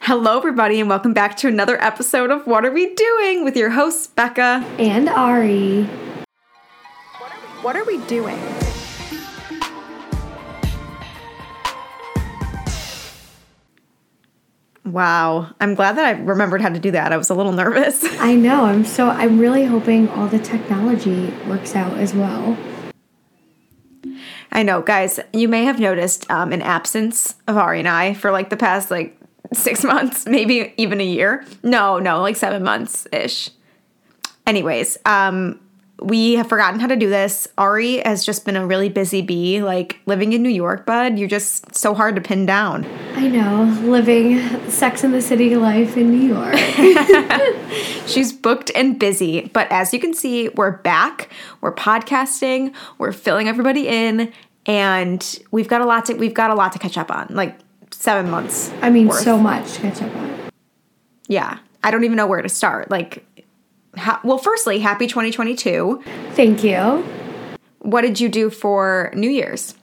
Hello, 0.00 0.38
everybody, 0.38 0.80
and 0.80 0.88
welcome 0.88 1.12
back 1.12 1.36
to 1.38 1.48
another 1.48 1.80
episode 1.82 2.30
of 2.30 2.46
What 2.46 2.64
Are 2.64 2.70
We 2.70 2.94
Doing 2.94 3.44
with 3.44 3.56
your 3.56 3.70
hosts, 3.70 4.06
Becca. 4.06 4.64
And 4.78 5.08
Ari. 5.08 5.84
What 7.62 7.76
are 7.76 7.84
we 7.84 7.98
doing? 8.06 8.38
Wow, 14.84 15.50
I'm 15.60 15.74
glad 15.74 15.96
that 15.96 16.06
I 16.06 16.12
remembered 16.12 16.62
how 16.62 16.70
to 16.70 16.78
do 16.78 16.90
that. 16.92 17.12
I 17.12 17.18
was 17.18 17.28
a 17.28 17.34
little 17.34 17.52
nervous. 17.52 18.02
I 18.20 18.34
know. 18.34 18.64
I'm 18.64 18.84
so 18.84 19.08
I'm 19.08 19.38
really 19.38 19.64
hoping 19.64 20.08
all 20.08 20.28
the 20.28 20.38
technology 20.38 21.30
works 21.46 21.76
out 21.76 21.98
as 21.98 22.14
well. 22.14 22.56
I 24.50 24.62
know, 24.62 24.80
guys. 24.80 25.20
You 25.34 25.46
may 25.48 25.64
have 25.64 25.78
noticed 25.78 26.30
um, 26.30 26.52
an 26.52 26.62
absence 26.62 27.34
of 27.46 27.58
Ari 27.58 27.80
and 27.80 27.88
I 27.88 28.14
for 28.14 28.30
like 28.30 28.48
the 28.48 28.56
past 28.56 28.90
like 28.90 29.17
six 29.52 29.84
months, 29.84 30.26
maybe 30.26 30.74
even 30.76 31.00
a 31.00 31.06
year. 31.06 31.44
No, 31.62 31.98
no, 31.98 32.20
like 32.20 32.36
seven 32.36 32.62
months 32.62 33.06
ish. 33.12 33.50
Anyways, 34.46 34.96
um, 35.04 35.60
we 36.00 36.34
have 36.34 36.48
forgotten 36.48 36.78
how 36.80 36.86
to 36.86 36.96
do 36.96 37.08
this. 37.08 37.48
Ari 37.58 37.98
has 37.98 38.24
just 38.24 38.44
been 38.44 38.56
a 38.56 38.64
really 38.64 38.88
busy 38.88 39.20
bee, 39.20 39.62
like 39.62 39.98
living 40.06 40.32
in 40.32 40.42
New 40.42 40.48
York, 40.48 40.86
bud. 40.86 41.18
You're 41.18 41.28
just 41.28 41.74
so 41.74 41.92
hard 41.92 42.14
to 42.14 42.20
pin 42.20 42.46
down. 42.46 42.86
I 43.14 43.26
know, 43.28 43.64
living 43.82 44.38
Sex 44.70 45.02
in 45.02 45.10
the 45.12 45.20
City 45.20 45.56
life 45.56 45.96
in 45.96 46.10
New 46.10 46.34
York. 46.34 46.54
She's 48.06 48.32
booked 48.32 48.70
and 48.74 48.98
busy, 48.98 49.50
but 49.52 49.70
as 49.70 49.92
you 49.92 49.98
can 49.98 50.14
see, 50.14 50.48
we're 50.50 50.78
back. 50.78 51.30
We're 51.60 51.74
podcasting. 51.74 52.74
We're 52.98 53.12
filling 53.12 53.48
everybody 53.48 53.88
in, 53.88 54.32
and 54.66 55.40
we've 55.50 55.68
got 55.68 55.80
a 55.80 55.84
lot 55.84 56.06
to 56.06 56.14
we've 56.14 56.34
got 56.34 56.50
a 56.50 56.54
lot 56.54 56.72
to 56.72 56.78
catch 56.78 56.96
up 56.96 57.10
on. 57.10 57.26
Like 57.30 57.58
seven 57.98 58.30
months. 58.30 58.70
I 58.80 58.90
mean, 58.90 59.08
worth. 59.08 59.22
so 59.22 59.36
much 59.36 59.72
to 59.74 59.80
catch 59.80 60.00
up 60.02 60.14
on. 60.14 60.50
Yeah, 61.26 61.58
I 61.82 61.90
don't 61.90 62.04
even 62.04 62.16
know 62.16 62.26
where 62.26 62.40
to 62.40 62.48
start. 62.48 62.90
Like, 62.90 63.24
ha- 63.96 64.20
well, 64.22 64.38
firstly, 64.38 64.78
happy 64.78 65.06
2022. 65.06 66.02
Thank 66.32 66.62
you. 66.62 67.04
What 67.80 68.02
did 68.02 68.20
you 68.20 68.28
do 68.28 68.50
for 68.50 69.10
New 69.14 69.28
Year's? 69.28 69.74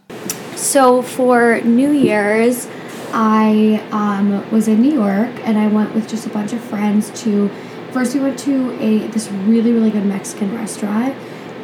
So 0.56 1.02
for 1.02 1.60
New 1.62 1.92
Year's, 1.92 2.68
I 3.12 3.86
um, 3.92 4.50
was 4.50 4.68
in 4.68 4.82
New 4.82 4.94
York 4.94 5.30
and 5.44 5.58
I 5.58 5.68
went 5.68 5.94
with 5.94 6.08
just 6.08 6.26
a 6.26 6.30
bunch 6.30 6.54
of 6.54 6.62
friends 6.62 7.12
to. 7.24 7.50
First, 7.92 8.14
we 8.14 8.22
went 8.22 8.38
to 8.40 8.72
a 8.82 9.08
this 9.08 9.30
really 9.30 9.72
really 9.72 9.90
good 9.90 10.06
Mexican 10.06 10.54
restaurant, 10.56 11.16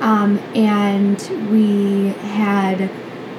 um, 0.02 0.38
and 0.53 1.18
we 1.50 2.09
had. 2.30 2.90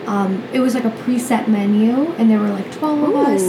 Um, 0.07 0.43
it 0.53 0.61
was 0.61 0.75
like 0.75 0.85
a 0.85 0.91
preset 0.91 1.49
menu, 1.49 2.13
and 2.13 2.31
there 2.31 2.39
were 2.39 2.51
like 2.51 2.71
twelve 2.73 3.03
of 3.03 3.15
us. 3.15 3.43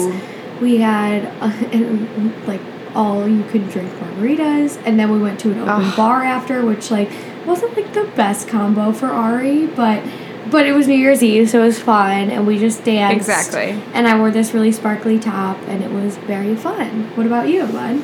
We 0.61 0.77
had 0.77 1.25
uh, 1.41 1.51
and, 1.71 2.47
like 2.47 2.61
all 2.95 3.27
you 3.27 3.43
could 3.45 3.69
drink 3.69 3.91
margaritas, 3.93 4.81
and 4.85 4.99
then 4.99 5.11
we 5.11 5.19
went 5.19 5.39
to 5.41 5.51
an 5.51 5.59
open 5.59 5.85
Ugh. 5.85 5.97
bar 5.97 6.23
after, 6.23 6.65
which 6.65 6.91
like 6.91 7.09
wasn't 7.45 7.75
like 7.75 7.93
the 7.93 8.05
best 8.15 8.47
combo 8.47 8.91
for 8.91 9.07
Ari, 9.07 9.67
but 9.67 10.03
but 10.51 10.65
it 10.65 10.73
was 10.73 10.87
New 10.87 10.97
Year's 10.97 11.23
Eve, 11.23 11.49
so 11.49 11.61
it 11.61 11.65
was 11.65 11.79
fun, 11.79 12.29
and 12.29 12.45
we 12.45 12.59
just 12.59 12.83
danced. 12.83 13.15
Exactly. 13.15 13.81
And 13.93 14.07
I 14.07 14.17
wore 14.17 14.31
this 14.31 14.53
really 14.53 14.71
sparkly 14.71 15.19
top, 15.19 15.57
and 15.67 15.83
it 15.83 15.91
was 15.91 16.17
very 16.17 16.55
fun. 16.55 17.15
What 17.15 17.25
about 17.25 17.49
you, 17.49 17.65
bud? 17.65 18.03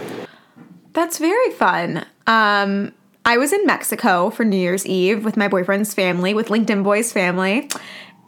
That's 0.93 1.17
very 1.17 1.51
fun. 1.51 2.05
Um, 2.25 2.93
I 3.25 3.37
was 3.37 3.53
in 3.53 3.65
Mexico 3.65 4.29
for 4.31 4.43
New 4.43 4.57
Year's 4.57 4.85
Eve 4.87 5.23
with 5.23 5.37
my 5.37 5.47
boyfriend's 5.47 5.93
family, 5.93 6.33
with 6.33 6.47
LinkedIn 6.47 6.83
Boys 6.83 7.13
family. 7.13 7.69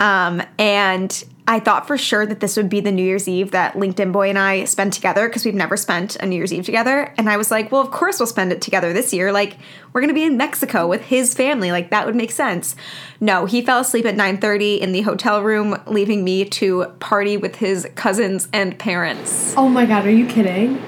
Um, 0.01 0.41
and 0.57 1.23
I 1.47 1.59
thought 1.59 1.85
for 1.85 1.97
sure 1.97 2.25
that 2.25 2.39
this 2.39 2.57
would 2.57 2.69
be 2.69 2.79
the 2.79 2.91
New 2.91 3.03
Year's 3.03 3.27
Eve 3.27 3.51
that 3.51 3.73
LinkedIn 3.75 4.11
Boy 4.11 4.29
and 4.29 4.39
I 4.39 4.63
spend 4.65 4.93
together 4.93 5.27
because 5.27 5.45
we've 5.45 5.53
never 5.53 5.77
spent 5.77 6.15
a 6.17 6.25
New 6.25 6.35
Year's 6.35 6.51
Eve 6.51 6.65
together. 6.65 7.13
And 7.17 7.29
I 7.29 7.37
was 7.37 7.51
like, 7.51 7.71
well, 7.71 7.81
of 7.81 7.91
course 7.91 8.19
we'll 8.19 8.27
spend 8.27 8.51
it 8.51 8.61
together 8.61 8.93
this 8.93 9.13
year. 9.13 9.31
Like, 9.31 9.57
we're 9.93 10.01
gonna 10.01 10.13
be 10.13 10.23
in 10.23 10.37
Mexico 10.37 10.87
with 10.87 11.01
his 11.01 11.35
family. 11.35 11.71
Like, 11.71 11.91
that 11.91 12.05
would 12.07 12.15
make 12.15 12.31
sense. 12.31 12.75
No, 13.19 13.45
he 13.45 13.61
fell 13.61 13.81
asleep 13.81 14.05
at 14.05 14.15
9:30 14.15 14.79
in 14.81 14.91
the 14.91 15.01
hotel 15.01 15.43
room, 15.43 15.79
leaving 15.85 16.23
me 16.23 16.45
to 16.45 16.85
party 16.99 17.37
with 17.37 17.57
his 17.57 17.87
cousins 17.95 18.47
and 18.51 18.77
parents. 18.79 19.53
Oh 19.55 19.69
my 19.69 19.85
god, 19.85 20.05
are 20.05 20.11
you 20.11 20.25
kidding? 20.25 20.81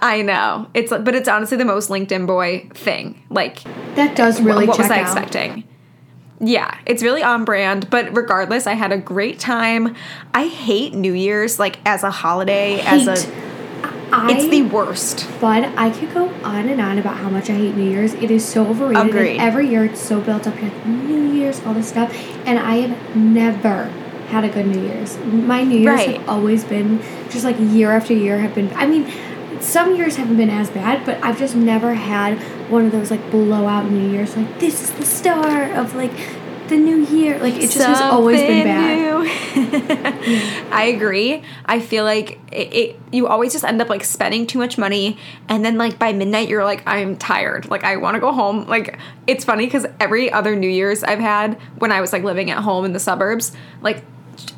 I 0.00 0.20
know. 0.22 0.66
It's 0.74 0.90
but 0.90 1.14
it's 1.14 1.28
honestly 1.28 1.56
the 1.56 1.64
most 1.64 1.88
LinkedIn 1.88 2.26
boy 2.26 2.68
thing. 2.74 3.22
Like 3.30 3.62
That 3.94 4.16
does 4.16 4.40
really 4.40 4.66
what 4.66 4.76
check 4.76 4.88
was 4.88 4.90
I 4.90 5.00
out. 5.00 5.02
expecting? 5.06 5.64
Yeah, 6.40 6.76
it's 6.84 7.02
really 7.02 7.22
on 7.22 7.44
brand, 7.44 7.88
but 7.90 8.14
regardless, 8.16 8.66
I 8.66 8.72
had 8.74 8.92
a 8.92 8.98
great 8.98 9.38
time. 9.38 9.94
I 10.34 10.46
hate 10.48 10.94
New 10.94 11.12
Year's 11.12 11.58
like 11.58 11.78
as 11.86 12.02
a 12.02 12.10
holiday, 12.10 12.80
as 12.80 13.06
Hate. 13.06 13.28
a 13.32 13.44
I, 14.12 14.32
it's 14.32 14.48
the 14.48 14.62
worst. 14.62 15.28
But 15.40 15.64
I 15.76 15.90
could 15.90 16.12
go 16.14 16.28
on 16.44 16.68
and 16.68 16.80
on 16.80 16.98
about 16.98 17.16
how 17.16 17.28
much 17.30 17.50
I 17.50 17.54
hate 17.54 17.74
New 17.74 17.88
Year's. 17.90 18.14
It 18.14 18.30
is 18.30 18.44
so 18.44 18.66
overrated. 18.66 19.08
Agreed. 19.08 19.32
And 19.32 19.40
every 19.40 19.68
year 19.68 19.84
it's 19.84 20.00
so 20.00 20.20
built 20.20 20.46
up. 20.46 20.54
You're 20.60 20.70
like, 20.70 20.86
New 20.86 21.32
Year's, 21.32 21.60
all 21.64 21.74
this 21.74 21.88
stuff. 21.88 22.12
And 22.46 22.58
I 22.58 22.76
have 22.86 23.16
never 23.16 23.84
had 24.28 24.44
a 24.44 24.48
good 24.48 24.66
New 24.66 24.80
Year's. 24.86 25.16
My 25.18 25.62
New 25.64 25.78
Year's 25.78 26.06
Right. 26.06 26.16
have 26.18 26.28
always 26.28 26.64
been 26.64 27.00
just 27.30 27.44
like 27.44 27.56
year 27.58 27.90
after 27.90 28.12
year 28.14 28.38
have 28.38 28.54
been. 28.54 28.72
I 28.74 28.86
mean, 28.86 29.10
some 29.64 29.96
years 29.96 30.16
haven't 30.16 30.36
been 30.36 30.50
as 30.50 30.70
bad, 30.70 31.04
but 31.06 31.22
I've 31.22 31.38
just 31.38 31.56
never 31.56 31.94
had 31.94 32.38
one 32.70 32.86
of 32.86 32.92
those 32.92 33.10
like 33.10 33.30
blowout 33.30 33.90
New 33.90 34.10
Year's. 34.10 34.36
Like, 34.36 34.60
this 34.60 34.82
is 34.82 34.90
the 34.92 35.06
star 35.06 35.72
of 35.72 35.94
like 35.94 36.12
the 36.68 36.76
new 36.76 37.04
year. 37.06 37.38
Like, 37.38 37.54
it 37.54 37.70
just 37.70 37.78
has 37.78 38.00
always 38.00 38.40
been 38.40 38.64
bad. 38.64 38.98
new. 38.98 39.14
I 40.70 40.92
agree. 40.94 41.42
I 41.64 41.80
feel 41.80 42.04
like 42.04 42.38
it, 42.52 42.74
it. 42.74 43.00
You 43.12 43.26
always 43.26 43.52
just 43.52 43.64
end 43.64 43.80
up 43.80 43.88
like 43.88 44.04
spending 44.04 44.46
too 44.46 44.58
much 44.58 44.76
money, 44.78 45.18
and 45.48 45.64
then 45.64 45.78
like 45.78 45.98
by 45.98 46.12
midnight 46.12 46.48
you're 46.48 46.64
like, 46.64 46.82
I'm 46.86 47.16
tired. 47.16 47.68
Like 47.70 47.84
I 47.84 47.96
want 47.96 48.14
to 48.14 48.20
go 48.20 48.32
home. 48.32 48.66
Like 48.66 48.98
it's 49.26 49.44
funny 49.44 49.66
because 49.66 49.86
every 49.98 50.30
other 50.30 50.56
New 50.56 50.68
Year's 50.68 51.02
I've 51.02 51.20
had 51.20 51.58
when 51.78 51.92
I 51.92 52.00
was 52.00 52.12
like 52.12 52.22
living 52.22 52.50
at 52.50 52.58
home 52.58 52.84
in 52.84 52.92
the 52.92 53.00
suburbs, 53.00 53.52
like. 53.80 54.04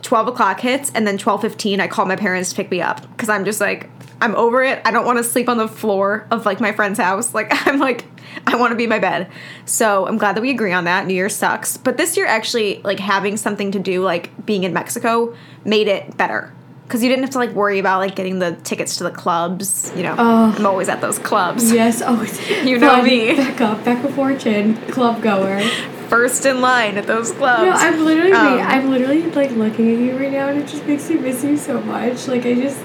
12 0.06 0.28
o'clock 0.28 0.60
hits 0.60 0.92
and 0.94 1.04
then 1.04 1.18
12.15 1.18 1.80
i 1.80 1.88
call 1.88 2.06
my 2.06 2.14
parents 2.14 2.50
to 2.50 2.56
pick 2.56 2.70
me 2.70 2.80
up 2.80 3.00
because 3.12 3.28
i'm 3.28 3.44
just 3.44 3.60
like 3.60 3.90
i'm 4.22 4.34
over 4.36 4.62
it. 4.62 4.80
I 4.86 4.92
don't 4.92 5.04
want 5.04 5.18
to 5.18 5.24
sleep 5.24 5.46
on 5.48 5.58
the 5.58 5.68
floor 5.68 6.26
of 6.30 6.46
like 6.46 6.58
my 6.60 6.72
friend's 6.72 6.98
house. 6.98 7.34
Like 7.34 7.48
i'm 7.66 7.78
like 7.80 8.04
i 8.46 8.54
want 8.56 8.70
to 8.70 8.76
be 8.76 8.84
in 8.84 8.88
my 8.90 8.98
bed. 9.00 9.28
So 9.64 10.06
i'm 10.06 10.16
glad 10.16 10.36
that 10.36 10.40
we 10.42 10.50
agree 10.50 10.72
on 10.72 10.84
that. 10.84 11.06
New 11.06 11.12
year 11.14 11.28
sucks. 11.28 11.76
But 11.76 11.96
this 11.96 12.16
year 12.16 12.24
actually 12.24 12.80
like 12.82 13.00
having 13.00 13.36
something 13.36 13.72
to 13.72 13.78
do 13.80 14.02
like 14.02 14.30
being 14.46 14.62
in 14.64 14.72
mexico 14.72 15.34
made 15.64 15.88
it 15.88 16.16
better. 16.16 16.52
Because 16.84 17.02
you 17.02 17.08
didn't 17.08 17.24
have 17.24 17.32
to 17.32 17.38
like 17.38 17.50
worry 17.50 17.80
about 17.80 17.98
like 17.98 18.14
getting 18.14 18.38
the 18.38 18.52
tickets 18.62 18.96
to 18.98 19.04
the 19.04 19.10
clubs 19.10 19.92
you 19.96 20.04
know. 20.04 20.14
Oh. 20.16 20.54
i'm 20.56 20.64
always 20.66 20.88
at 20.88 21.00
those 21.00 21.18
clubs. 21.18 21.72
Yes, 21.72 22.00
oh, 22.06 22.22
it's 22.22 22.38
You 22.64 22.78
know 22.78 22.88
fun. 22.88 23.04
me. 23.04 23.34
Becca, 23.34 23.80
Becca 23.84 24.12
Fortune, 24.12 24.76
club 24.92 25.20
goer. 25.20 25.60
first 26.08 26.46
in 26.46 26.60
line 26.60 26.96
at 26.98 27.06
those 27.06 27.32
clubs 27.32 27.62
No, 27.62 27.70
I'm 27.70 28.04
literally, 28.04 28.32
Um, 28.32 28.60
I'm 28.60 28.90
literally 28.90 29.22
like 29.30 29.50
looking 29.52 29.92
at 29.92 29.98
you 29.98 30.16
right 30.18 30.32
now, 30.32 30.48
and 30.48 30.58
it 30.60 30.68
just 30.68 30.86
makes 30.86 31.08
me 31.08 31.16
miss 31.16 31.42
you 31.44 31.56
so 31.56 31.80
much. 31.82 32.28
Like 32.28 32.46
I 32.46 32.54
just, 32.54 32.78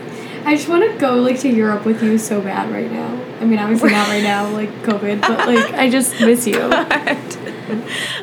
I 0.46 0.56
just 0.56 0.68
want 0.68 0.90
to 0.90 0.98
go 0.98 1.16
like 1.16 1.40
to 1.42 1.50
Europe 1.50 1.86
with 1.86 2.02
you 2.04 2.18
so 2.18 2.42
bad 2.42 2.72
right 2.72 2.92
now. 2.92 3.08
I 3.40 3.46
mean, 3.46 3.60
obviously 3.60 3.92
not 3.92 4.08
right 4.08 4.24
now, 4.24 4.50
like 4.54 4.70
COVID, 4.84 5.22
but 5.22 5.48
like 5.48 5.74
I 5.74 5.90
just 5.90 6.20
miss 6.20 6.48
you. 6.48 6.60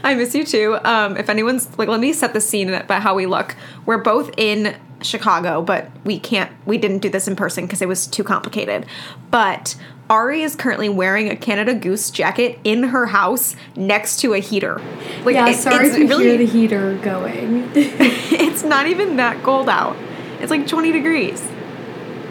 I 0.04 0.14
miss 0.14 0.34
you 0.34 0.44
too. 0.44 0.78
Um, 0.84 1.16
if 1.16 1.28
anyone's 1.28 1.76
like, 1.78 1.88
let 1.88 2.00
me 2.00 2.12
set 2.12 2.32
the 2.32 2.40
scene 2.40 2.70
about 2.70 3.02
how 3.02 3.14
we 3.14 3.26
look. 3.26 3.56
We're 3.86 3.98
both 3.98 4.30
in 4.36 4.76
Chicago, 5.00 5.62
but 5.62 5.90
we 6.04 6.18
can't. 6.18 6.50
We 6.66 6.76
didn't 6.76 6.98
do 6.98 7.08
this 7.08 7.28
in 7.28 7.36
person 7.36 7.64
because 7.64 7.80
it 7.80 7.88
was 7.88 8.06
too 8.06 8.24
complicated. 8.24 8.84
But 9.30 9.76
Ari 10.10 10.42
is 10.42 10.56
currently 10.56 10.88
wearing 10.88 11.28
a 11.28 11.36
Canada 11.36 11.74
Goose 11.74 12.10
jacket 12.10 12.58
in 12.64 12.84
her 12.84 13.06
house 13.06 13.54
next 13.76 14.20
to 14.20 14.32
a 14.34 14.38
heater. 14.38 14.80
Like, 15.24 15.34
yeah, 15.34 15.48
it- 15.48 15.56
sorry 15.56 15.86
it's 15.88 15.96
to 15.96 16.06
really, 16.06 16.24
hear 16.28 16.38
the 16.38 16.46
heater 16.46 16.94
going. 16.98 17.70
it's 17.74 18.62
not 18.62 18.86
even 18.86 19.16
that 19.16 19.42
cold 19.42 19.68
out. 19.68 19.96
It's 20.40 20.50
like 20.50 20.66
20 20.66 20.92
degrees. 20.92 21.42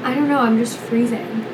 I 0.03 0.13
don't 0.15 0.27
know. 0.29 0.39
I'm 0.39 0.57
just 0.57 0.77
freezing. 0.77 1.45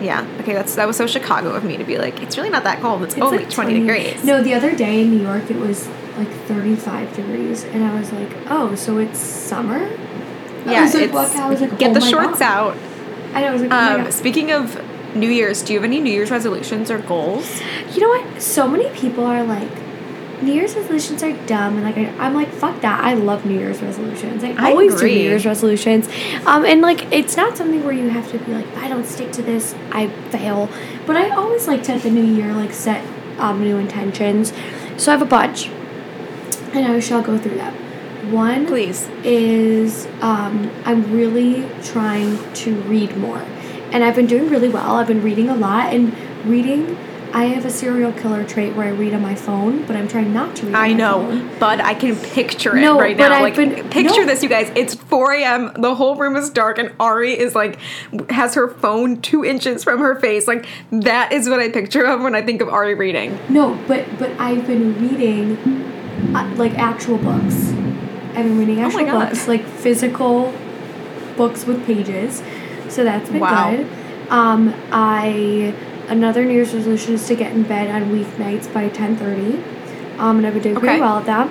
Yeah. 0.00 0.26
Okay. 0.40 0.52
That's 0.52 0.74
that 0.74 0.86
was 0.86 0.96
so 0.96 1.06
Chicago 1.06 1.50
of 1.54 1.62
me 1.64 1.76
to 1.76 1.84
be 1.84 1.96
like, 1.96 2.20
it's 2.22 2.36
really 2.36 2.50
not 2.50 2.64
that 2.64 2.80
cold. 2.80 3.02
It's, 3.04 3.14
It's 3.14 3.22
only 3.22 3.38
like 3.38 3.50
20 3.50 3.78
degrees. 3.80 4.24
No, 4.24 4.42
the 4.42 4.52
other 4.54 4.74
day 4.74 5.02
in 5.02 5.10
New 5.16 5.22
York, 5.22 5.48
it 5.50 5.56
was 5.56 5.86
like 6.18 6.28
35 6.46 7.14
degrees, 7.14 7.64
and 7.64 7.84
I 7.84 7.98
was 7.98 8.12
like, 8.12 8.30
oh, 8.50 8.74
so 8.74 8.98
it's 8.98 9.18
summer. 9.18 9.76
I 10.66 10.72
Yeah. 10.72 10.82
was 10.82 10.94
like, 10.94 11.04
it's? 11.04 11.36
I 11.36 11.48
was 11.48 11.60
like, 11.60 11.78
get 11.78 11.92
oh 11.92 11.94
the 11.94 12.00
shorts 12.00 12.40
God. 12.40 12.42
out. 12.42 12.76
I 13.34 13.42
know. 13.42 13.46
I 13.48 13.52
was 13.52 13.62
like, 13.62 13.72
oh 13.72 14.00
Um, 14.06 14.10
speaking 14.12 14.50
of 14.50 14.74
New 15.14 15.28
Year's, 15.28 15.62
do 15.62 15.72
you 15.72 15.78
have 15.78 15.84
any 15.84 16.00
New 16.00 16.12
Year's 16.12 16.30
resolutions 16.30 16.90
or 16.90 16.98
goals? 16.98 17.60
You 17.92 18.00
know 18.00 18.08
what? 18.08 18.42
So 18.42 18.66
many 18.66 18.88
people 18.90 19.24
are 19.24 19.44
like, 19.44 19.70
New 20.42 20.52
Year's 20.52 20.74
resolutions 20.74 21.22
are 21.22 21.32
dumb, 21.46 21.76
and 21.76 21.84
like 21.84 21.96
I, 21.96 22.08
I'm 22.18 22.34
like, 22.34 22.48
fuck 22.48 22.80
that. 22.80 23.04
I 23.04 23.14
love 23.14 23.46
New 23.46 23.56
Year's 23.58 23.80
resolutions. 23.80 24.42
I, 24.42 24.50
I 24.58 24.70
always 24.72 24.96
do. 24.96 25.06
New 25.06 25.12
Year's 25.12 25.46
resolutions, 25.46 26.08
um, 26.46 26.64
and 26.64 26.80
like 26.80 27.12
it's 27.12 27.36
not 27.36 27.56
something 27.56 27.84
where 27.84 27.92
you 27.92 28.08
have 28.08 28.28
to 28.32 28.38
be 28.38 28.52
like, 28.52 28.66
if 28.66 28.76
I 28.78 28.88
don't 28.88 29.06
stick 29.06 29.30
to 29.32 29.42
this, 29.42 29.74
I 29.92 30.08
fail. 30.30 30.68
But 31.06 31.16
I 31.16 31.30
always 31.30 31.68
like 31.68 31.84
to 31.84 31.92
at 31.92 32.02
the 32.02 32.10
new 32.10 32.24
year 32.24 32.52
like 32.54 32.72
set 32.72 33.06
um, 33.38 33.62
new 33.62 33.76
intentions. 33.76 34.52
So 34.96 35.12
I 35.12 35.16
have 35.16 35.22
a 35.22 35.30
bunch, 35.30 35.68
and 36.72 36.86
I 36.86 36.98
shall 36.98 37.22
go 37.22 37.38
through 37.38 37.56
them. 37.56 38.32
One 38.32 38.66
Please. 38.66 39.08
is 39.22 40.06
um, 40.22 40.72
I'm 40.84 41.12
really 41.12 41.68
trying 41.84 42.52
to 42.54 42.74
read 42.82 43.16
more. 43.16 43.46
And 43.92 44.02
I've 44.02 44.16
been 44.16 44.26
doing 44.26 44.48
really 44.48 44.68
well. 44.68 44.96
I've 44.96 45.06
been 45.06 45.22
reading 45.22 45.48
a 45.48 45.54
lot 45.56 45.92
and 45.92 46.16
reading. 46.46 46.96
I 47.34 47.44
have 47.44 47.64
a 47.64 47.70
serial 47.70 48.12
killer 48.12 48.44
trait 48.44 48.76
where 48.76 48.86
I 48.88 48.90
read 48.90 49.14
on 49.14 49.22
my 49.22 49.34
phone, 49.34 49.86
but 49.86 49.96
I'm 49.96 50.06
trying 50.06 50.34
not 50.34 50.54
to 50.56 50.66
read. 50.66 50.74
I 50.74 50.90
on 50.90 50.90
my 50.90 50.96
know, 50.98 51.18
phone. 51.30 51.58
but 51.58 51.80
I 51.80 51.94
can 51.94 52.14
picture 52.14 52.76
it 52.76 52.82
No, 52.82 52.98
right 52.98 53.16
but 53.16 53.28
now. 53.30 53.36
I've 53.36 53.42
like, 53.42 53.56
been- 53.56 53.88
picture 53.88 54.20
no. 54.20 54.26
this, 54.26 54.42
you 54.42 54.50
guys. 54.50 54.70
It's 54.76 54.94
4 54.94 55.32
a.m. 55.32 55.72
The 55.78 55.94
whole 55.94 56.16
room 56.16 56.36
is 56.36 56.50
dark, 56.50 56.76
and 56.76 56.92
Ari 57.00 57.38
is 57.38 57.54
like, 57.54 57.78
has 58.28 58.54
her 58.54 58.68
phone 58.68 59.22
two 59.22 59.46
inches 59.46 59.82
from 59.82 60.00
her 60.00 60.20
face. 60.20 60.46
Like, 60.46 60.66
that 60.90 61.32
is 61.32 61.48
what 61.48 61.58
I 61.58 61.70
picture 61.70 62.04
of 62.04 62.20
when 62.20 62.34
I 62.34 62.42
think 62.42 62.60
of 62.60 62.68
Ari 62.68 62.94
reading. 62.96 63.38
No, 63.48 63.78
but 63.88 64.04
but 64.18 64.30
I've 64.38 64.66
been 64.66 65.00
reading 65.00 65.56
uh, 66.36 66.52
like 66.56 66.74
actual 66.78 67.16
books. 67.16 67.70
I've 68.34 68.44
been 68.44 68.58
reading 68.58 68.80
Oh 68.80 68.86
actual 68.88 69.06
God. 69.06 69.28
books, 69.30 69.48
like 69.48 69.64
physical 69.64 70.52
books 71.38 71.64
with 71.66 71.84
pages. 71.86 72.42
So 72.92 73.04
that's 73.04 73.30
been 73.30 73.40
Wow. 73.40 73.70
good. 73.70 73.86
Um, 74.28 74.74
I 74.92 75.72
another 76.08 76.44
New 76.44 76.52
Year's 76.52 76.74
resolution 76.74 77.14
is 77.14 77.26
to 77.28 77.34
get 77.34 77.52
in 77.52 77.62
bed 77.62 77.90
on 77.90 78.10
weeknights 78.10 78.72
by 78.72 78.88
ten 78.88 79.16
thirty. 79.16 79.58
Um, 80.18 80.38
and 80.38 80.46
I've 80.46 80.52
been 80.52 80.62
doing 80.62 80.76
Okay. 80.76 80.86
pretty 80.86 81.00
well 81.00 81.18
at 81.18 81.26
that. 81.26 81.48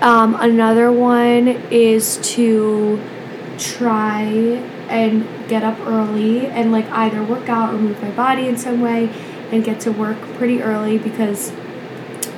Um, 0.00 0.36
another 0.38 0.92
one 0.92 1.48
is 1.72 2.18
to 2.34 3.00
try 3.58 4.22
and 4.88 5.26
get 5.48 5.62
up 5.64 5.76
early 5.86 6.46
and 6.46 6.70
like 6.70 6.88
either 6.92 7.22
work 7.22 7.48
out 7.48 7.74
or 7.74 7.76
move 7.76 8.00
my 8.00 8.10
body 8.10 8.46
in 8.46 8.56
some 8.56 8.80
way 8.80 9.10
and 9.50 9.64
get 9.64 9.80
to 9.80 9.92
work 9.92 10.16
pretty 10.38 10.62
early 10.62 10.98
because 10.98 11.52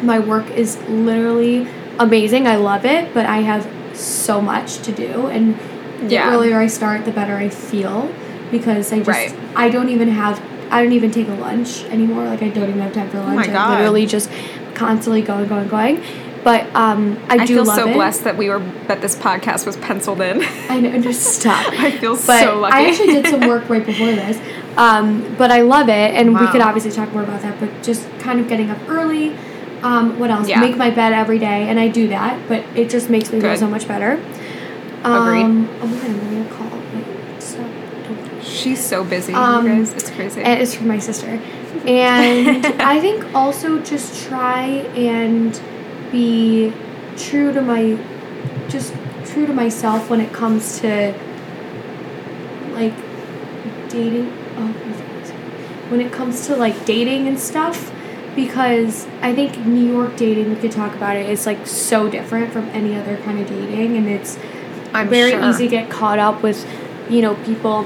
my 0.03 0.19
work 0.19 0.51
is 0.53 0.79
literally 0.89 1.69
amazing. 1.99 2.47
I 2.47 2.57
love 2.57 2.85
it, 2.87 3.13
but 3.15 3.27
I 3.27 3.39
have 3.43 3.69
so 3.97 4.41
much 4.41 4.79
to 4.79 4.91
do 4.91 5.27
and 5.27 5.55
the 6.01 6.19
earlier 6.19 6.59
I 6.59 6.67
start, 6.67 7.05
the 7.05 7.13
better 7.13 7.37
I 7.37 7.49
feel 7.49 8.13
because 8.53 8.93
I 8.93 8.99
just 8.99 9.09
Right. 9.09 9.35
I 9.57 9.69
don't 9.69 9.89
even 9.89 10.09
have 10.09 10.41
I 10.71 10.83
don't 10.83 10.93
even 10.93 11.11
take 11.11 11.29
a 11.29 11.35
lunch 11.35 11.83
anymore. 11.85 12.25
Like 12.25 12.43
I 12.43 12.49
don't 12.49 12.69
even 12.69 12.81
have 12.81 12.95
time 12.95 13.11
for 13.11 13.19
lunch. 13.19 13.49
Oh 13.49 13.53
I'm 13.53 13.71
literally 13.71 14.07
just 14.07 14.31
constantly 14.75 15.23
going, 15.23 15.49
going, 15.49 15.69
going. 15.69 16.03
But 16.45 16.75
um, 16.75 17.23
I, 17.29 17.37
do 17.37 17.37
love 17.37 17.39
it 17.39 17.43
I 17.43 17.47
do 17.47 17.55
feel 17.55 17.67
so 17.67 17.89
it. 17.89 17.95
blessed 17.95 18.25
that 18.25 18.37
we 18.37 18.49
were 18.49 18.59
that 18.89 19.01
this 19.01 19.15
podcast 19.15 19.65
was 19.65 19.77
penciled 19.77 20.21
in. 20.21 20.43
I 20.69 20.81
know, 20.81 21.01
just 21.01 21.23
stop. 21.41 21.73
I 21.79 21.93
feel 21.93 22.15
but 22.15 22.45
so 22.45 22.59
lucky. 22.59 22.77
I 22.77 22.89
actually 22.89 23.13
did 23.13 23.27
some 23.29 23.49
work 23.49 23.69
right 23.69 23.85
before 23.85 24.09
this. 24.09 24.41
Um, 24.77 25.37
but 25.37 25.51
I 25.53 25.61
love 25.61 25.89
it, 25.89 26.15
and 26.15 26.35
we 26.39 26.47
could 26.49 26.61
obviously 26.61 26.91
talk 26.91 27.13
more 27.13 27.23
about 27.23 27.43
that. 27.43 27.61
But 27.61 27.83
just 27.83 28.09
kind 28.19 28.41
of 28.41 28.49
getting 28.49 28.71
up 28.71 28.79
early. 28.89 29.37
Um, 29.83 30.19
what 30.19 30.31
else? 30.31 30.49
Yeah. 30.49 30.61
Make 30.61 30.77
my 30.77 30.91
bed 30.91 31.13
every 31.13 31.39
day, 31.39 31.69
and 31.69 31.79
I 31.79 31.89
do 31.89 32.09
that. 32.09 32.49
But 32.49 32.65
it 32.75 32.89
just 32.91 33.09
makes 33.11 33.31
me 33.31 33.41
feel 33.41 33.57
so 33.57 33.69
much 33.69 33.87
better. 33.87 34.13
Agreed. 34.13 35.05
Um, 35.05 35.69
oh 35.81 35.87
my 35.87 35.97
god, 35.97 36.07
I'm 36.07 36.19
getting 36.21 36.47
a 36.47 36.51
call. 36.51 36.62
Wait, 38.65 38.77
stop. 38.77 38.77
Don't- 38.77 38.77
She's 38.77 38.85
so 38.85 39.05
busy, 39.05 39.33
Um, 39.35 39.67
you 39.67 39.75
guys. 39.77 39.93
It's 39.95 40.11
crazy. 40.11 40.43
and 40.43 40.63
it's 40.63 40.75
from 40.75 40.89
my 40.89 40.99
sister. 40.99 41.39
And 41.87 42.67
I 42.81 43.01
think 43.01 43.35
also 43.35 43.79
just 43.81 44.27
try 44.29 44.65
and 44.97 45.61
be 46.11 46.73
true 47.17 47.53
to 47.53 47.61
my, 47.61 47.99
just 48.69 48.95
true 49.27 49.47
to 49.47 49.53
myself 49.53 50.11
when 50.11 50.21
it 50.21 50.33
comes 50.33 50.81
to 50.81 51.15
like 52.73 52.95
dating. 53.89 54.33
Oh, 54.57 54.69
when 55.91 56.01
it 56.01 56.13
comes 56.13 56.47
to 56.47 56.57
like 56.57 56.85
dating 56.87 57.29
and 57.29 57.39
stuff, 57.39 57.93
because 58.35 59.07
I 59.21 59.35
think 59.35 59.59
New 59.67 59.93
York 59.93 60.17
dating, 60.17 60.49
we 60.51 60.57
could 60.57 60.73
talk 60.73 60.95
about 60.95 61.17
it, 61.17 61.29
is 61.29 61.45
like 61.47 61.67
so 61.67 62.09
different 62.09 62.53
from 62.53 62.65
any 62.71 62.95
other 62.97 63.17
kind 63.19 63.39
of 63.41 63.49
dating, 63.49 63.97
and 63.97 64.09
it's 64.09 64.39
I'm 64.95 65.09
very 65.09 65.33
sure. 65.33 65.49
easy 65.51 65.65
to 65.69 65.71
get 65.71 65.91
caught 65.91 66.19
up 66.19 66.43
with, 66.43 66.67
you 67.11 67.21
know, 67.23 67.35
people, 67.45 67.85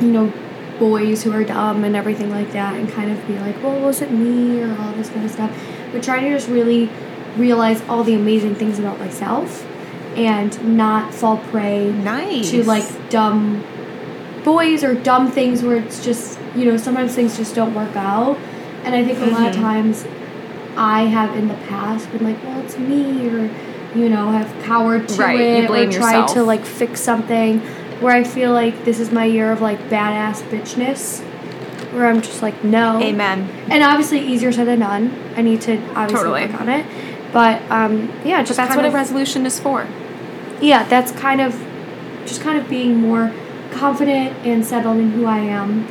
you 0.00 0.08
know, 0.08 0.32
boys 0.78 1.22
who 1.22 1.32
are 1.32 1.44
dumb 1.44 1.84
and 1.84 1.96
everything 1.96 2.30
like 2.30 2.52
that, 2.52 2.74
and 2.74 2.88
kind 2.90 3.10
of 3.10 3.26
be 3.26 3.38
like, 3.38 3.62
well, 3.62 3.78
was 3.80 4.02
it 4.02 4.10
me 4.10 4.60
or 4.62 4.76
all 4.78 4.92
this 4.92 5.08
kind 5.10 5.24
of 5.24 5.30
stuff. 5.30 5.50
But 5.92 6.02
trying 6.02 6.24
to 6.24 6.30
just 6.30 6.48
really 6.48 6.90
realize 7.36 7.82
all 7.88 8.02
the 8.04 8.14
amazing 8.14 8.54
things 8.54 8.78
about 8.78 8.98
myself 8.98 9.66
and 10.16 10.76
not 10.76 11.12
fall 11.12 11.36
prey 11.38 11.90
Nice. 11.92 12.50
to 12.50 12.64
like 12.64 12.84
dumb 13.10 13.62
boys 14.44 14.82
or 14.84 14.94
dumb 14.94 15.30
things 15.30 15.62
where 15.62 15.76
it's 15.76 16.04
just, 16.04 16.38
you 16.54 16.64
know, 16.64 16.76
sometimes 16.76 17.14
things 17.14 17.36
just 17.36 17.54
don't 17.54 17.74
work 17.74 17.94
out. 17.96 18.38
And 18.84 18.94
I 18.94 19.04
think 19.04 19.18
a 19.20 19.26
lot 19.26 19.48
of 19.48 19.56
Mhm. 19.56 19.60
times 19.60 20.06
I 20.76 21.02
have 21.02 21.34
in 21.36 21.48
the 21.48 21.54
past 21.68 22.10
been 22.12 22.24
like, 22.24 22.42
well, 22.44 22.60
it's 22.60 22.78
me, 22.78 23.28
or, 23.28 23.50
you 23.94 24.08
know, 24.08 24.30
have 24.30 24.52
cowered 24.62 25.08
to 25.08 25.22
Right, 25.22 25.40
it, 25.40 25.70
or 25.70 25.90
tried 25.90 26.28
to 26.28 26.42
like 26.42 26.64
fix 26.64 27.00
something. 27.00 27.60
Where 28.00 28.14
I 28.14 28.24
feel 28.24 28.52
like 28.52 28.84
this 28.84 29.00
is 29.00 29.10
my 29.10 29.24
year 29.24 29.50
of 29.52 29.60
like 29.60 29.78
badass 29.88 30.42
bitchness, 30.50 31.20
where 31.92 32.06
I'm 32.06 32.20
just 32.20 32.42
like, 32.42 32.62
no. 32.62 33.00
Amen. 33.02 33.48
And 33.70 33.82
obviously, 33.82 34.20
easier 34.20 34.52
said 34.52 34.66
than 34.66 34.80
done. 34.80 35.18
I 35.36 35.42
need 35.42 35.62
to 35.62 35.76
obviously 35.94 36.24
Totally. 36.30 36.46
work 36.46 36.60
on 36.60 36.68
it. 36.68 36.86
But 37.32 37.62
um, 37.70 38.12
yeah, 38.24 38.40
But 38.40 38.46
just 38.48 38.56
that's 38.56 38.68
kind 38.68 38.78
what 38.78 38.86
of, 38.86 38.92
a 38.94 38.96
resolution 38.96 39.46
is 39.46 39.58
for. 39.58 39.86
yeah, 40.60 40.84
that's 40.84 41.12
kind 41.12 41.40
of 41.40 41.52
just 42.26 42.40
kind 42.40 42.58
of 42.58 42.68
being 42.68 42.96
more 42.96 43.32
confident 43.72 44.36
and 44.46 44.64
settled 44.64 44.98
in 44.98 45.10
who 45.12 45.26
I 45.26 45.38
am 45.38 45.86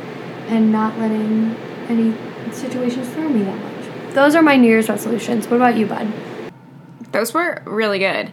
and 0.48 0.70
not 0.72 0.98
letting 0.98 1.56
any 1.88 2.14
situations 2.52 3.08
throw 3.10 3.28
me 3.28 3.42
that 3.44 3.56
much. 3.56 4.14
Those 4.14 4.34
are 4.34 4.42
my 4.42 4.56
New 4.56 4.68
Year's 4.68 4.88
resolutions. 4.88 5.46
What 5.48 5.56
about 5.56 5.76
you, 5.76 5.86
bud? 5.86 6.12
Those 7.12 7.34
were 7.34 7.62
really 7.64 7.98
good. 7.98 8.30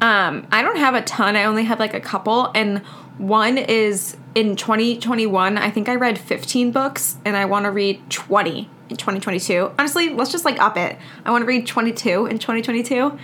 Um, 0.00 0.46
I 0.50 0.62
don't 0.62 0.76
have 0.76 0.94
a 0.94 1.02
ton. 1.02 1.36
I 1.36 1.44
only 1.44 1.64
have 1.64 1.78
like 1.78 1.94
a 1.94 2.00
couple, 2.00 2.50
and 2.54 2.82
one 3.20 3.58
is 3.58 4.16
in 4.34 4.56
2021. 4.56 5.58
I 5.58 5.70
think 5.70 5.90
I 5.90 5.94
read 5.94 6.18
15 6.18 6.72
books, 6.72 7.18
and 7.24 7.36
I 7.36 7.44
want 7.44 7.64
to 7.64 7.70
read 7.70 8.08
20 8.08 8.70
in 8.88 8.96
2022. 8.96 9.72
Honestly, 9.78 10.08
let's 10.08 10.32
just 10.32 10.46
like 10.46 10.58
up 10.58 10.78
it. 10.78 10.96
I 11.24 11.30
want 11.30 11.42
to 11.42 11.46
read 11.46 11.66
22 11.66 12.26
in 12.26 12.38
2022. 12.38 13.18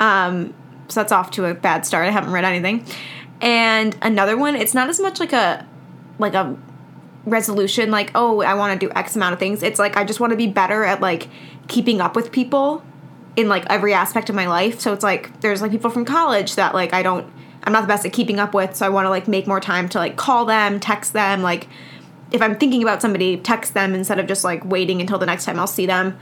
Um, 0.00 0.52
so 0.88 1.00
that's 1.00 1.12
off 1.12 1.30
to 1.32 1.44
a 1.44 1.54
bad 1.54 1.86
start. 1.86 2.08
I 2.08 2.10
haven't 2.10 2.32
read 2.32 2.44
anything. 2.44 2.84
And 3.40 3.96
another 4.02 4.36
one, 4.36 4.56
it's 4.56 4.74
not 4.74 4.88
as 4.88 4.98
much 4.98 5.20
like 5.20 5.32
a 5.32 5.66
like 6.18 6.34
a 6.34 6.56
resolution 7.26 7.90
like 7.90 8.12
oh 8.14 8.40
i 8.40 8.54
want 8.54 8.80
to 8.80 8.86
do 8.86 8.92
x 8.94 9.16
amount 9.16 9.32
of 9.32 9.38
things 9.40 9.64
it's 9.64 9.80
like 9.80 9.96
i 9.96 10.04
just 10.04 10.20
want 10.20 10.30
to 10.30 10.36
be 10.36 10.46
better 10.46 10.84
at 10.84 11.00
like 11.00 11.28
keeping 11.66 12.00
up 12.00 12.14
with 12.14 12.30
people 12.30 12.84
in 13.34 13.48
like 13.48 13.66
every 13.68 13.92
aspect 13.92 14.30
of 14.30 14.36
my 14.36 14.46
life 14.46 14.78
so 14.78 14.92
it's 14.92 15.02
like 15.02 15.40
there's 15.40 15.60
like 15.60 15.72
people 15.72 15.90
from 15.90 16.04
college 16.04 16.54
that 16.54 16.72
like 16.72 16.94
i 16.94 17.02
don't 17.02 17.26
i'm 17.66 17.72
not 17.72 17.82
the 17.82 17.86
best 17.88 18.06
at 18.06 18.12
keeping 18.12 18.38
up 18.38 18.54
with 18.54 18.74
so 18.74 18.86
i 18.86 18.88
want 18.88 19.04
to 19.04 19.10
like 19.10 19.28
make 19.28 19.46
more 19.46 19.60
time 19.60 19.88
to 19.88 19.98
like 19.98 20.16
call 20.16 20.44
them 20.44 20.80
text 20.80 21.12
them 21.12 21.42
like 21.42 21.68
if 22.32 22.40
i'm 22.40 22.56
thinking 22.56 22.82
about 22.82 23.02
somebody 23.02 23.36
text 23.36 23.74
them 23.74 23.94
instead 23.94 24.18
of 24.18 24.26
just 24.26 24.44
like 24.44 24.64
waiting 24.64 25.00
until 25.00 25.18
the 25.18 25.26
next 25.26 25.44
time 25.44 25.58
i'll 25.58 25.66
see 25.66 25.86
them 25.86 26.16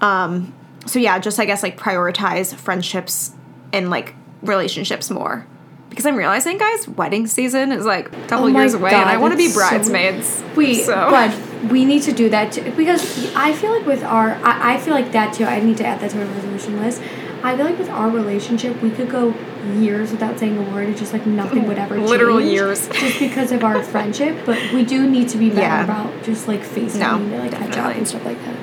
um 0.00 0.52
so 0.86 0.98
yeah 0.98 1.18
just 1.18 1.38
i 1.38 1.44
guess 1.44 1.62
like 1.62 1.78
prioritize 1.78 2.54
friendships 2.54 3.32
and 3.72 3.88
like 3.90 4.14
relationships 4.42 5.10
more 5.10 5.46
because 5.90 6.04
i'm 6.06 6.16
realizing 6.16 6.58
guys 6.58 6.86
wedding 6.88 7.26
season 7.26 7.72
is 7.72 7.84
like 7.84 8.06
a 8.08 8.26
couple 8.28 8.44
Oh 8.46 8.48
years 8.48 8.74
away 8.74 8.92
and 8.92 9.08
i 9.08 9.16
want 9.16 9.32
to 9.32 9.38
be 9.38 9.48
so- 9.48 9.58
bridesmaids 9.58 10.42
Wait, 10.54 10.84
so 10.84 10.94
bud, 10.94 11.70
we 11.72 11.84
need 11.84 12.02
to 12.02 12.12
do 12.12 12.28
that 12.30 12.52
too 12.52 12.70
because 12.76 13.34
I 13.34 13.52
feel 13.52 13.76
like 13.76 13.84
with 13.86 14.02
our, 14.04 14.30
I, 14.44 14.74
I 14.74 14.78
feel 14.78 14.94
like 14.94 15.10
that 15.12 15.34
too. 15.34 15.44
I 15.44 15.58
need 15.60 15.76
to 15.78 15.84
add 15.86 16.00
that 16.00 16.10
to 16.12 16.16
my 16.16 16.22
resolution 16.32 16.78
list. 16.80 17.02
I 17.42 17.56
feel 17.56 17.66
like 17.66 17.78
with 17.78 17.88
our 17.90 18.10
relationship, 18.10 18.80
we 18.82 18.90
could 18.90 19.08
go 19.10 19.32
years 19.78 20.10
without 20.10 20.38
saying 20.38 20.56
a 20.58 20.62
word. 20.72 20.88
It's 20.88 20.98
just 21.00 21.12
like 21.12 21.26
nothing 21.26 21.66
would 21.68 21.78
ever 21.78 21.96
change. 21.98 22.08
Literal 22.10 22.40
years. 22.40 22.88
just 22.88 23.18
because 23.20 23.52
of 23.52 23.62
our 23.64 23.82
friendship. 23.82 24.44
But 24.44 24.58
we 24.72 24.84
do 24.84 25.08
need 25.08 25.28
to 25.30 25.38
be 25.38 25.48
better 25.50 25.60
Yeah. 25.62 25.84
about 25.84 26.22
just 26.24 26.48
like 26.48 26.62
facing 26.62 27.00
No, 27.00 27.18
to 27.18 27.38
like 27.38 27.52
catch 27.52 27.76
up 27.76 27.94
and 27.96 28.06
stuff 28.08 28.24
like 28.24 28.38
that. 28.44 28.56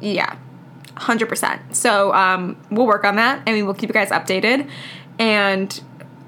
Yeah, 0.00 0.36
hundred 0.96 1.28
percent. 1.28 1.60
So 1.76 2.12
um, 2.14 2.56
we'll 2.70 2.86
work 2.86 3.04
on 3.04 3.16
that, 3.16 3.42
and 3.46 3.54
we 3.56 3.62
will 3.62 3.74
keep 3.74 3.88
you 3.90 3.94
guys 3.94 4.10
updated. 4.10 4.68
And 5.18 5.80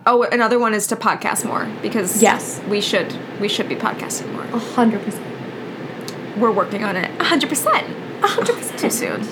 oh, 0.06 0.22
another 0.24 0.58
one 0.58 0.74
is 0.74 0.86
to 0.88 0.96
podcast 0.96 1.44
more 1.44 1.66
because 1.82 2.20
Yes. 2.22 2.60
we 2.68 2.80
should 2.80 3.16
we 3.40 3.48
should 3.48 3.68
be 3.68 3.74
podcasting 3.74 4.32
more. 4.32 4.42
A 4.44 4.58
hundred 4.58 5.02
percent. 5.02 5.26
We're 6.36 6.50
working 6.52 6.84
on 6.84 6.94
it. 6.96 7.10
hundred 7.22 7.48
percent. 7.48 7.86
hundred 8.20 8.54
percent. 8.56 8.78
Too 8.78 8.90
soon. 8.90 9.26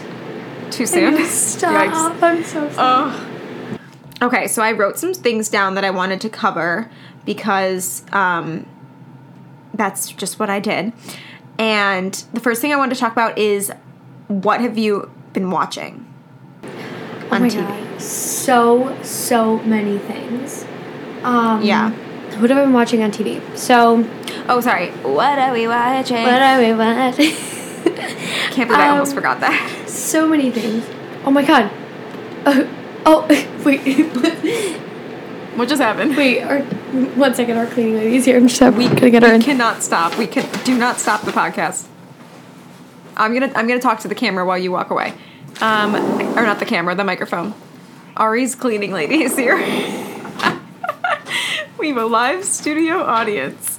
Too 0.73 0.87
soon. 0.87 1.25
Stop! 1.27 1.73
Yikes. 1.93 2.23
I'm 2.23 2.43
so 2.43 2.71
sorry. 2.71 3.13
Ugh. 3.13 3.79
Okay, 4.23 4.47
so 4.47 4.63
I 4.63 4.73
wrote 4.73 4.99
some 4.99 5.13
things 5.15 5.49
down 5.49 5.75
that 5.75 5.85
I 5.85 5.91
wanted 5.91 6.21
to 6.23 6.29
cover 6.29 6.91
because 7.25 8.05
um, 8.13 8.67
that's 9.75 10.11
just 10.11 10.39
what 10.39 10.49
I 10.49 10.61
did. 10.61 10.93
And 11.59 12.15
the 12.33 12.41
first 12.41 12.61
thing 12.61 12.73
I 12.73 12.77
wanted 12.77 12.95
to 12.95 13.01
talk 13.01 13.13
about 13.13 13.37
is 13.39 13.73
what 14.29 14.61
have 14.61 14.79
you 14.79 15.11
been 15.33 15.51
watching 15.51 16.07
oh 16.65 17.29
on 17.33 17.43
my 17.43 17.49
TV? 17.49 17.67
god, 17.67 18.01
so 18.01 18.97
so 19.03 19.59
many 19.61 19.99
things. 19.99 20.65
Um, 21.23 21.63
Yeah. 21.63 21.91
What 22.41 22.49
have 22.51 22.59
I 22.59 22.63
been 22.63 22.73
watching 22.73 23.03
on 23.03 23.11
TV? 23.11 23.41
So, 23.57 24.09
Oh, 24.49 24.61
sorry. 24.61 24.91
What 25.03 25.39
are 25.39 25.53
we 25.53 25.69
watching? 25.69 26.23
what 26.23 26.41
are 26.43 26.59
we 26.61 26.73
watching? 26.73 27.35
Can't 28.53 28.69
believe 28.69 28.81
I 28.81 28.89
almost 28.89 29.11
Um, 29.13 29.17
forgot 29.17 29.41
that. 29.41 29.89
so 29.89 30.29
many 30.29 30.51
things. 30.51 30.85
Oh 31.25 31.31
my 31.31 31.45
god. 31.45 31.71
Uh, 32.47 32.65
Oh, 33.05 33.27
wait. 33.65 33.81
What 35.57 35.69
just 35.69 35.83
happened? 35.83 36.17
wait, 36.17 36.41
our, 36.43 36.61
one 37.17 37.35
second. 37.35 37.57
Our 37.59 37.67
cleaning 37.67 37.97
lady's 37.97 38.25
here. 38.25 38.37
I'm 38.37 38.47
just 38.49 38.61
We, 38.77 38.87
gonna 38.89 39.11
get 39.11 39.23
her 39.25 39.29
we 39.31 39.35
in. 39.35 39.43
cannot 39.43 39.83
stop. 39.83 40.17
We 40.17 40.27
can 40.29 40.49
do 40.65 40.79
not 40.79 40.99
stop 41.01 41.23
the 41.23 41.33
podcast. 41.33 41.87
I'm 43.17 43.35
gonna 43.35 43.53
I'm 43.57 43.67
gonna 43.67 43.81
talk 43.81 43.99
to 44.01 44.09
the 44.09 44.15
camera 44.15 44.47
while 44.47 44.57
you 44.57 44.71
walk 44.73 44.91
away, 44.91 45.13
um, 45.61 45.95
or 46.39 46.43
not 46.43 46.59
the 46.61 46.65
camera, 46.65 46.95
the 46.95 47.05
microphone. 47.05 47.53
Ari's 48.17 48.55
cleaning 48.55 48.93
lady 48.93 49.23
is 49.25 49.37
here. 49.37 49.57
we 51.79 51.89
have 51.89 51.97
a 51.97 52.07
live 52.07 52.45
studio 52.45 53.03
audience. 53.03 53.79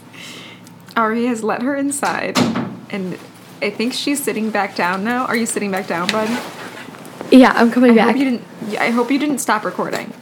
Ari 0.96 1.26
has 1.26 1.44
let 1.44 1.62
her 1.64 1.76
inside, 1.76 2.38
and 2.90 3.18
I 3.64 3.70
think 3.70 3.94
she's 3.94 4.22
sitting 4.22 4.50
back 4.50 4.76
down 4.76 5.04
now. 5.04 5.26
Are 5.26 5.36
you 5.36 5.46
sitting 5.46 5.72
back 5.72 5.88
down, 5.88 6.08
bud? 6.10 6.28
Yeah, 7.32 7.54
I'm 7.56 7.72
coming 7.72 7.92
I 7.92 7.96
back. 7.96 8.08
hope 8.08 8.18
you 8.18 8.26
didn't. 8.26 8.78
I 8.80 8.90
hope 8.90 9.10
you 9.10 9.18
didn't 9.18 9.40
stop 9.40 9.64
recording. 9.64 10.14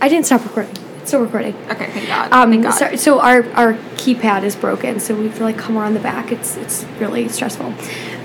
I 0.00 0.08
didn't 0.08 0.26
stop 0.26 0.42
recording. 0.44 0.76
It's 0.98 1.08
still 1.10 1.20
recording. 1.22 1.54
Okay, 1.70 1.86
thank 1.90 2.06
God. 2.08 2.32
Um, 2.32 2.50
thank 2.50 2.64
God. 2.64 2.72
so, 2.72 2.96
so 2.96 3.20
our, 3.20 3.44
our 3.52 3.74
keypad 3.94 4.42
is 4.42 4.54
broken, 4.56 5.00
so 5.00 5.14
we 5.14 5.26
have 5.28 5.36
to 5.38 5.44
like 5.44 5.56
come 5.56 5.78
around 5.78 5.94
the 5.94 6.00
back. 6.00 6.32
It's 6.32 6.56
it's 6.56 6.84
really 6.98 7.28
stressful. 7.28 7.72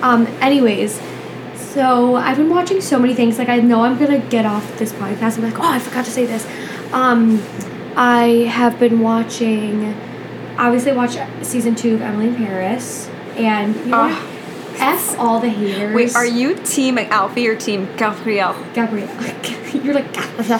Um, 0.01 0.27
anyways, 0.41 0.99
so 1.55 2.15
I've 2.15 2.37
been 2.37 2.49
watching 2.49 2.81
so 2.81 2.97
many 2.99 3.13
things. 3.13 3.37
Like 3.37 3.49
I 3.49 3.57
know 3.57 3.81
I'm 3.81 3.97
gonna 3.97 4.19
get 4.19 4.45
off 4.45 4.77
this 4.79 4.91
podcast 4.93 5.35
and 5.35 5.45
be 5.45 5.51
like, 5.51 5.59
oh, 5.59 5.71
I 5.71 5.79
forgot 5.79 6.05
to 6.05 6.11
say 6.11 6.25
this. 6.25 6.45
Um, 6.91 7.41
I 7.95 8.47
have 8.49 8.79
been 8.79 8.99
watching. 8.99 9.95
Obviously, 10.57 10.91
I 10.91 10.95
watched 10.95 11.19
season 11.45 11.75
two 11.75 11.95
of 11.95 12.01
Emily 12.01 12.27
in 12.29 12.35
Paris, 12.35 13.09
and 13.37 13.75
you 13.75 13.85
know, 13.85 13.97
Ah. 13.97 14.09
what? 14.09 14.33
f 14.79 15.19
all 15.19 15.39
the 15.39 15.49
haters. 15.49 15.95
Wait, 15.95 16.15
are 16.15 16.25
you 16.25 16.53
team 16.55 16.97
Alfie 16.99 17.47
or 17.47 17.55
team 17.55 17.87
Gabrielle? 17.97 18.55
Gabrielle? 18.73 19.09
You're 19.83 19.93
like 19.95 20.13
Gabrielle. 20.13 20.59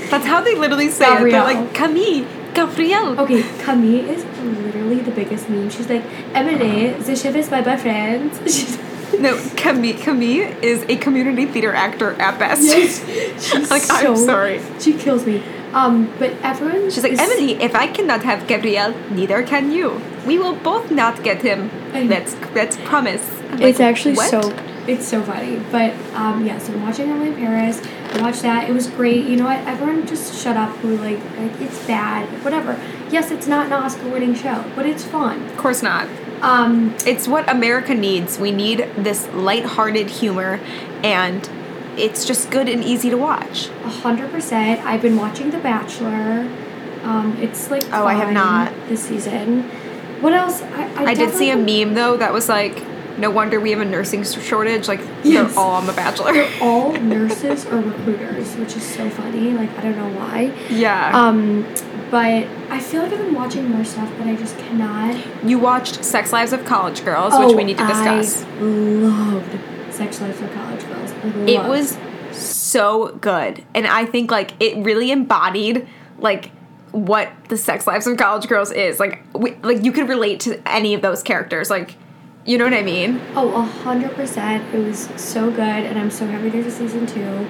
That's 0.10 0.26
how 0.26 0.40
they 0.42 0.54
literally 0.54 0.90
say 0.90 1.06
it. 1.06 1.08
Gabrielle. 1.14 1.46
They're 1.46 1.54
like 1.64 1.74
Camille, 1.74 2.26
Gabrielle. 2.54 3.18
Okay, 3.20 3.42
Camille 3.64 4.08
is 4.08 4.24
literally 4.42 5.00
the 5.00 5.10
biggest 5.10 5.48
meme. 5.48 5.70
She's 5.70 5.88
like, 5.88 6.04
Emily, 6.34 6.90
the 6.92 7.16
chef 7.16 7.34
is 7.34 7.50
my 7.50 7.60
best 7.60 7.82
friend. 7.82 8.30
She's 8.46 8.78
No, 9.18 9.36
Camille, 9.56 9.98
Camille 9.98 10.54
is 10.62 10.84
a 10.88 10.96
community 10.96 11.46
theater 11.46 11.74
actor 11.74 12.12
at 12.20 12.38
best. 12.38 12.62
she's 12.62 13.70
Like, 13.70 13.82
I'm 13.90 14.16
sorry. 14.16 14.60
She 14.78 14.92
kills 14.92 15.26
me. 15.26 15.42
Um, 15.74 16.12
but 16.18 16.30
everyone 16.42 16.90
She's 16.90 17.02
like, 17.02 17.12
is- 17.12 17.20
Emily, 17.20 17.54
if 17.62 17.74
I 17.74 17.86
cannot 17.88 18.22
have 18.22 18.46
Gabrielle, 18.46 18.94
neither 19.10 19.42
can 19.42 19.70
you. 19.70 20.00
We 20.26 20.38
will 20.38 20.54
both 20.54 20.90
not 20.90 21.22
get 21.22 21.42
him. 21.42 21.70
Let's 22.08 22.36
let's 22.54 22.76
promise. 22.84 23.24
I'm 23.50 23.62
It's 23.62 23.78
like, 23.78 23.80
actually 23.80 24.14
"What?" 24.14 24.30
so 24.30 24.40
it's 24.86 25.06
so 25.06 25.22
funny. 25.22 25.56
But 25.70 25.92
um 26.14 26.44
yeah, 26.46 26.58
so 26.58 26.72
I'm 26.72 26.82
watching 26.82 27.10
Emily 27.10 27.28
in 27.28 27.36
Paris. 27.36 27.80
I 28.12 28.20
watched 28.22 28.42
that. 28.42 28.68
It 28.68 28.72
was 28.72 28.86
great. 28.88 29.26
You 29.26 29.36
know 29.36 29.44
what? 29.44 29.58
Everyone 29.66 30.06
just 30.06 30.34
shut 30.42 30.56
up 30.56 30.70
who 30.78 30.96
like, 30.96 31.18
like 31.38 31.60
it's 31.60 31.86
bad. 31.86 32.26
Whatever. 32.44 32.78
Yes, 33.10 33.30
it's 33.30 33.46
not 33.46 33.66
an 33.66 33.72
Oscar 33.72 34.08
winning 34.08 34.34
show, 34.34 34.64
but 34.76 34.84
it's 34.86 35.04
fun. 35.04 35.42
Of 35.46 35.56
course 35.56 35.82
not. 35.82 36.08
Um 36.42 36.94
It's 37.06 37.26
what 37.28 37.48
America 37.50 37.94
needs. 37.94 38.38
We 38.38 38.50
need 38.52 38.86
this 38.96 39.28
light-hearted 39.34 40.08
humor, 40.10 40.60
and 41.02 41.48
it's 41.98 42.24
just 42.24 42.50
good 42.50 42.68
and 42.68 42.82
easy 42.84 43.10
to 43.10 43.16
watch. 43.16 43.68
A 43.84 43.88
hundred 43.88 44.30
percent. 44.30 44.84
I've 44.84 45.02
been 45.02 45.16
watching 45.16 45.50
The 45.50 45.58
Bachelor. 45.58 46.48
Um, 47.02 47.36
it's 47.40 47.70
like 47.70 47.84
Oh, 47.92 48.06
I 48.06 48.14
have 48.14 48.32
not. 48.32 48.72
this 48.88 49.02
season. 49.04 49.62
What 50.20 50.32
else? 50.32 50.62
I, 50.62 50.92
I, 50.94 51.04
I 51.10 51.14
did 51.14 51.30
see 51.34 51.50
a 51.50 51.56
meme 51.56 51.94
though 51.94 52.16
that 52.16 52.32
was 52.32 52.48
like, 52.48 52.82
no 53.18 53.30
wonder 53.30 53.58
we 53.60 53.70
have 53.70 53.80
a 53.80 53.84
nursing 53.84 54.24
shortage. 54.24 54.88
Like 54.88 55.00
Yes. 55.22 55.50
they're 55.54 55.58
all 55.58 55.72
on 55.72 55.86
The 55.86 55.92
Bachelor. 55.92 56.32
They're 56.32 56.62
all 56.62 56.92
nurses 57.00 57.66
or 57.66 57.76
recruiters, 57.80 58.54
which 58.56 58.76
is 58.76 58.82
so 58.84 59.08
funny. 59.10 59.52
Like 59.52 59.70
I 59.78 59.82
don't 59.82 59.96
know 59.96 60.18
why. 60.18 60.52
yeah. 60.70 61.10
Um, 61.14 61.66
but 62.10 62.46
I 62.70 62.80
feel 62.80 63.02
like 63.02 63.12
I've 63.12 63.18
been 63.18 63.34
watching 63.34 63.68
more 63.70 63.84
stuff, 63.84 64.10
but 64.16 64.26
I 64.26 64.34
just 64.34 64.56
cannot. 64.58 65.14
you 65.44 65.58
watched 65.58 66.02
Sex 66.04 66.32
Lives 66.32 66.54
of 66.54 66.64
College 66.64 67.04
Girls, 67.04 67.34
which 67.38 67.54
we 67.54 67.64
need 67.64 67.76
to 67.78 67.86
discuss. 67.86 68.44
Oh, 68.58 68.58
I 68.58 68.62
loved 68.62 69.92
Sex 69.94 70.18
Lives 70.20 70.40
of 70.40 70.50
College 70.54 70.77
It 71.24 71.62
was 71.68 71.96
so 72.32 73.16
good, 73.20 73.64
and 73.74 73.86
I 73.86 74.04
think 74.06 74.30
like 74.30 74.52
it 74.60 74.76
really 74.84 75.10
embodied 75.10 75.88
like 76.18 76.50
what 76.92 77.30
the 77.48 77.56
Sex 77.56 77.86
Lives 77.86 78.06
of 78.06 78.16
College 78.16 78.48
Girls 78.48 78.72
is. 78.72 78.98
Like, 78.98 79.22
we, 79.34 79.54
like 79.56 79.84
you 79.84 79.92
could 79.92 80.08
relate 80.08 80.40
to 80.40 80.60
any 80.68 80.94
of 80.94 81.02
those 81.02 81.22
characters. 81.22 81.70
Like, 81.70 81.96
you 82.44 82.56
know 82.58 82.64
what 82.64 82.74
I 82.74 82.82
mean? 82.82 83.20
Oh, 83.34 83.54
a 83.54 83.62
hundred 83.62 84.12
percent. 84.12 84.74
It 84.74 84.78
was 84.78 85.08
so 85.16 85.50
good, 85.50 85.60
and 85.60 85.98
I'm 85.98 86.10
so 86.10 86.26
happy 86.26 86.48
there's 86.48 86.66
a 86.66 86.70
season 86.70 87.06
two 87.06 87.46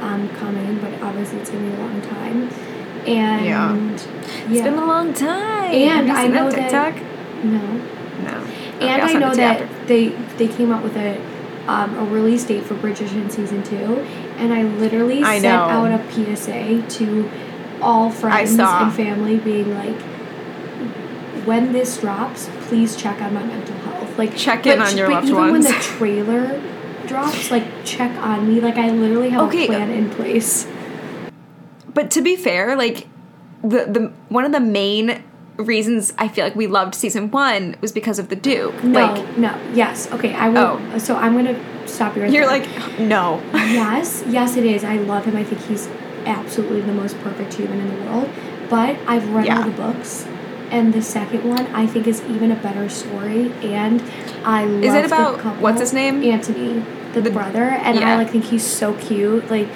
um, 0.00 0.28
coming. 0.36 0.78
But 0.80 1.00
obviously, 1.02 1.38
it's 1.38 1.50
gonna 1.50 1.68
be 1.68 1.74
a 1.76 1.78
long 1.80 2.00
time. 2.02 2.48
And 3.06 3.44
Yeah. 3.46 3.74
yeah, 3.74 4.52
it's 4.52 4.62
been 4.62 4.74
a 4.74 4.86
long 4.86 5.14
time. 5.14 5.72
And 5.72 6.12
I 6.12 6.26
know 6.26 6.50
that 6.50 6.70
that- 6.70 6.94
TikTok. 6.94 7.44
no. 7.44 7.60
No. 8.24 8.44
And 8.80 9.02
I 9.02 9.12
know 9.14 9.30
it 9.30 9.34
to 9.36 9.40
you 9.40 9.46
that 9.48 9.86
they 9.88 10.08
they 10.36 10.48
came 10.48 10.70
out 10.72 10.82
with 10.82 10.96
a 10.96 11.18
um, 11.68 11.96
a 11.98 12.04
release 12.06 12.44
date 12.44 12.64
for 12.64 12.74
Bridgerton 12.74 13.30
season 13.30 13.62
two, 13.62 13.76
and 14.38 14.52
I 14.52 14.62
literally 14.64 15.22
I 15.22 15.38
sent 15.38 15.44
know. 15.44 15.90
out 15.90 16.00
a 16.00 16.12
PSA 16.36 16.82
to 16.98 17.30
all 17.80 18.10
friends 18.10 18.58
and 18.58 18.92
family, 18.92 19.36
being 19.38 19.72
like, 19.74 20.00
when 21.46 21.72
this 21.72 21.98
drops, 22.00 22.48
please 22.62 22.96
check 22.96 23.20
on 23.20 23.34
my 23.34 23.44
mental 23.44 23.76
health. 23.76 24.18
Like 24.18 24.36
Check 24.36 24.66
in 24.66 24.80
on 24.80 24.96
your 24.96 25.08
but 25.08 25.24
even 25.24 25.36
when 25.52 25.60
the 25.60 25.72
trailer 25.80 26.60
drops, 27.06 27.50
like 27.50 27.64
check 27.84 28.10
on 28.18 28.48
me. 28.48 28.60
Like 28.60 28.76
I 28.76 28.90
literally 28.90 29.30
have 29.30 29.42
Okay. 29.42 29.64
a 29.64 29.66
plan 29.66 29.90
in 29.90 30.10
place. 30.10 30.66
But 31.94 32.10
to 32.12 32.22
be 32.22 32.36
fair, 32.36 32.76
like 32.76 33.06
the 33.62 33.84
the 33.86 34.12
one 34.28 34.44
of 34.44 34.52
the 34.52 34.60
main 34.60 35.22
reasons 35.58 36.12
I 36.18 36.28
feel 36.28 36.44
like 36.44 36.56
we 36.56 36.66
loved 36.66 36.94
season 36.94 37.30
one 37.30 37.76
was 37.80 37.92
because 37.92 38.18
of 38.18 38.28
the 38.28 38.36
Duke. 38.36 38.82
No, 38.84 39.00
Like 39.12 39.36
no, 39.36 39.58
yes, 39.74 40.10
okay. 40.12 40.34
I 40.34 40.48
will. 40.48 40.80
Oh. 40.94 40.98
So 40.98 41.16
I'm 41.16 41.34
gonna 41.34 41.58
stop 41.86 42.16
you 42.16 42.22
right 42.22 42.32
you're 42.32 42.46
there. 42.46 42.60
like 42.60 42.98
no. 43.00 43.42
Yes, 43.52 44.24
yes, 44.26 44.56
it 44.56 44.64
is. 44.64 44.84
I 44.84 44.96
love 44.96 45.24
him. 45.24 45.36
I 45.36 45.44
think 45.44 45.60
he's 45.66 45.88
absolutely 46.26 46.80
the 46.82 46.92
most 46.92 47.18
perfect 47.20 47.54
human 47.54 47.80
in 47.80 47.88
the 47.98 48.04
world. 48.10 48.30
But 48.70 48.96
I've 49.06 49.28
read 49.32 49.46
Yeah. 49.46 49.58
all 49.58 49.64
the 49.64 49.70
books, 49.70 50.26
and 50.70 50.92
the 50.92 51.02
second 51.02 51.48
one 51.48 51.66
I 51.74 51.86
think 51.86 52.06
is 52.06 52.22
even 52.26 52.52
a 52.52 52.56
better 52.56 52.88
story. 52.88 53.52
And 53.62 54.02
I 54.44 54.64
love 54.64 54.84
Is 54.84 54.94
it 54.94 55.04
about- 55.06 55.38
couple, 55.40 55.62
what's 55.62 55.80
his 55.80 55.92
name? 55.92 56.22
Anthony, 56.22 56.84
the, 57.14 57.20
The- 57.22 57.30
brother, 57.30 57.64
and 57.64 57.98
yeah. 57.98 58.12
I 58.12 58.16
like 58.16 58.30
think 58.30 58.44
he's 58.44 58.66
so 58.66 58.92
cute. 58.94 59.50
Like, 59.50 59.68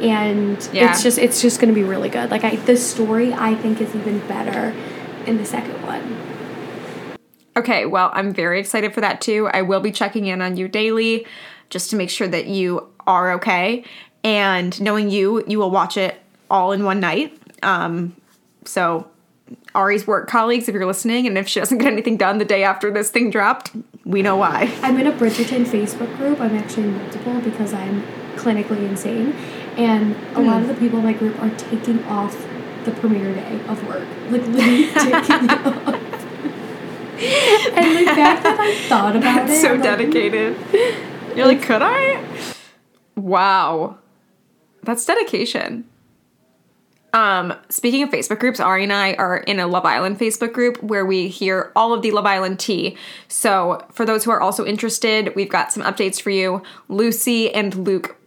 and 0.00 0.68
Yeah. 0.72 0.90
it's 0.90 1.02
just 1.02 1.18
it's 1.18 1.40
just 1.42 1.60
gonna 1.60 1.72
be 1.72 1.82
really 1.82 2.08
good. 2.08 2.30
Like, 2.30 2.44
I 2.44 2.56
the 2.56 2.76
story 2.76 3.32
I 3.34 3.54
think 3.54 3.80
is 3.80 3.94
even 3.94 4.20
better 4.20 4.72
in 5.28 5.36
the 5.36 5.44
second 5.44 5.80
one. 5.82 6.16
Okay, 7.56 7.86
well, 7.86 8.10
I'm 8.14 8.32
very 8.32 8.60
excited 8.60 8.94
for 8.94 9.00
that 9.00 9.20
too. 9.20 9.48
I 9.52 9.62
will 9.62 9.80
be 9.80 9.92
checking 9.92 10.26
in 10.26 10.40
on 10.40 10.56
you 10.56 10.68
daily 10.68 11.26
just 11.70 11.90
to 11.90 11.96
make 11.96 12.10
sure 12.10 12.28
that 12.28 12.46
you 12.46 12.88
are 13.06 13.32
okay. 13.32 13.84
And 14.24 14.80
knowing 14.80 15.10
you, 15.10 15.44
you 15.46 15.58
will 15.58 15.70
watch 15.70 15.96
it 15.96 16.20
all 16.50 16.72
in 16.72 16.84
one 16.84 17.00
night. 17.00 17.36
Um, 17.62 18.16
so, 18.64 19.08
Ari's 19.74 20.06
work 20.06 20.28
colleagues, 20.28 20.68
if 20.68 20.74
you're 20.74 20.86
listening, 20.86 21.26
and 21.26 21.38
if 21.38 21.48
she 21.48 21.60
doesn't 21.60 21.78
get 21.78 21.92
anything 21.92 22.16
done 22.16 22.38
the 22.38 22.44
day 22.44 22.64
after 22.64 22.90
this 22.90 23.10
thing 23.10 23.30
dropped, 23.30 23.72
we 24.04 24.22
know 24.22 24.36
why. 24.36 24.72
I'm 24.82 24.98
in 24.98 25.06
a 25.06 25.12
Bridgerton 25.12 25.64
Facebook 25.64 26.14
group. 26.16 26.40
I'm 26.40 26.54
actually 26.56 26.88
multiple 26.88 27.40
because 27.40 27.72
I'm 27.72 28.02
clinically 28.36 28.88
insane. 28.88 29.32
And 29.76 30.16
a 30.36 30.40
lot 30.40 30.62
of 30.62 30.68
the 30.68 30.74
people 30.74 30.98
in 30.98 31.04
my 31.04 31.12
group 31.12 31.40
are 31.40 31.50
taking 31.50 32.04
off 32.04 32.47
the 32.88 33.00
premiere 33.00 33.34
day 33.34 33.60
of 33.68 33.86
work. 33.86 34.06
Like 34.30 34.46
literally 34.46 34.86
taking 34.92 35.50
off. 35.50 35.94
and 37.76 37.98
the 37.98 38.04
fact 38.14 38.42
that 38.44 38.56
I 38.58 38.88
thought 38.88 39.16
about 39.16 39.46
That's 39.46 39.58
it. 39.58 39.62
so 39.62 39.68
I'm 39.74 39.80
like, 39.80 39.98
dedicated. 39.98 40.56
You're 41.36 41.46
like, 41.46 41.62
could 41.62 41.82
I? 41.82 42.24
Wow. 43.16 43.98
That's 44.82 45.04
dedication. 45.04 45.84
Um, 47.12 47.54
speaking 47.68 48.02
of 48.02 48.10
Facebook 48.10 48.38
groups, 48.38 48.60
Ari 48.60 48.84
and 48.84 48.92
I 48.92 49.14
are 49.14 49.38
in 49.38 49.58
a 49.58 49.66
Love 49.66 49.84
Island 49.84 50.18
Facebook 50.18 50.52
group 50.52 50.82
where 50.82 51.06
we 51.06 51.28
hear 51.28 51.72
all 51.74 51.94
of 51.94 52.02
the 52.02 52.10
Love 52.10 52.26
Island 52.26 52.60
tea. 52.60 52.96
So, 53.28 53.84
for 53.92 54.04
those 54.04 54.24
who 54.24 54.30
are 54.30 54.40
also 54.40 54.64
interested, 54.64 55.34
we've 55.34 55.48
got 55.48 55.72
some 55.72 55.82
updates 55.82 56.20
for 56.20 56.30
you. 56.30 56.62
Lucie 56.88 57.52
and 57.52 57.74
Luke 57.74 58.17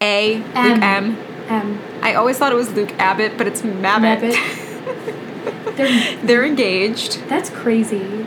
A, 0.00 0.36
Luke 0.36 0.82
M. 0.82 1.16
Um, 1.48 1.78
always 2.16 2.38
thought 2.38 2.52
it 2.52 2.56
was 2.56 2.72
Luke 2.72 2.92
Abbott, 2.98 3.36
but 3.38 3.46
it's 3.46 3.64
Mabbott. 3.64 4.20
Mabbott. 4.22 4.36
They're, 5.76 6.16
They're 6.26 6.44
engaged. 6.44 7.20
that's 7.28 7.50
crazy. 7.50 8.26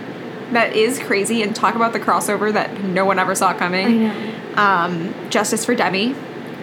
That 0.52 0.74
is 0.76 1.00
crazy. 1.00 1.42
And 1.44 1.56
talk 1.56 1.76
about 1.76 1.94
the 1.94 2.00
crossover 2.00 2.52
that 2.54 2.84
no 2.84 3.06
one 3.06 3.20
ever 3.20 3.36
saw 3.36 3.54
coming. 3.54 4.06
I 4.10 4.14
know. 4.54 4.56
um, 4.56 5.30
Justice 5.30 5.66
for 5.66 5.76
Demi, 5.76 6.14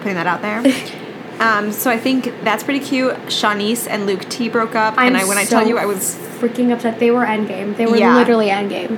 putting 0.01 0.15
that 0.15 0.27
out 0.27 0.41
there. 0.41 0.59
um, 1.39 1.71
so 1.71 1.89
I 1.89 1.97
think 1.97 2.25
that's 2.43 2.63
pretty 2.63 2.79
cute. 2.83 3.15
Shanice 3.27 3.87
and 3.87 4.05
Luke 4.05 4.27
T 4.29 4.49
broke 4.49 4.75
up, 4.75 4.95
I'm 4.97 5.07
and 5.07 5.17
I, 5.17 5.25
when 5.25 5.37
I 5.37 5.45
tell 5.45 5.67
you, 5.67 5.77
I 5.77 5.85
was 5.85 6.15
freaking 6.39 6.71
upset. 6.71 6.99
They 6.99 7.11
were 7.11 7.25
endgame. 7.25 7.75
They 7.77 7.85
were 7.85 7.97
Yeah. 7.97 8.15
literally 8.15 8.47
endgame. 8.47 8.97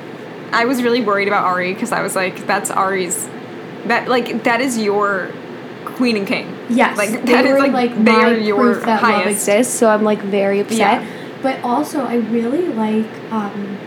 I 0.54 0.66
was 0.66 0.84
really 0.84 1.02
worried 1.02 1.30
about 1.30 1.46
Ari 1.46 1.74
because 1.74 1.94
I 1.94 2.02
was 2.02 2.16
like, 2.16 2.46
that's 2.46 2.70
Ari's, 2.70 3.28
that 3.86 4.10
like 4.10 4.44
that 4.44 4.60
is 4.60 4.78
your 4.78 5.32
queen 6.02 6.18
and 6.18 6.28
king. 6.28 6.48
Yes, 6.70 6.98
Like, 6.98 7.12
that 7.26 7.46
is, 7.46 7.58
like, 7.60 7.72
like, 7.74 8.04
they 8.04 8.12
are 8.12 8.34
your 8.34 8.58
proof 8.58 8.86
that 8.86 9.04
love 9.04 9.28
exists. 9.28 9.74
So 9.78 9.88
I'm 9.88 10.04
like 10.04 10.20
very 10.40 10.60
upset. 10.60 10.78
Yeah. 11.04 11.38
But 11.44 11.64
also, 11.64 12.02
I 12.06 12.16
really 12.16 12.68
like 12.70 13.06
um, 13.32 13.78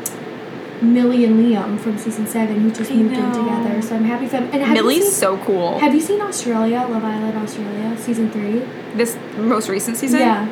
Millie 0.82 1.24
and 1.24 1.34
Liam 1.44 1.78
from 1.78 1.98
season 1.98 2.26
seven, 2.26 2.60
who 2.60 2.70
just 2.70 2.90
I 2.90 2.94
moved 2.94 3.14
in 3.16 3.32
together. 3.32 3.82
So 3.82 3.96
I'm 3.96 4.04
happy 4.04 4.26
for 4.26 4.38
them. 4.38 4.50
And 4.52 4.72
Millie's 4.74 5.04
seen, 5.04 5.12
so 5.12 5.38
cool. 5.38 5.78
Have 5.78 5.94
you 5.94 6.00
seen 6.00 6.20
Australia, 6.20 6.86
Love 6.88 7.04
Island 7.04 7.36
Australia, 7.38 7.96
season 7.98 8.30
three? 8.30 8.60
this 8.96 9.16
most 9.36 9.68
recent 9.68 9.96
season? 9.96 10.20
Yeah, 10.20 10.48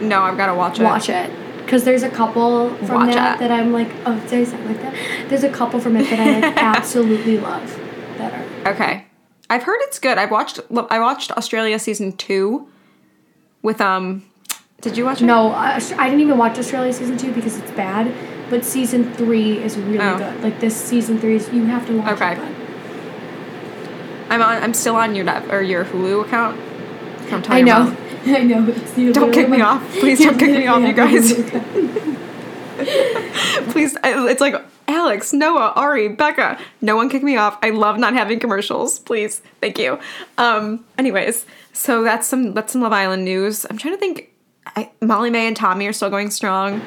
No, 0.00 0.22
I've 0.22 0.36
got 0.36 0.46
to 0.46 0.54
watch 0.54 0.78
it. 0.80 0.84
watch 0.84 1.08
it. 1.08 1.30
Because 1.64 1.84
there's 1.84 2.02
a 2.02 2.10
couple 2.10 2.74
from 2.86 3.06
Watch 3.06 3.14
that 3.14 3.36
it. 3.36 3.38
that 3.40 3.50
I'm 3.50 3.72
like, 3.72 3.88
oh, 4.04 4.18
did 4.28 4.34
I 4.34 4.44
sound 4.44 4.66
like 4.66 4.80
that? 4.82 4.94
There's 5.28 5.44
a 5.44 5.48
couple 5.50 5.80
from 5.80 5.96
it 5.96 6.08
that 6.10 6.20
I 6.20 6.40
like 6.40 6.56
absolutely 6.76 7.38
love. 7.38 7.68
That 8.18 8.32
are 8.66 8.72
Okay. 8.72 9.06
I've 9.50 9.62
heard 9.64 9.78
it's 9.82 9.98
good. 9.98 10.18
I've 10.18 10.30
watched 10.30 10.60
I 10.90 10.98
watched 10.98 11.30
Australia 11.32 11.78
season 11.78 12.12
2 12.16 12.66
with 13.62 13.80
um 13.80 14.24
Did 14.80 14.96
you 14.96 15.04
watch 15.04 15.20
it? 15.22 15.26
No, 15.26 15.48
I, 15.50 15.74
I 15.98 16.04
didn't 16.08 16.20
even 16.20 16.38
watch 16.38 16.58
Australia 16.58 16.92
season 16.92 17.16
two 17.16 17.32
because 17.32 17.56
it's 17.58 17.70
bad. 17.72 18.12
But 18.50 18.64
season 18.64 19.12
three 19.14 19.58
is 19.58 19.76
really 19.78 19.98
Oh. 20.00 20.18
good. 20.18 20.42
Like 20.42 20.60
this 20.60 20.76
season 20.76 21.18
three 21.18 21.36
is 21.36 21.50
you 21.52 21.64
have 21.66 21.86
to 21.86 21.98
watch 21.98 22.20
Okay. 22.20 22.32
it. 22.32 22.38
I'm 24.30 24.42
on 24.42 24.62
I'm 24.62 24.74
still 24.74 24.96
on 24.96 25.14
your 25.14 25.24
Net- 25.24 25.50
or 25.50 25.62
your 25.62 25.84
Hulu 25.84 26.24
account. 26.26 26.60
I 27.50 27.62
know, 27.62 27.84
mom. 27.84 27.96
I 28.26 28.42
know. 28.42 28.66
It's 28.68 29.16
Don't 29.16 29.32
kick 29.32 29.48
me 29.48 29.60
off. 29.60 29.82
Please 29.98 30.18
don't 30.20 30.38
kick 30.38 30.50
me 30.50 30.66
off, 30.66 30.82
you 30.82 30.92
guys. 30.92 31.32
Please 33.72 33.96
it's 34.04 34.40
like 34.40 34.54
Alex, 34.88 35.32
Noah, 35.32 35.72
Ari, 35.76 36.08
Becca. 36.08 36.58
No 36.80 36.96
one 36.96 37.08
kick 37.08 37.22
me 37.22 37.36
off. 37.36 37.58
I 37.62 37.70
love 37.70 37.98
not 37.98 38.12
having 38.14 38.38
commercials. 38.38 38.98
Please. 39.00 39.40
Thank 39.60 39.78
you. 39.78 39.98
Um 40.38 40.84
anyways, 40.98 41.46
so 41.72 42.02
that's 42.02 42.26
some 42.26 42.52
that's 42.54 42.72
some 42.72 42.82
Love 42.82 42.92
Island 42.92 43.24
news. 43.24 43.64
I'm 43.68 43.78
trying 43.78 43.94
to 43.94 43.98
think 44.00 44.30
I, 44.76 44.90
Molly 45.00 45.30
Mae 45.30 45.46
and 45.46 45.56
Tommy 45.56 45.86
are 45.86 45.92
still 45.92 46.10
going 46.10 46.30
strong. 46.30 46.80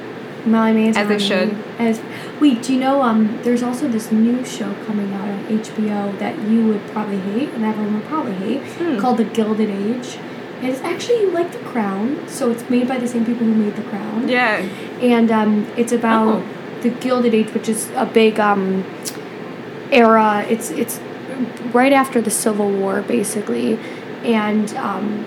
Molly 0.46 0.74
Mae 0.74 0.88
and 0.88 0.98
As 0.98 1.08
they 1.08 1.20
should. 1.20 1.56
As 1.80 2.02
wait, 2.40 2.64
do 2.64 2.74
you 2.74 2.80
know? 2.80 3.02
Um, 3.02 3.40
there's 3.44 3.62
also 3.64 3.88
this 3.88 4.12
new 4.12 4.44
show 4.46 4.74
coming 4.86 5.14
out 5.14 5.28
on 5.28 5.46
HBO 5.48 6.18
that 6.20 6.40
you 6.48 6.66
would 6.68 6.86
probably 6.88 7.18
hate, 7.20 7.50
and 7.50 7.66
everyone 7.66 7.96
would 7.96 8.06
probably 8.06 8.34
hate, 8.34 8.64
Hmm. 8.64 9.00
called 9.00 9.18
The 9.18 9.26
Gilded 9.26 9.70
Age. 9.70 10.18
And 10.62 10.70
it's 10.70 10.82
actually 10.82 11.26
like 11.28 11.52
The 11.52 11.60
Crown, 11.60 12.28
so 12.28 12.50
it's 12.50 12.68
made 12.70 12.88
by 12.88 12.98
the 12.98 13.08
same 13.08 13.26
people 13.26 13.46
who 13.46 13.54
made 13.54 13.76
The 13.76 13.84
Crown. 13.84 14.28
Yeah. 14.30 14.58
and 15.02 15.30
um, 15.32 15.68
it's 15.78 15.92
about 15.92 16.28
Oh. 16.28 16.44
The 16.82 16.90
Gilded 16.90 17.34
Age, 17.34 17.54
which 17.54 17.70
is 17.70 17.90
a 17.96 18.06
big 18.06 18.40
um, 18.40 18.84
era. 19.92 20.46
It's 20.50 20.70
it's 20.72 21.00
right 21.74 21.94
after 21.94 22.22
the 22.22 22.32
Civil 22.32 22.70
War, 22.72 23.02
basically, 23.02 23.78
and 24.24 24.74
um, 24.76 25.26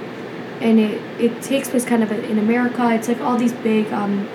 and 0.61 0.79
it 0.79 1.01
it 1.21 1.43
takes 1.43 1.69
place 1.71 1.85
kind 1.85 2.03
of 2.03 2.11
in 2.13 2.39
America. 2.39 2.93
It's 2.95 3.09
like 3.09 3.21
all 3.21 3.37
these 3.37 3.53
big 3.53 3.93
um, 3.93 4.29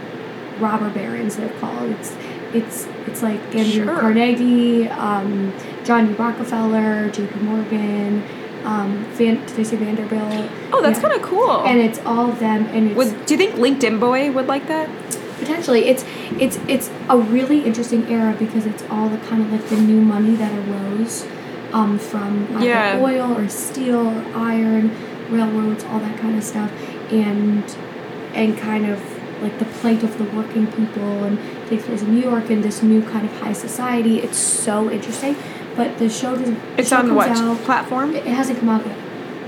robber 0.59 0.89
barons 0.89 1.35
they're 1.37 1.49
called. 1.59 1.91
It's 1.91 2.15
it's 2.53 2.87
it's 3.07 3.21
like 3.21 3.39
Andrew 3.55 3.85
Sure. 3.85 3.99
Carnegie, 3.99 4.87
um, 4.89 5.53
John 5.83 6.07
D. 6.07 6.13
Rockefeller, 6.13 7.09
J.P. 7.09 7.39
Morgan. 7.41 8.23
Um, 8.63 9.05
Van, 9.13 9.35
did 9.45 9.67
say 9.67 9.75
Vanderbilt? 9.75 10.49
Oh, 10.73 10.81
that's 10.81 10.97
Yeah. 10.99 11.09
kind 11.09 11.21
of 11.21 11.29
cool. 11.29 11.63
And 11.67 11.79
it's 11.79 11.99
all 12.03 12.31
of 12.31 12.39
them, 12.39 12.65
and 12.73 12.87
it's 12.87 12.97
Would 12.97 13.25
do 13.27 13.35
you 13.35 13.37
think 13.37 13.55
LinkedIn 13.55 13.99
Boy 13.99 14.31
would 14.31 14.47
like 14.47 14.67
that? 14.69 14.89
Potentially, 15.39 15.85
it's 15.85 16.03
it's 16.39 16.57
it's 16.67 16.89
a 17.09 17.17
really 17.17 17.63
interesting 17.63 18.07
era 18.11 18.35
because 18.37 18.65
it's 18.65 18.83
all 18.89 19.09
the 19.09 19.17
kind 19.19 19.41
of 19.41 19.51
like 19.51 19.65
the 19.67 19.77
new 19.77 20.01
money 20.01 20.35
that 20.35 20.51
arose 20.69 21.25
um, 21.73 21.99
from 21.99 22.47
either 22.55 22.65
Yeah. 22.65 22.99
oil 23.01 23.37
or 23.37 23.47
steel 23.49 24.07
or 24.07 24.25
iron, 24.35 24.91
railroads, 25.29 25.83
all 25.85 25.99
that 25.99 26.17
kind 26.19 26.37
of 26.37 26.43
stuff, 26.43 26.71
and 27.11 27.63
and 28.33 28.57
kind 28.57 28.85
of 28.89 29.01
like 29.41 29.59
the 29.59 29.65
plight 29.65 30.01
of 30.03 30.17
the 30.17 30.23
working 30.35 30.65
people 30.67 31.23
and 31.25 31.37
takes 31.69 31.83
place 31.85 32.01
in 32.01 32.15
New 32.15 32.21
York 32.21 32.49
and 32.49 32.63
this 32.63 32.81
new 32.81 33.01
kind 33.01 33.25
of 33.25 33.31
high 33.41 33.53
society. 33.53 34.19
It's 34.19 34.37
so 34.37 34.89
interesting, 34.89 35.35
but 35.75 35.97
the 35.97 36.09
show 36.09 36.35
doesn't. 36.37 36.57
It's 36.77 36.89
show 36.89 36.97
on 36.99 37.13
what 37.13 37.29
out- 37.29 37.57
platform? 37.59 38.15
it 38.15 38.25
hasn't 38.25 38.59
come 38.59 38.69
out 38.69 38.85
yet. 38.85 38.97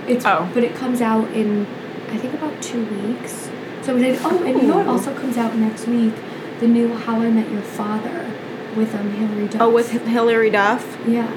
It's 0.07 0.25
Oh. 0.25 0.47
but 0.53 0.63
it 0.63 0.75
comes 0.75 1.01
out 1.01 1.31
in 1.31 1.65
I 2.11 2.17
think 2.17 2.33
about 2.33 2.61
two 2.61 2.83
weeks. 2.85 3.49
So 3.87 3.95
we 3.95 4.01
did. 4.01 4.19
Oh, 4.21 4.43
and 4.43 4.61
you 4.61 4.67
know 4.67 4.79
what 4.79 4.87
also 4.87 5.13
comes 5.17 5.37
out 5.37 5.55
next 5.55 5.87
week? 5.87 6.13
The 6.59 6.67
new 6.67 6.93
How 6.93 7.21
I 7.21 7.29
Met 7.29 7.49
Your 7.49 7.61
Father 7.61 8.29
with 8.75 8.93
um 8.93 9.11
Hilary 9.11 9.47
Duff. 9.47 9.61
Oh, 9.61 9.69
with 9.69 9.91
Hilary 9.91 10.49
Duff 10.49 10.97
yeah, 11.07 11.31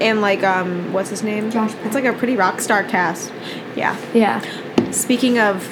and 0.00 0.22
like 0.22 0.42
um, 0.42 0.90
what's 0.94 1.10
his 1.10 1.22
name? 1.22 1.50
Josh 1.50 1.74
It's 1.84 1.94
like 1.94 2.06
a 2.06 2.14
pretty 2.14 2.34
rock 2.34 2.62
star 2.62 2.82
cast. 2.82 3.30
Yeah. 3.76 3.94
yeah. 4.14 4.40
Speaking 4.90 5.38
of 5.38 5.70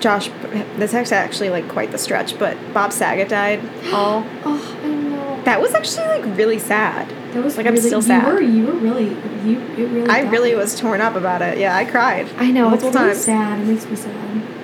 Josh, 0.00 0.28
this 0.76 0.92
is 0.92 1.12
actually 1.12 1.48
like 1.48 1.66
quite 1.66 1.92
the 1.92 1.98
stretch, 1.98 2.38
but 2.38 2.58
Bob 2.74 2.92
Saget 2.92 3.30
died. 3.30 3.60
All 3.94 4.20
Oh, 4.44 4.80
I 4.84 4.86
know. 4.86 5.42
that 5.44 5.62
was 5.62 5.72
actually 5.72 6.08
like 6.08 6.36
really 6.36 6.58
sad. 6.58 7.08
That 7.32 7.42
was 7.42 7.56
like, 7.56 7.64
I'm 7.64 7.72
really, 7.72 7.86
still 7.86 8.00
you 8.00 8.06
sad. 8.06 8.34
Were, 8.34 8.42
you 8.42 8.66
were 8.66 8.72
really 8.74 9.08
you. 9.48 9.60
It 9.78 9.88
really. 9.88 10.10
I 10.10 10.24
got 10.24 10.32
really 10.32 10.54
was 10.54 10.78
torn 10.78 11.00
up 11.00 11.14
about 11.14 11.40
it. 11.40 11.56
Yeah, 11.56 11.74
I 11.74 11.86
cried. 11.86 12.28
I 12.36 12.50
know. 12.50 12.68
multiple 12.68 12.88
it's 12.88 12.98
really 12.98 13.08
times. 13.12 13.24
sad. 13.24 13.60
It 13.60 13.64
makes 13.64 13.86
me 13.86 13.96
sad. 13.96 14.55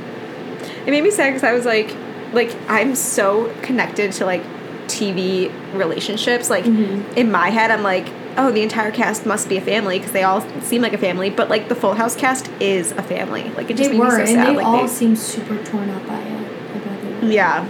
It 0.86 0.90
made 0.90 1.02
me 1.04 1.10
sad 1.10 1.28
because 1.30 1.44
I 1.44 1.52
was 1.52 1.64
like, 1.64 1.94
like 2.32 2.54
I'm 2.68 2.94
so 2.94 3.52
connected 3.62 4.12
to 4.12 4.24
like 4.26 4.42
TV 4.88 5.50
relationships. 5.74 6.50
Like 6.50 6.64
Mhm. 6.64 7.16
in 7.16 7.30
my 7.30 7.50
head, 7.50 7.70
I'm 7.70 7.82
like, 7.82 8.06
oh, 8.36 8.50
the 8.50 8.62
entire 8.62 8.90
cast 8.90 9.26
must 9.26 9.48
be 9.48 9.56
a 9.58 9.60
family 9.60 9.98
because 9.98 10.12
they 10.12 10.22
all 10.22 10.44
seem 10.62 10.82
like 10.82 10.92
a 10.92 10.98
family. 10.98 11.30
But 11.30 11.48
like 11.50 11.68
the 11.68 11.74
Full 11.74 11.94
House 11.94 12.16
cast 12.16 12.50
is 12.60 12.92
a 12.92 13.02
family. 13.02 13.50
Like 13.56 13.70
it 13.70 13.76
just 13.76 13.90
They 13.90 13.96
made 13.98 14.04
were, 14.04 14.06
me 14.06 14.10
so 14.12 14.20
and 14.20 14.28
sad. 14.30 14.46
they 14.48 14.56
like 14.56 14.66
all 14.66 14.82
they, 14.82 14.88
seem 14.88 15.14
super 15.16 15.62
torn 15.64 15.90
up 15.90 16.06
by 16.06 16.18
it. 16.18 16.48
I 16.74 16.78
bet 16.78 17.02
they 17.20 17.26
were. 17.26 17.32
yeah, 17.32 17.66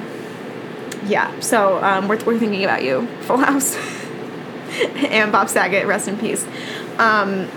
yeah. 1.06 1.30
So 1.40 1.82
um, 1.82 2.08
we're 2.08 2.22
we're 2.24 2.38
thinking 2.38 2.64
about 2.64 2.82
you, 2.84 3.06
Full 3.22 3.38
House, 3.38 3.76
and 4.96 5.30
Bob 5.32 5.48
Saget, 5.48 5.86
rest 5.86 6.08
in 6.08 6.16
peace. 6.16 6.46
Um, 6.98 7.48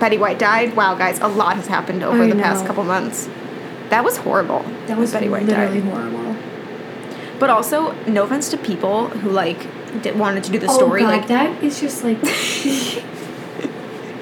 Betty 0.00 0.18
White 0.18 0.38
died. 0.38 0.74
Wow, 0.76 0.94
guys, 0.94 1.20
a 1.20 1.28
lot 1.28 1.56
has 1.56 1.66
happened 1.68 2.02
over 2.02 2.22
I 2.24 2.26
the 2.28 2.34
past 2.36 2.66
couple 2.66 2.84
months. 2.84 3.28
That 3.90 4.04
was 4.04 4.18
horrible. 4.18 4.64
That 4.86 4.98
was 4.98 5.12
Betty 5.12 5.28
White 5.28 5.46
died. 5.46 5.72
literally 5.72 5.90
horrible. 5.90 6.36
But 7.38 7.50
also, 7.50 7.92
no 8.06 8.24
offense 8.24 8.48
to 8.50 8.56
people 8.56 9.08
who 9.08 9.30
like 9.30 9.58
did, 10.02 10.18
wanted 10.18 10.44
to 10.44 10.52
do 10.52 10.58
the 10.58 10.68
oh 10.68 10.76
story. 10.76 11.02
God, 11.02 11.08
like 11.08 11.28
that 11.28 11.62
is 11.62 11.80
just 11.80 12.02
like 12.02 12.16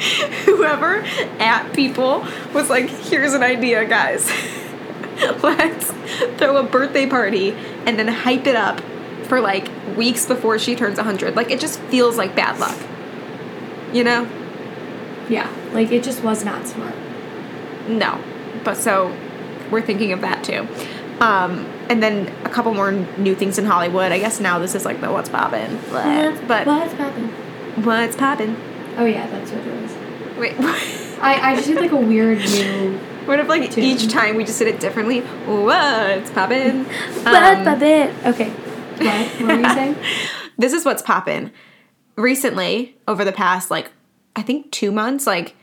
whoever 0.45 0.97
at 1.41 1.73
people 1.73 2.27
was 2.53 2.69
like, 2.69 2.89
"Here's 2.89 3.33
an 3.33 3.43
idea, 3.43 3.85
guys. 3.87 4.29
Let's 5.43 5.93
throw 6.39 6.57
a 6.57 6.65
birthday 6.65 7.07
party 7.07 7.53
and 7.87 7.99
then 7.99 8.09
hype 8.09 8.47
it 8.47 8.57
up 8.57 8.81
for 9.25 9.41
like 9.41 9.71
weeks 9.97 10.27
before 10.27 10.59
she 10.59 10.75
turns 10.75 10.97
100." 10.97 11.37
Like 11.37 11.51
it 11.51 11.61
just 11.61 11.79
feels 11.81 12.17
like 12.19 12.35
bad 12.35 12.59
luck. 12.59 12.79
You 13.93 14.05
know? 14.05 14.29
yeah, 15.29 15.51
like 15.73 15.91
it 15.91 16.03
just 16.03 16.23
was 16.23 16.45
not 16.45 16.67
smart. 16.67 16.95
No. 17.89 18.23
But 18.63 18.77
so 18.77 19.17
we're 19.75 19.83
thinking 19.83 20.13
of 20.13 20.23
that 20.23 20.43
too. 20.43 20.67
Um, 21.21 21.67
and 21.89 22.03
then 22.03 22.29
a 22.45 22.49
couple 22.49 22.73
more 22.75 22.93
new 22.93 23.35
things 23.35 23.59
in 23.59 23.67
Hollywood. 23.67 24.11
I 24.11 24.19
guess 24.19 24.41
now 24.41 24.59
this 24.59 24.75
is 24.75 24.85
like 24.85 25.01
the 25.01 25.13
what's 25.13 25.29
poppin'. 25.29 25.79
But 25.91 26.67
what's 26.67 26.93
happened? 26.95 27.31
what's 27.85 28.17
poppin'? 28.17 28.57
Oh 28.97 29.05
yeah, 29.05 29.27
that's 29.29 29.51
what 29.51 29.67
it 29.67 29.83
was. 29.83 30.39
Wait. 30.39 30.55
I, 31.21 31.53
I 31.53 31.57
just 31.57 31.67
did 31.69 31.77
like 31.81 31.93
a 31.93 31.97
weird 31.97 32.39
new. 32.39 33.01
What 33.25 33.41
if 33.41 33.49
like 33.49 33.71
Tune. 33.71 33.85
each 33.85 34.13
time 34.13 34.37
we 34.37 34.45
just 34.45 34.59
did 34.59 34.69
it 34.69 34.81
differently? 34.81 35.21
What's 35.21 36.31
poppin'? 36.31 36.85
But 37.25 37.67
Um, 37.67 37.83
it. 37.83 38.15
Okay. 38.27 38.51
What? 38.51 39.27
What 39.41 39.57
were 39.57 39.63
you 39.63 39.75
saying? 39.75 39.97
this 40.59 40.75
is 40.75 40.85
what's 40.85 41.01
poppin'. 41.01 41.51
Recently, 42.17 42.99
over 43.09 43.25
the 43.25 43.33
past 43.33 43.71
like 43.71 43.93
I 44.37 44.43
think 44.43 44.71
two 44.73 44.93
months, 44.93 45.27
like 45.27 45.57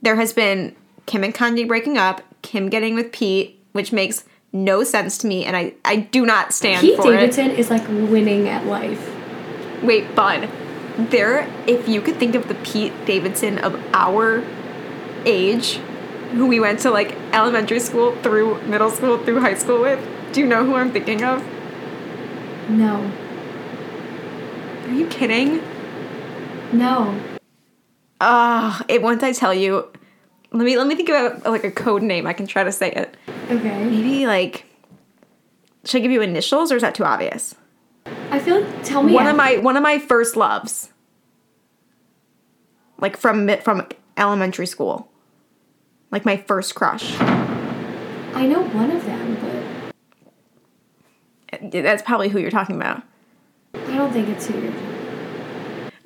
there 0.00 0.14
has 0.14 0.32
been 0.32 0.76
Kim 1.06 1.24
and 1.24 1.34
Kanye 1.34 1.66
breaking 1.66 1.98
up, 1.98 2.22
Kim 2.42 2.68
getting 2.68 2.94
with 2.94 3.10
Pete, 3.10 3.57
which 3.72 3.92
makes 3.92 4.24
no 4.52 4.82
sense 4.82 5.18
to 5.18 5.26
me, 5.26 5.44
and 5.44 5.56
I 5.56 5.74
I 5.84 5.96
do 5.96 6.24
not 6.24 6.52
stand 6.52 6.80
Pete 6.80 6.96
for 6.96 7.12
Davidson 7.12 7.50
is 7.50 7.70
like 7.70 7.86
winning 7.88 8.48
at 8.48 8.66
life. 8.66 9.14
Wait, 9.82 10.14
Bud, 10.14 10.48
there. 10.96 11.48
If 11.66 11.88
you 11.88 12.00
could 12.00 12.16
think 12.16 12.34
of 12.34 12.48
the 12.48 12.54
Pete 12.54 12.92
Davidson 13.04 13.58
of 13.58 13.74
our 13.92 14.44
age, 15.24 15.76
who 16.32 16.46
we 16.46 16.60
went 16.60 16.80
to 16.80 16.90
like 16.90 17.12
elementary 17.32 17.80
school 17.80 18.14
through 18.22 18.60
middle 18.62 18.90
school 18.90 19.18
through 19.18 19.40
high 19.40 19.54
school 19.54 19.80
with, 19.80 20.00
do 20.32 20.40
you 20.40 20.46
know 20.46 20.64
who 20.64 20.74
I'm 20.74 20.92
thinking 20.92 21.22
of? 21.22 21.44
No. 22.68 23.10
Are 24.86 24.94
you 24.94 25.06
kidding? 25.06 25.62
No. 26.72 27.18
Ah, 28.20 28.82
it 28.88 29.00
once 29.02 29.22
I 29.22 29.32
tell 29.32 29.54
you, 29.54 29.90
let 30.52 30.64
me 30.64 30.76
let 30.76 30.86
me 30.86 30.94
think 30.94 31.08
about 31.08 31.44
like 31.44 31.64
a 31.64 31.70
code 31.70 32.02
name. 32.02 32.26
I 32.26 32.32
can 32.32 32.46
try 32.46 32.64
to 32.64 32.72
say 32.72 32.90
it. 32.92 33.16
Okay. 33.50 33.84
Maybe 33.84 34.26
like, 34.26 34.64
should 35.84 35.98
I 35.98 36.02
give 36.02 36.10
you 36.10 36.22
initials 36.22 36.72
or 36.72 36.76
is 36.76 36.82
that 36.82 36.94
too 36.94 37.04
obvious? 37.04 37.54
I 38.30 38.38
feel 38.38 38.60
like 38.60 38.82
tell 38.84 39.02
me. 39.02 39.12
One 39.12 39.26
of 39.26 39.36
my 39.36 39.58
one 39.58 39.76
of 39.76 39.82
my 39.82 39.98
first 39.98 40.36
loves, 40.36 40.90
like 42.98 43.16
from 43.16 43.48
from 43.58 43.86
elementary 44.16 44.66
school. 44.66 45.10
Like 46.10 46.24
my 46.24 46.38
first 46.38 46.74
crush. 46.74 47.20
I 47.20 48.46
know 48.46 48.62
one 48.62 48.90
of 48.90 49.04
them, 49.04 49.36
but 51.50 51.72
That's 51.72 52.02
probably 52.02 52.30
who 52.30 52.38
you're 52.38 52.50
talking 52.50 52.76
about. 52.76 53.02
I 53.74 53.96
don't 53.96 54.12
think 54.12 54.28
it's 54.28 54.46
who 54.46 54.58
you're. 54.58 54.72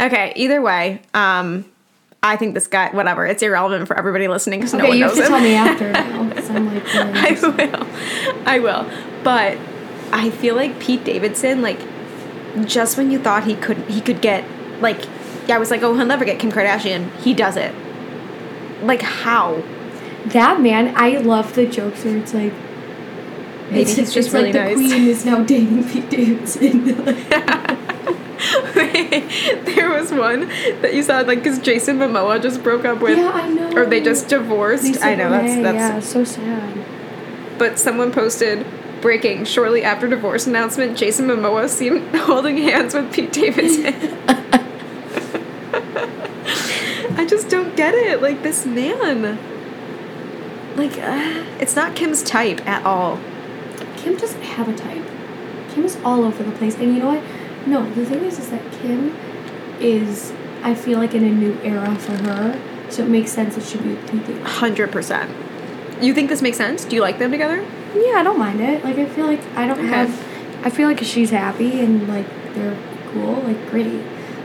Okay, 0.01 0.33
either 0.35 0.61
way, 0.61 1.03
um, 1.15 1.65
I 2.23 2.37
think 2.37 2.55
this 2.55 2.69
guy, 2.69 2.91
whatever, 2.91 3.27
it's 3.27 3.43
irrelevant 3.43 3.89
for 3.89 3.99
everybody 3.99 4.29
listening 4.29 4.61
because 4.61 4.75
no 4.75 4.81
Okay, 4.81 4.89
one 4.91 4.99
you 4.99 5.05
knows 5.07 5.17
have 5.19 5.27
to 5.79 5.87
him. 5.87 5.93
tell 5.95 6.25
me 6.25 6.35
after 6.35 6.53
I'm 6.53 6.67
like. 6.75 6.95
I 6.95 7.33
will. 7.41 8.47
I 8.47 8.59
will. 8.61 8.91
But 9.25 9.59
I 10.13 10.31
feel 10.31 10.55
like 10.55 10.79
Pete 10.79 11.05
Davidson, 11.05 11.63
like, 11.63 11.81
just 12.65 12.97
when 12.97 13.11
you 13.11 13.19
thought 13.19 13.45
he 13.45 13.55
could 13.57 13.79
he 13.89 14.01
could 14.01 14.21
get 14.21 14.45
like 14.81 15.05
yeah, 15.49 15.57
I 15.57 15.59
was 15.59 15.71
like, 15.71 15.83
oh 15.83 15.97
he'll 15.97 16.07
never 16.07 16.25
get 16.25 16.39
Kim 16.39 16.53
Kardashian. 16.53 17.11
He 17.17 17.35
does 17.35 17.57
it. 17.57 17.75
Like 18.83 19.03
how? 19.03 19.63
That 20.27 20.61
man, 20.61 20.95
I 20.97 21.17
love 21.19 21.55
the 21.55 21.67
jokes 21.67 22.05
where 22.05 22.17
it's 22.17 22.35
like. 22.35 22.53
Maybe 23.71 23.83
it's, 23.83 23.95
he's 23.97 24.13
just 24.13 24.29
it's 24.29 24.35
really 24.35 24.53
like 24.53 24.77
nice. 24.77 24.79
the 24.79 24.89
queen 24.89 25.09
is 25.09 25.25
now 25.25 25.43
dating 25.43 25.89
Pete 25.89 26.11
Davidson. 26.11 26.95
there 28.75 29.91
was 29.91 30.11
one 30.11 30.49
that 30.81 30.95
you 30.95 31.03
saw 31.03 31.21
like 31.21 31.39
because 31.39 31.59
Jason 31.61 31.99
Momoa 31.99 32.43
just 32.43 32.63
broke 32.63 32.85
up 32.85 33.01
with 33.01 33.19
yeah, 33.19 33.31
I 33.31 33.49
know. 33.49 33.77
or 33.77 33.87
they 33.87 34.01
just 34.01 34.29
divorced. 34.29 34.85
Lisa 34.85 35.05
I 35.05 35.15
know 35.15 35.31
that's 35.31 35.63
that's 35.63 35.77
yeah, 35.77 36.01
so 36.01 36.25
sad. 36.25 36.85
but 37.59 37.79
someone 37.79 38.11
posted 38.11 38.67
breaking 39.01 39.45
shortly 39.45 39.85
after 39.85 40.09
divorce 40.09 40.47
announcement 40.47 40.97
Jason 40.97 41.27
Momoa 41.27 41.69
seen 41.69 42.09
holding 42.15 42.57
hands 42.57 42.95
with 42.95 43.13
Pete 43.13 43.33
Davidson. 43.33 43.95
I 47.17 47.27
just 47.27 47.49
don't 47.49 47.77
get 47.77 47.95
it. 47.95 48.23
Like 48.23 48.43
this 48.43 48.67
man. 48.67 49.39
Like 50.77 50.99
uh, 50.99 51.45
it's 51.61 51.77
not 51.77 51.95
Kim's 51.95 52.23
type 52.23 52.67
at 52.67 52.85
all. 52.85 53.21
Kim 53.99 54.17
doesn't 54.17 54.43
have 54.43 54.69
a 54.69 54.75
type. 54.75 55.05
Kim 55.71 55.85
is 55.85 55.97
all 56.05 56.25
over 56.25 56.43
the 56.43 56.53
place, 56.53 56.75
and 56.77 56.95
you 56.95 56.99
know 56.99 57.15
what? 57.15 57.23
No, 57.67 57.89
the 57.95 58.05
thing 58.05 58.25
is, 58.25 58.39
is 58.39 58.51
that 58.51 58.63
Kim 58.73 59.15
is. 59.81 60.33
I 60.63 60.75
feel 60.75 60.99
like 60.99 61.15
in 61.15 61.25
a 61.25 61.31
new 61.31 61.59
era 61.63 61.95
for 61.97 62.13
her, 62.13 62.61
so 62.89 63.03
it 63.03 63.09
makes 63.09 63.33
sense 63.33 63.57
it 63.57 63.65
should 63.65 63.83
be 63.83 64.33
Hundred 64.45 64.93
percent. 64.93 65.31
You 66.01 66.15
think 66.15 66.29
this 66.29 66.41
makes 66.43 66.57
sense? 66.57 66.85
Do 66.85 66.95
you 66.97 67.03
like 67.03 67.19
them 67.19 67.31
together? 67.33 67.65
Yeah, 67.95 68.15
I 68.19 68.23
don't 68.23 68.39
mind 68.39 68.61
it. 68.61 68.85
Like 68.85 68.97
I 68.97 69.07
feel 69.07 69.27
like 69.27 69.41
I 69.57 69.67
don't 69.67 69.79
Okay. 69.79 69.89
have. 69.89 70.27
I 70.65 70.71
feel 70.71 70.89
like 70.89 71.01
she's 71.01 71.31
happy 71.31 71.81
and 71.81 72.09
like 72.09 72.27
they're 72.55 72.77
cool, 73.13 73.41
like 73.43 73.71
great. 73.71 74.01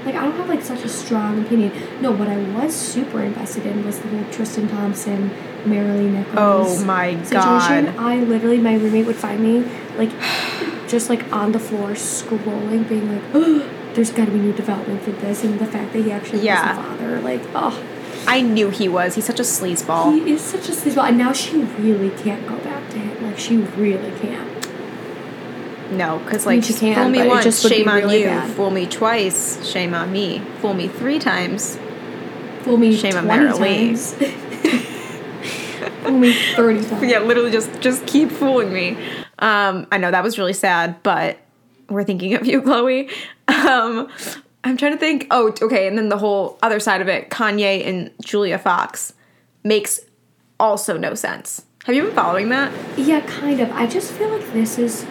Like 0.06 0.16
I 0.16 0.24
don't 0.24 0.36
have 0.38 0.50
like 0.50 0.62
such 0.64 0.84
a 0.84 0.90
strong 0.90 1.42
opinion. 1.44 1.72
No, 2.02 2.12
what 2.12 2.28
I 2.28 2.38
was 2.38 2.74
super 2.76 3.22
invested 3.22 3.66
in 3.66 3.86
was 3.86 4.00
the 4.00 4.08
whole 4.08 4.26
Tristan 4.32 4.68
Thompson, 4.70 5.30
Maralee 5.66 6.10
Nichols. 6.12 6.82
Oh 6.82 6.86
my 6.86 7.12
situation. 7.24 7.86
god. 7.86 7.96
I 7.98 8.18
literally, 8.24 8.58
my 8.58 8.76
roommate 8.76 9.06
would 9.06 9.16
find 9.18 9.42
me 9.42 9.66
like, 9.98 10.10
just 10.88 11.10
like 11.10 11.32
on 11.34 11.52
the 11.52 11.60
floor 11.60 11.90
scrolling, 11.92 12.88
being 12.88 13.12
like, 13.14 13.24
oh, 13.34 13.70
"There's 13.94 14.12
got 14.12 14.26
to 14.26 14.32
be 14.32 14.40
new 14.40 14.54
development 14.54 15.04
for 15.04 15.12
this," 15.12 15.44
and 15.44 15.60
the 15.60 15.66
fact 15.66 15.94
that 15.94 16.04
he 16.04 16.12
actually 16.12 16.42
Yeah. 16.42 16.78
was 16.78 16.86
a 16.86 16.98
father, 16.98 17.20
like, 17.22 17.42
oh, 17.56 17.80
I 18.28 18.42
knew 18.42 18.70
he 18.70 18.88
was. 18.90 19.16
He's 19.16 19.26
such 19.26 19.40
a 19.40 19.44
sleazeball. 19.44 20.14
he 20.26 20.32
is 20.34 20.42
such 20.42 20.68
a 20.70 20.72
sleazeball, 20.72 21.08
and 21.10 21.18
now 21.18 21.34
she 21.34 21.58
really 21.58 22.10
can't 22.12 22.46
go 22.48 22.58
back 22.58 22.90
to 22.92 22.98
him. 22.98 23.26
Like, 23.26 23.38
she 23.40 23.58
really 23.58 24.12
can't. 24.20 24.48
No, 25.92 26.20
because 26.20 26.46
I 26.46 26.50
mean, 26.52 26.60
like 26.60 26.68
she 26.68 26.74
can, 26.74 26.96
fool 26.96 27.10
me 27.10 27.28
once, 27.28 27.44
just 27.46 27.66
shame 27.68 27.88
on 27.88 27.96
really 27.96 28.20
you. 28.22 28.26
bad. 28.28 28.52
Fool 28.52 28.72
me 28.72 28.86
twice, 28.88 29.66
shame 29.66 29.94
on 29.94 30.12
me. 30.12 30.42
Fool 30.62 30.74
me 30.74 30.90
three 30.90 31.18
times. 31.20 31.80
Fool 32.64 32.76
me 32.76 32.94
Shame 32.94 33.16
on 33.16 33.24
20 33.24 33.46
Maralee. 33.46 33.58
times. 33.88 34.14
Fool 36.04 36.12
me 36.18 36.34
thirty 36.56 36.84
times. 36.86 37.04
Yeah, 37.10 37.20
literally 37.20 37.52
just 37.52 37.80
just 37.80 38.06
keep 38.06 38.30
fooling 38.32 38.74
me. 38.74 38.98
Um, 39.40 39.88
I 39.92 39.98
know 39.98 40.12
that 40.12 40.24
was 40.24 40.38
really 40.38 40.54
sad, 40.54 41.02
but 41.04 41.38
we're 41.90 42.04
thinking 42.04 42.34
of 42.34 42.46
you, 42.46 42.62
Chloe. 42.64 43.10
Um, 43.48 44.10
I'm 44.64 44.78
trying 44.78 44.94
to 44.94 44.98
think. 44.98 45.28
Oh, 45.32 45.54
okay, 45.62 45.88
and 45.88 45.98
then 45.98 46.10
the 46.10 46.18
whole 46.18 46.58
other 46.62 46.80
side 46.80 47.02
of 47.02 47.08
it, 47.08 47.30
Kanye 47.30 47.86
and 47.86 48.12
Julia 48.24 48.58
Fox, 48.58 49.14
makes 49.64 50.00
also 50.60 50.98
no 50.98 51.14
sense. 51.14 51.64
Have 51.86 51.96
you 51.96 52.04
been 52.04 52.14
following 52.16 52.50
that? 52.50 52.72
Yeah, 53.00 53.22
kind 53.22 53.62
of. 53.62 53.72
I 53.72 53.88
just 53.88 54.12
feel 54.12 54.30
like 54.30 54.52
this 54.52 54.78
is 54.78 55.06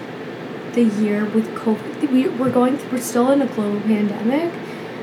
the 0.72 0.82
year 0.84 1.24
with 1.24 1.48
COVID. 1.54 2.10
We, 2.12 2.28
we're 2.28 2.50
going. 2.50 2.76
Through, 2.76 2.98
We're 2.98 3.04
still 3.04 3.30
in 3.30 3.40
a 3.40 3.46
global 3.46 3.80
pandemic. 3.80 4.52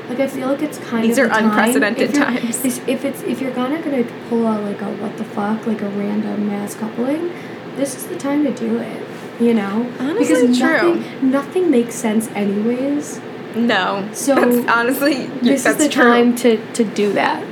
Like 0.08 0.20
I 0.20 0.26
feel 0.28 0.48
like 0.48 0.60
it's 0.62 0.78
kind 0.78 1.02
These 1.02 1.16
of 1.16 1.16
These 1.16 1.18
are 1.24 1.28
the 1.28 1.34
time- 1.34 1.44
unprecedented 1.50 2.10
if 2.10 2.14
times. 2.14 2.64
If 2.86 3.04
it's 3.04 3.22
if 3.22 3.40
you're 3.40 3.54
gonna 3.54 3.82
gonna 3.82 4.04
pull 4.28 4.46
out 4.46 4.62
like 4.62 4.80
a 4.82 4.92
what 4.96 5.16
the 5.16 5.24
fuck 5.24 5.66
like 5.66 5.80
a 5.80 5.88
random 5.88 6.46
mass 6.46 6.74
coupling, 6.74 7.32
this 7.76 7.96
is 7.96 8.06
the 8.06 8.16
time 8.16 8.44
to 8.44 8.52
do 8.52 8.76
it. 8.78 9.03
You 9.40 9.52
know, 9.54 9.92
Honestly, 9.98 10.46
because 10.46 10.58
true. 10.58 10.94
nothing 10.96 11.30
nothing 11.30 11.70
makes 11.70 11.94
sense 11.94 12.28
anyways. 12.28 13.20
No. 13.56 14.08
So, 14.12 14.34
that's 14.34 14.68
honestly, 14.70 15.26
This 15.42 15.66
is 15.66 15.76
the 15.76 15.88
true. 15.88 16.02
time 16.04 16.36
to 16.36 16.56
to 16.74 16.84
do 16.84 17.12
that. 17.14 17.44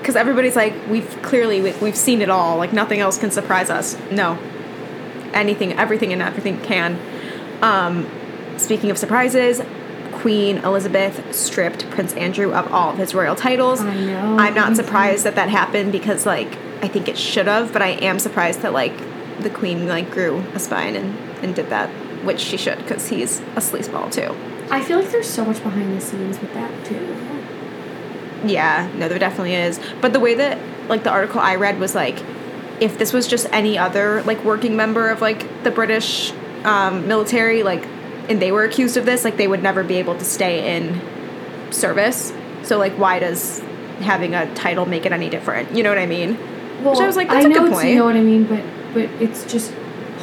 because 0.00 0.16
everybody's 0.16 0.56
like 0.56 0.74
we've 0.88 1.10
clearly 1.22 1.60
we, 1.60 1.72
we've 1.82 1.96
seen 1.96 2.22
it 2.22 2.30
all 2.30 2.56
like 2.58 2.72
nothing 2.72 3.00
else 3.00 3.18
can 3.18 3.30
surprise 3.30 3.68
us 3.70 3.96
no 4.10 4.38
anything 5.34 5.72
everything 5.74 6.12
and 6.14 6.22
everything 6.22 6.58
can 6.62 6.98
um 7.60 8.06
speaking 8.56 8.90
of 8.90 8.96
surprises 8.96 9.60
queen 10.12 10.56
elizabeth 10.58 11.34
stripped 11.34 11.88
prince 11.90 12.14
andrew 12.14 12.52
of 12.54 12.72
all 12.72 12.92
of 12.92 12.98
his 12.98 13.14
royal 13.14 13.34
titles 13.36 13.80
I 13.82 13.94
know. 14.06 14.36
i'm 14.38 14.54
not 14.54 14.76
surprised 14.76 15.24
that 15.24 15.34
that 15.34 15.50
happened 15.50 15.92
because 15.92 16.24
like 16.24 16.56
i 16.82 16.88
think 16.88 17.06
it 17.08 17.18
should 17.18 17.46
have 17.46 17.72
but 17.74 17.82
i 17.82 17.88
am 18.10 18.18
surprised 18.18 18.62
that 18.62 18.72
like 18.72 18.96
the 19.40 19.50
queen 19.50 19.86
like 19.86 20.10
grew 20.10 20.38
a 20.54 20.58
spine 20.58 20.96
and 20.96 21.18
and 21.42 21.54
did 21.54 21.68
that 21.70 21.88
which 22.24 22.40
she 22.40 22.56
should 22.56 22.78
because 22.78 23.08
he's 23.08 23.40
a 23.40 23.60
sleazeball 23.60 24.10
too 24.12 24.34
I 24.70 24.82
feel 24.82 24.98
like 24.98 25.10
there's 25.10 25.28
so 25.28 25.44
much 25.44 25.62
behind 25.62 25.96
the 25.96 26.00
scenes 26.00 26.38
with 26.40 26.52
that 26.54 26.84
too. 26.84 27.16
Yeah, 28.44 28.90
no, 28.96 29.08
there 29.08 29.18
definitely 29.18 29.54
is. 29.54 29.80
But 30.00 30.12
the 30.12 30.20
way 30.20 30.34
that 30.34 30.58
like 30.88 31.04
the 31.04 31.10
article 31.10 31.40
I 31.40 31.56
read 31.56 31.78
was 31.78 31.94
like, 31.94 32.22
if 32.80 32.98
this 32.98 33.12
was 33.12 33.26
just 33.26 33.46
any 33.50 33.78
other 33.78 34.22
like 34.22 34.44
working 34.44 34.76
member 34.76 35.08
of 35.08 35.20
like 35.20 35.64
the 35.64 35.70
British 35.70 36.32
um, 36.64 37.08
military, 37.08 37.62
like, 37.62 37.84
and 38.28 38.42
they 38.42 38.52
were 38.52 38.64
accused 38.64 38.96
of 38.96 39.06
this, 39.06 39.24
like 39.24 39.36
they 39.36 39.48
would 39.48 39.62
never 39.62 39.82
be 39.82 39.96
able 39.96 40.16
to 40.16 40.24
stay 40.24 40.76
in 40.76 41.00
service. 41.72 42.32
So 42.62 42.78
like, 42.78 42.92
why 42.92 43.18
does 43.18 43.60
having 44.00 44.34
a 44.34 44.52
title 44.54 44.86
make 44.86 45.06
it 45.06 45.12
any 45.12 45.30
different? 45.30 45.74
You 45.74 45.82
know 45.82 45.88
what 45.88 45.98
I 45.98 46.06
mean? 46.06 46.36
Well, 46.84 46.92
Which 46.92 47.00
I 47.00 47.06
was 47.06 47.16
like, 47.16 47.28
that's 47.28 47.46
a 47.46 47.48
know 47.48 47.64
good 47.64 47.72
point. 47.72 47.88
You 47.88 47.96
know 47.96 48.04
what 48.04 48.16
I 48.16 48.22
mean, 48.22 48.44
but 48.44 48.62
but 48.92 49.04
it's 49.20 49.50
just 49.50 49.72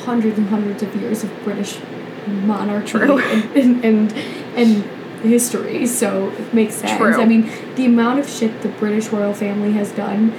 hundreds 0.05 0.37
and 0.37 0.49
hundreds 0.49 0.83
of 0.83 0.95
years 0.95 1.23
of 1.23 1.43
British 1.43 1.79
monarchy 2.27 2.97
and, 2.99 3.55
and 3.55 3.85
and 3.85 4.13
and 4.55 4.83
history, 5.21 5.85
so 5.85 6.29
it 6.29 6.53
makes 6.53 6.75
sense. 6.75 6.97
True. 6.97 7.21
I 7.21 7.25
mean, 7.25 7.51
the 7.75 7.85
amount 7.85 8.19
of 8.19 8.29
shit 8.29 8.61
the 8.61 8.69
British 8.69 9.09
royal 9.09 9.33
family 9.33 9.71
has 9.73 9.91
done 9.91 10.33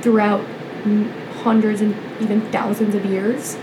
throughout 0.00 0.44
hundreds 1.42 1.80
and 1.80 1.94
even 2.20 2.40
thousands 2.52 2.94
of 2.94 3.04
years. 3.04 3.56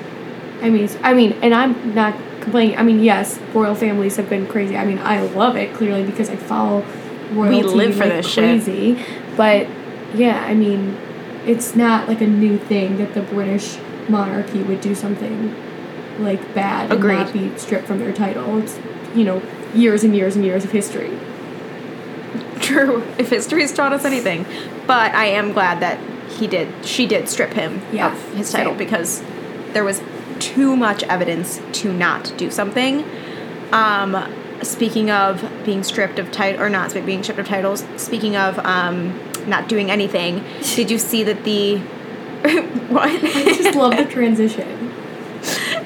I 0.61 0.69
mean, 0.69 0.89
I 1.03 1.13
mean, 1.13 1.33
and 1.41 1.53
I'm 1.53 1.93
not 1.93 2.15
complaining. 2.41 2.77
I 2.77 2.83
mean, 2.83 3.03
yes, 3.03 3.39
royal 3.53 3.75
families 3.75 4.15
have 4.17 4.29
been 4.29 4.47
crazy. 4.47 4.77
I 4.77 4.85
mean, 4.85 4.99
I 4.99 5.21
love 5.21 5.55
it 5.55 5.73
clearly 5.75 6.03
because 6.03 6.29
I 6.29 6.35
follow 6.35 6.85
royalty 7.31 7.63
live 7.63 7.95
for 7.95 8.05
like 8.05 8.13
this 8.13 8.27
shit. 8.27 8.63
crazy. 8.63 9.05
But 9.35 9.67
yeah, 10.13 10.43
I 10.45 10.53
mean, 10.53 10.97
it's 11.45 11.75
not 11.75 12.07
like 12.07 12.21
a 12.21 12.27
new 12.27 12.57
thing 12.57 12.97
that 12.97 13.13
the 13.13 13.21
British 13.21 13.77
monarchy 14.09 14.61
would 14.63 14.81
do 14.81 14.95
something 14.95 15.55
like 16.19 16.53
bad 16.53 16.91
Agreed. 16.91 17.15
and 17.17 17.25
not 17.25 17.33
be 17.33 17.57
stripped 17.57 17.87
from 17.87 17.99
their 17.99 18.13
title. 18.13 18.59
It's 18.59 18.79
you 19.13 19.23
know 19.23 19.41
years 19.73 20.03
and 20.03 20.15
years 20.15 20.35
and 20.35 20.45
years 20.45 20.63
of 20.63 20.71
history. 20.71 21.17
True, 22.61 23.03
if 23.17 23.29
history 23.29 23.61
has 23.61 23.73
taught 23.73 23.93
us 23.93 24.05
anything. 24.05 24.45
But 24.87 25.13
I 25.13 25.25
am 25.27 25.51
glad 25.53 25.79
that 25.81 25.99
he 26.31 26.47
did, 26.47 26.85
she 26.85 27.05
did 27.05 27.29
strip 27.29 27.53
him 27.53 27.81
Yeah, 27.91 28.11
of 28.11 28.33
his 28.33 28.51
title 28.51 28.71
same. 28.71 28.77
because 28.77 29.23
there 29.73 29.83
was 29.83 30.01
too 30.39 30.75
much 30.75 31.03
evidence 31.03 31.61
to 31.73 31.93
not 31.93 32.33
do 32.37 32.49
something. 32.49 33.05
Um, 33.71 34.33
speaking 34.63 35.11
of 35.11 35.47
being 35.65 35.83
stripped 35.83 36.17
of 36.17 36.31
title, 36.31 36.61
or 36.61 36.69
not 36.69 36.93
being 37.05 37.23
stripped 37.23 37.39
of 37.39 37.47
titles, 37.47 37.85
speaking 37.97 38.35
of 38.35 38.57
um, 38.59 39.19
not 39.47 39.67
doing 39.69 39.91
anything, 39.91 40.43
did 40.75 40.89
you 40.89 40.97
see 40.97 41.23
that 41.23 41.43
the. 41.43 41.81
what? 42.89 43.09
I 43.09 43.43
just 43.55 43.75
love 43.75 43.95
the 43.97 44.05
transition. 44.05 44.91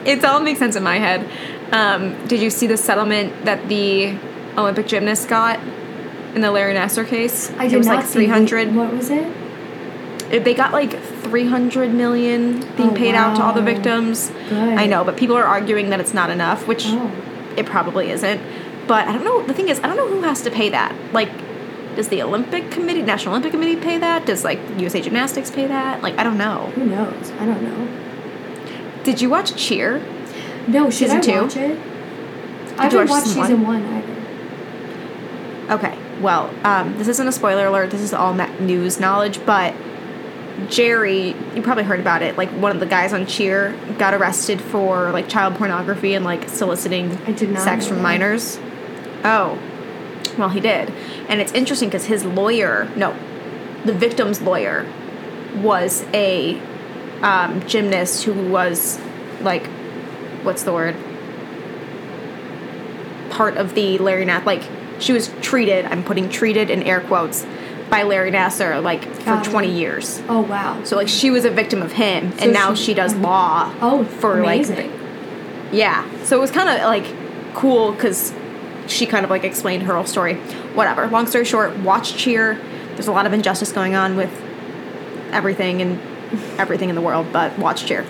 It 0.06 0.24
all 0.26 0.40
makes 0.40 0.60
sense 0.60 0.76
in 0.76 0.84
my 0.84 0.98
head. 0.98 1.30
Um, 1.74 2.26
did 2.28 2.42
you 2.42 2.50
see 2.50 2.68
the 2.68 2.78
settlement 2.78 3.46
that 3.46 3.68
the 3.70 4.18
Olympic 4.58 4.88
gymnast 4.88 5.28
got 5.30 5.60
in 6.36 6.42
the 6.42 6.52
Larry 6.52 6.74
Nassar 6.74 7.06
case? 7.08 7.52
I 7.58 7.64
did 7.68 7.74
it 7.74 7.78
was 7.78 7.88
not 7.88 7.98
like 7.98 8.06
three 8.06 8.28
hundred. 8.28 8.74
What 8.76 8.94
was 8.94 9.10
it? 9.10 9.28
It- 10.32 10.44
They 10.44 10.54
got 10.54 10.72
like 10.74 11.00
300 11.02 11.94
million 11.94 12.60
being 12.76 12.90
Oh, 12.92 12.94
paid 12.94 13.16
out 13.16 13.36
to 13.38 13.44
all 13.44 13.54
the 13.54 13.62
victims. 13.62 14.32
Good. 14.50 14.78
I 14.78 14.86
know, 14.86 15.04
but 15.04 15.18
people 15.18 15.36
are 15.36 15.44
arguing 15.44 15.90
that 15.90 16.00
it's 16.00 16.14
not 16.14 16.30
enough, 16.30 16.68
which 16.68 16.86
Oh. 16.88 17.12
it 17.58 17.66
probably 17.66 18.10
isn't. 18.12 18.40
But 18.88 19.08
I 19.08 19.14
don't 19.14 19.24
know. 19.24 19.44
The 19.46 19.54
thing 19.54 19.70
is, 19.70 19.80
I 19.80 19.88
don't 19.88 19.98
know 19.98 20.08
who 20.08 20.22
has 20.22 20.42
to 20.44 20.52
pay 20.52 20.70
that. 20.70 20.96
Like, 21.14 21.30
does 22.00 22.08
the 22.08 22.22
Olympic 22.22 22.72
Committee, 22.72 23.02
National 23.02 23.34
Olympic 23.34 23.52
Committee 23.52 23.76
pay 23.76 23.98
that? 23.98 24.26
Does 24.26 24.46
like 24.46 24.58
USA 24.78 25.02
Gymnastics 25.02 25.52
pay 25.52 25.68
that? 25.68 26.02
Like 26.02 26.18
I 26.18 26.24
don't 26.24 26.38
know. 26.38 26.72
Who 26.76 26.86
knows? 26.86 27.32
I 27.32 27.46
don't 27.46 27.62
know. 27.62 29.04
Did 29.04 29.20
you 29.20 29.30
watch 29.30 29.54
Cheer? 29.58 30.02
No, 30.66 30.90
should 30.90 31.10
Season 31.10 31.18
I 31.18 31.22
two? 31.22 31.42
watch 31.42 31.58
it? 31.58 31.72
I 31.72 31.74
you 31.74 32.78
haven't 32.78 33.00
watch 33.00 33.10
watched 33.10 33.28
season 33.28 33.44
season 33.44 33.68
one 33.68 33.84
either. 33.84 35.74
Okay. 35.74 36.00
Well, 36.22 36.54
um, 36.64 36.98
this 36.98 37.10
isn't 37.10 37.28
a 37.28 37.34
spoiler 37.34 37.66
alert. 37.66 37.92
This 37.92 38.00
is 38.02 38.14
all 38.14 38.34
news 38.34 38.98
knowledge, 39.02 39.46
but 39.46 39.74
Jerry, 40.70 41.36
you 41.54 41.62
probably 41.62 41.84
heard 41.84 42.00
about 42.00 42.22
it. 42.22 42.38
Like 42.38 42.50
one 42.52 42.72
of 42.72 42.80
the 42.80 42.86
guys 42.86 43.12
on 43.12 43.26
Cheer 43.26 43.78
got 43.98 44.14
arrested 44.14 44.62
for 44.62 45.12
like 45.12 45.28
child 45.28 45.56
pornography 45.56 46.14
and 46.14 46.24
like 46.24 46.48
soliciting 46.48 47.12
I 47.28 47.34
did 47.34 47.50
not 47.50 47.62
sex 47.62 47.88
from 47.88 48.02
minors. 48.02 48.58
Oh, 49.26 49.60
well, 50.40 50.50
he 50.50 50.60
did, 50.60 50.90
and 51.28 51.40
it's 51.42 51.52
interesting 51.52 51.90
because 51.90 52.06
his 52.06 52.26
lawyer, 52.26 52.90
no, 52.96 53.14
the 53.86 53.94
victim's 53.94 54.42
lawyer, 54.42 54.86
was 55.58 56.04
a 56.14 56.60
um, 57.22 57.66
gymnast 57.68 58.24
who 58.24 58.34
was 58.50 59.00
like, 59.42 59.68
what's 60.44 60.64
the 60.64 60.72
word? 60.74 60.96
Part 63.30 63.58
of 63.58 63.76
the 63.76 63.98
Larry 64.00 64.26
Nath, 64.26 64.46
like 64.46 64.64
she 65.00 65.14
was 65.14 65.30
treated. 65.42 65.86
I'm 65.86 66.04
putting 66.04 66.30
treated 66.30 66.70
in 66.70 66.84
air 66.84 67.00
quotes 67.02 67.46
by 67.90 68.04
Larry 68.04 68.32
Nassar 68.32 68.82
like 68.84 69.04
Got 69.26 69.44
for 69.44 69.50
it. 69.50 69.52
20 69.52 69.72
years. 69.72 70.22
Oh 70.28 70.42
wow. 70.42 70.84
So 70.84 70.96
like 70.96 71.08
she 71.08 71.30
was 71.32 71.46
a 71.46 71.50
victim 71.52 71.82
of 71.82 71.92
him, 71.94 72.32
So 72.38 72.44
and 72.46 72.54
now 72.54 72.74
she- 72.74 72.86
she 72.86 72.94
does 72.94 73.16
law. 73.16 73.74
Oh, 73.82 74.04
for 74.04 74.40
amazing. 74.40 74.92
like, 74.92 74.92
yeah. 75.72 76.06
So 76.24 76.38
it 76.38 76.40
was 76.42 76.52
kind 76.52 76.70
of 76.70 76.82
like 76.86 77.06
cool 77.54 77.92
because 77.94 78.32
she 78.90 79.06
kind 79.06 79.24
of 79.24 79.30
like 79.30 79.44
explained 79.44 79.84
her 79.84 79.96
whole 79.96 80.06
story. 80.06 80.36
Whatever. 80.76 81.08
Long 81.08 81.28
story 81.28 81.46
short, 81.46 81.78
watch 81.78 82.16
Cheer. 82.16 82.60
There's 82.94 83.08
a 83.08 83.12
lot 83.12 83.26
of 83.26 83.34
injustice 83.34 83.72
going 83.72 83.96
on 83.96 84.16
with 84.18 84.32
everything 85.32 85.82
and 85.82 86.00
everything 86.60 86.90
in 86.90 86.96
the 86.96 87.02
world, 87.02 87.28
but 87.32 87.58
watch 87.58 87.86
Cheer. 87.86 88.06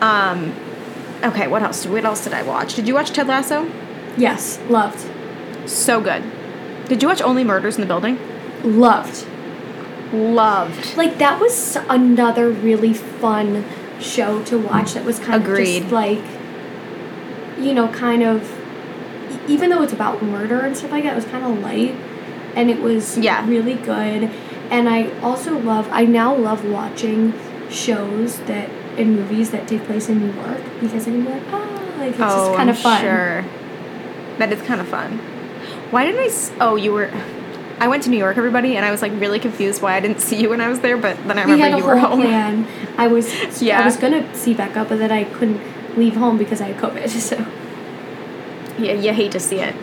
Um, 0.00 0.54
okay, 1.24 1.46
what 1.48 1.62
else? 1.62 1.86
What 1.86 2.04
else 2.04 2.24
did 2.24 2.32
I 2.32 2.42
watch? 2.42 2.74
Did 2.74 2.86
you 2.86 2.94
watch 2.94 3.10
Ted 3.10 3.26
Lasso? 3.26 3.68
yes, 4.16 4.58
loved, 4.68 5.08
So 5.68 6.00
good. 6.00 6.22
Did 6.88 7.00
you 7.02 7.08
watch 7.08 7.22
Only 7.22 7.44
Murders 7.44 7.76
in 7.76 7.80
the 7.80 7.86
Building? 7.86 8.18
loved. 8.64 9.26
Loved. 10.12 10.96
Like 10.96 11.18
that 11.18 11.40
was 11.40 11.76
another 11.88 12.50
really 12.50 12.92
fun 12.92 13.64
show 14.00 14.42
to 14.44 14.58
watch. 14.58 14.94
That 14.94 15.04
was 15.04 15.20
kind 15.20 15.34
of 15.42 15.48
Agreed. 15.48 15.82
just 15.82 15.92
like, 15.92 16.18
you 17.58 17.72
know, 17.74 17.88
kind 17.88 18.22
of. 18.24 18.59
Even 19.48 19.70
though 19.70 19.82
it's 19.82 19.92
about 19.92 20.22
murder 20.22 20.60
and 20.60 20.76
stuff 20.76 20.90
like 20.92 21.04
that, 21.04 21.12
it 21.12 21.16
was 21.16 21.24
kind 21.26 21.44
of 21.44 21.58
light, 21.60 21.94
and 22.54 22.70
it 22.70 22.80
was 22.80 23.18
Yeah. 23.18 23.46
really 23.48 23.74
good. 23.74 24.30
And 24.70 24.88
I 24.88 25.10
also 25.20 25.58
love. 25.58 25.88
I 25.90 26.04
now 26.04 26.34
love 26.34 26.64
watching 26.64 27.34
shows 27.70 28.38
that 28.40 28.68
in 28.96 29.14
movies 29.16 29.50
that 29.50 29.66
take 29.68 29.84
place 29.84 30.08
in 30.08 30.18
New 30.20 30.32
York 30.34 30.60
because 30.80 31.06
I 31.06 31.10
can 31.10 31.24
be 31.24 31.30
like, 31.30 31.42
oh, 31.52 31.94
like 31.98 32.10
it's 32.10 32.18
just 32.18 32.36
oh, 32.36 32.54
kind 32.56 32.70
of 32.70 32.78
fun. 32.78 33.00
Sure. 33.00 33.44
That 34.38 34.52
is 34.52 34.60
kind 34.62 34.80
of 34.80 34.88
fun. 34.88 35.18
Why 35.90 36.04
didn't 36.06 36.20
I? 36.20 36.26
S- 36.26 36.52
oh, 36.60 36.76
you 36.76 36.92
were. 36.92 37.10
I 37.78 37.88
went 37.88 38.02
to 38.04 38.10
New 38.10 38.18
York, 38.18 38.36
everybody, 38.36 38.76
and 38.76 38.84
I 38.84 38.90
was 38.90 39.00
like 39.02 39.12
really 39.18 39.38
confused 39.38 39.80
why 39.82 39.94
I 39.94 40.00
didn't 40.00 40.20
see 40.20 40.36
you 40.40 40.50
when 40.50 40.60
I 40.60 40.68
was 40.68 40.80
there. 40.80 40.96
But 40.96 41.16
then 41.26 41.38
I 41.38 41.46
we 41.46 41.52
remember 41.52 41.78
you 41.78 41.84
were 41.84 41.96
home. 41.96 42.20
plan. 42.20 42.66
I 42.98 43.06
was 43.06 43.26
Yeah. 43.62 43.80
I 43.80 43.84
was 43.84 43.96
gonna 43.96 44.32
see 44.34 44.54
Becca, 44.54 44.84
but 44.88 44.98
then 44.98 45.10
I 45.10 45.24
couldn't 45.24 45.60
leave 45.98 46.14
home 46.16 46.36
because 46.38 46.60
I 46.60 46.68
had 46.72 46.76
COVID. 46.76 47.08
So 47.20 47.36
Yeah, 48.80 48.92
you 48.94 49.12
hate 49.12 49.32
to 49.32 49.40
see 49.40 49.60
it. 49.60 49.74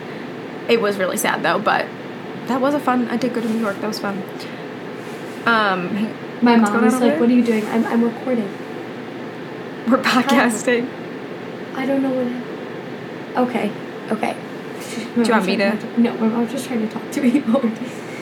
It 0.68 0.80
was 0.80 0.96
really 0.98 1.16
sad 1.16 1.42
though, 1.42 1.58
but 1.58 1.86
that 2.46 2.60
was 2.60 2.74
a 2.74 2.80
fun. 2.80 3.08
I 3.08 3.16
did 3.16 3.32
go 3.34 3.40
to 3.40 3.48
New 3.48 3.60
York. 3.60 3.80
That 3.80 3.86
was 3.88 3.98
fun. 3.98 4.22
Um, 5.46 6.12
my 6.42 6.56
mom 6.56 6.84
was 6.84 6.94
like, 6.94 7.12
over 7.12 7.20
"What 7.20 7.28
are 7.30 7.32
you 7.32 7.44
doing?" 7.44 7.64
I'm 7.66 7.84
I'm 7.86 8.04
recording. 8.04 8.48
we're 9.88 9.98
podcasting. 10.02 10.88
I 11.74 11.86
don't 11.86 12.02
know 12.02 12.10
what. 12.10 13.48
Okay, 13.48 13.70
okay. 14.10 14.36
Do 15.14 15.22
you 15.22 15.30
want 15.30 15.46
me 15.46 15.56
to- 15.56 16.00
No, 16.00 16.12
I 16.12 16.40
was 16.40 16.50
just 16.50 16.66
trying 16.66 16.86
to 16.86 16.92
talk 16.92 17.10
to 17.12 17.26
you. 17.28 17.42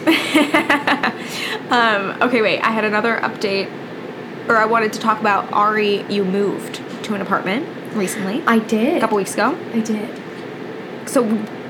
um, 1.70 2.22
okay, 2.22 2.42
wait. 2.42 2.60
I 2.60 2.70
had 2.70 2.84
another 2.84 3.16
update, 3.18 3.68
or 4.48 4.56
I 4.56 4.66
wanted 4.66 4.92
to 4.92 5.00
talk 5.00 5.20
about 5.20 5.50
Ari. 5.52 6.04
You 6.12 6.24
moved 6.24 6.80
to 7.04 7.14
an 7.14 7.20
apartment 7.20 7.66
recently, 7.94 8.42
I 8.46 8.58
did. 8.58 8.98
a 8.98 9.00
couple 9.00 9.16
weeks 9.16 9.34
ago. 9.34 9.56
I 9.72 9.80
did. 9.80 10.22
So 11.06 11.22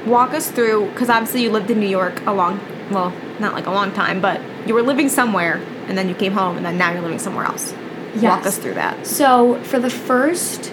walk 0.06 0.32
us 0.32 0.50
through, 0.50 0.90
because 0.90 1.10
obviously 1.10 1.42
you 1.42 1.50
lived 1.50 1.70
in 1.70 1.80
New 1.80 1.88
York 1.88 2.24
a 2.26 2.32
long, 2.32 2.60
well, 2.90 3.12
not 3.38 3.52
like 3.52 3.66
a 3.66 3.70
long 3.70 3.92
time, 3.92 4.20
but 4.20 4.40
you 4.66 4.74
were 4.74 4.82
living 4.82 5.08
somewhere, 5.08 5.60
and 5.86 5.96
then 5.96 6.08
you 6.08 6.14
came 6.14 6.32
home, 6.32 6.56
and 6.56 6.64
then 6.64 6.78
now 6.78 6.92
you're 6.92 7.02
living 7.02 7.18
somewhere 7.18 7.44
else. 7.44 7.74
Walk 8.22 8.46
us 8.46 8.56
through 8.56 8.74
that. 8.74 9.06
So 9.06 9.62
for 9.62 9.78
the 9.78 9.90
first 9.90 10.72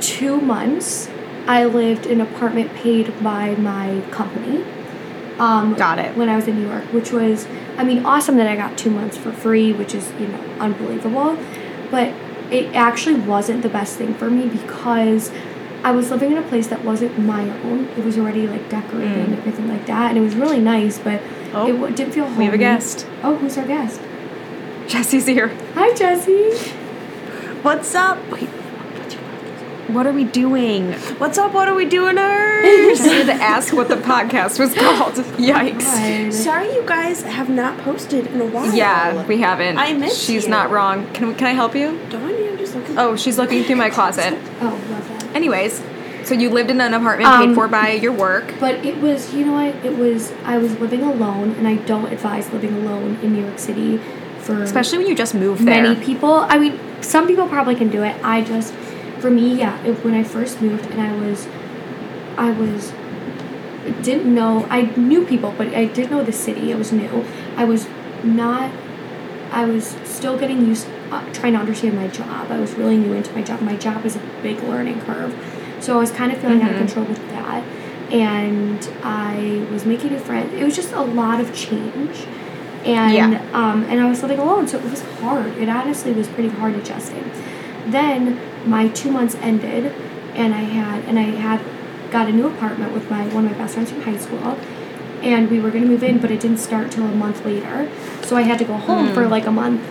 two 0.00 0.40
months, 0.40 1.08
I 1.46 1.64
lived 1.64 2.06
in 2.06 2.20
an 2.20 2.26
apartment 2.26 2.72
paid 2.74 3.22
by 3.22 3.56
my 3.56 4.02
company. 4.12 4.64
Um, 5.38 5.74
Got 5.74 5.98
it. 5.98 6.16
When 6.16 6.28
I 6.28 6.36
was 6.36 6.46
in 6.46 6.56
New 6.60 6.68
York, 6.68 6.84
which 6.92 7.10
was, 7.10 7.48
I 7.76 7.82
mean, 7.82 8.04
awesome 8.04 8.36
that 8.36 8.46
I 8.46 8.54
got 8.54 8.78
two 8.78 8.90
months 8.90 9.16
for 9.16 9.32
free, 9.32 9.72
which 9.72 9.94
is 9.94 10.12
you 10.20 10.28
know 10.28 10.38
unbelievable. 10.60 11.36
But 11.90 12.14
it 12.52 12.74
actually 12.74 13.18
wasn't 13.20 13.62
the 13.62 13.68
best 13.68 13.96
thing 13.96 14.14
for 14.14 14.30
me 14.30 14.48
because 14.48 15.32
I 15.82 15.92
was 15.92 16.10
living 16.10 16.32
in 16.32 16.38
a 16.38 16.42
place 16.42 16.66
that 16.68 16.84
wasn't 16.84 17.18
my 17.18 17.42
own. 17.64 17.86
It 17.96 18.04
was 18.04 18.18
already 18.18 18.46
like 18.46 18.68
decorated 18.68 19.16
and 19.16 19.34
everything 19.38 19.68
like 19.68 19.86
that, 19.86 20.10
and 20.10 20.18
it 20.18 20.22
was 20.22 20.34
really 20.36 20.60
nice, 20.60 20.98
but 20.98 21.20
Mm. 21.20 21.54
Oh, 21.54 21.66
it 21.66 21.72
w- 21.72 21.94
didn't 21.96 22.12
feel 22.12 22.26
homey. 22.26 22.38
We 22.38 22.44
have 22.44 22.54
a 22.54 22.58
guest. 22.58 23.06
Oh, 23.24 23.34
who's 23.34 23.58
our 23.58 23.66
guest? 23.66 24.00
Jesse's 24.86 25.26
here. 25.26 25.48
Hi, 25.74 25.92
Jesse. 25.94 26.52
What's 27.62 27.92
up? 27.96 28.18
Wait, 28.30 28.48
What 29.88 30.06
are 30.06 30.12
we 30.12 30.22
doing? 30.22 30.92
what's 31.18 31.36
up? 31.38 31.52
What 31.52 31.66
are 31.66 31.74
we 31.74 31.84
doing? 31.86 32.14
Just 32.14 33.02
had 33.10 33.26
to 33.26 33.32
ask 33.32 33.72
what 33.72 33.88
the 33.88 33.96
podcast 33.96 34.60
was 34.60 34.72
called. 34.74 35.14
Yikes. 35.50 35.82
Hi. 35.82 36.30
Sorry, 36.30 36.72
you 36.72 36.84
guys 36.86 37.22
have 37.24 37.48
not 37.48 37.76
posted 37.78 38.28
in 38.28 38.40
a 38.40 38.46
while. 38.46 38.72
Yeah, 38.72 39.26
we 39.26 39.38
haven't. 39.38 39.76
I 39.78 39.92
missed. 39.94 40.22
She's 40.22 40.44
you. 40.44 40.50
not 40.50 40.70
wrong. 40.70 41.12
Can 41.14 41.34
can 41.34 41.48
I 41.48 41.52
help 41.54 41.74
you? 41.74 41.98
Don't 42.10 42.28
you? 42.28 42.50
I'm 42.52 42.58
just 42.58 42.76
looking. 42.76 42.96
Oh, 42.96 43.16
she's 43.16 43.38
looking 43.38 43.64
through 43.64 43.76
my 43.76 43.90
closet. 43.90 44.38
Oh, 44.60 44.66
love 44.66 44.88
that. 44.88 44.89
Anyways, 45.34 45.82
so 46.24 46.34
you 46.34 46.50
lived 46.50 46.70
in 46.70 46.80
an 46.80 46.92
apartment 46.94 47.28
Um, 47.30 47.48
paid 47.48 47.54
for 47.54 47.68
by 47.68 47.92
your 47.92 48.12
work. 48.12 48.54
But 48.60 48.84
it 48.84 48.98
was, 48.98 49.32
you 49.34 49.46
know 49.46 49.52
what? 49.52 49.74
It 49.84 49.96
was, 49.96 50.32
I 50.44 50.58
was 50.58 50.78
living 50.78 51.02
alone, 51.02 51.54
and 51.58 51.66
I 51.66 51.76
don't 51.76 52.12
advise 52.12 52.50
living 52.52 52.74
alone 52.74 53.18
in 53.22 53.32
New 53.32 53.42
York 53.44 53.58
City 53.58 54.00
for 54.38 54.62
Especially 54.62 54.98
when 54.98 55.06
you 55.06 55.14
just 55.14 55.34
moved 55.34 55.64
there. 55.66 55.82
many 55.82 55.94
people. 56.04 56.34
I 56.48 56.58
mean, 56.58 56.78
some 57.02 57.26
people 57.26 57.46
probably 57.48 57.74
can 57.74 57.88
do 57.90 58.02
it. 58.02 58.16
I 58.24 58.42
just, 58.42 58.72
for 59.18 59.30
me, 59.30 59.58
yeah, 59.58 59.80
it, 59.84 60.04
when 60.04 60.14
I 60.14 60.22
first 60.24 60.60
moved 60.60 60.86
and 60.90 61.00
I 61.00 61.12
was, 61.12 61.46
I 62.36 62.50
was, 62.52 62.92
didn't 64.02 64.34
know, 64.34 64.66
I 64.70 64.82
knew 64.96 65.24
people, 65.26 65.54
but 65.56 65.68
I 65.74 65.86
didn't 65.86 66.10
know 66.10 66.22
the 66.24 66.32
city. 66.32 66.72
I 66.72 66.76
was 66.76 66.92
new. 66.92 67.24
I 67.56 67.64
was 67.64 67.86
not, 68.24 68.70
I 69.52 69.64
was 69.64 69.96
still 70.04 70.38
getting 70.38 70.66
used, 70.66 70.86
uh, 71.10 71.24
trying 71.32 71.52
to 71.54 71.58
understand 71.58 71.96
my 71.96 72.08
job. 72.08 72.50
I 72.50 72.58
was 72.60 72.74
really 72.74 72.96
new 72.96 73.12
into 73.12 73.32
my 73.34 73.42
job. 73.42 73.60
My 73.62 73.76
job 73.76 74.04
is 74.04 74.16
a 74.16 74.20
big 74.42 74.62
learning 74.62 75.00
curve. 75.02 75.34
So 75.80 75.94
I 75.96 75.98
was 75.98 76.10
kind 76.10 76.30
of 76.32 76.38
feeling 76.38 76.62
out 76.62 76.70
of 76.70 76.76
Mhm. 76.76 76.86
control 76.86 77.06
with 77.06 77.28
that. 77.30 77.62
And 78.12 78.88
I 79.02 79.62
was 79.72 79.84
making 79.86 80.10
new 80.12 80.18
friends. 80.18 80.52
It 80.54 80.64
was 80.64 80.74
just 80.76 80.92
a 80.92 81.02
lot 81.02 81.40
of 81.40 81.54
change. 81.54 82.26
And 82.84 83.32
Yeah. 83.32 83.40
um, 83.54 83.84
and 83.88 84.00
I 84.00 84.08
was 84.08 84.22
living 84.22 84.38
alone, 84.38 84.66
so 84.66 84.78
it 84.78 84.90
was 84.90 85.02
hard. 85.22 85.52
It 85.58 85.68
honestly 85.68 86.12
was 86.12 86.28
pretty 86.28 86.48
hard 86.48 86.74
adjusting. 86.76 87.24
Then 87.86 88.38
my 88.66 88.88
two 88.88 89.10
months 89.10 89.36
ended, 89.42 89.92
and 90.34 90.54
I 90.54 90.62
had 90.62 91.02
and 91.06 91.18
I 91.18 91.22
had 91.46 91.60
got 92.10 92.28
a 92.28 92.32
new 92.32 92.46
apartment 92.46 92.92
with 92.92 93.10
my 93.10 93.22
one 93.28 93.44
of 93.44 93.52
my 93.52 93.58
best 93.58 93.74
friends 93.74 93.90
from 93.90 94.02
high 94.02 94.16
school, 94.16 94.56
and 95.22 95.50
we 95.50 95.60
were 95.60 95.70
gonna 95.70 95.86
move 95.86 96.02
in, 96.02 96.18
but 96.18 96.30
it 96.30 96.40
didn't 96.40 96.58
start 96.58 96.90
till 96.90 97.04
a 97.04 97.14
month 97.14 97.44
later. 97.44 97.88
So 98.22 98.36
I 98.36 98.42
had 98.42 98.58
to 98.60 98.64
go 98.64 98.74
home 98.74 99.08
for 99.12 99.26
like 99.28 99.46
a 99.46 99.52
month 99.52 99.82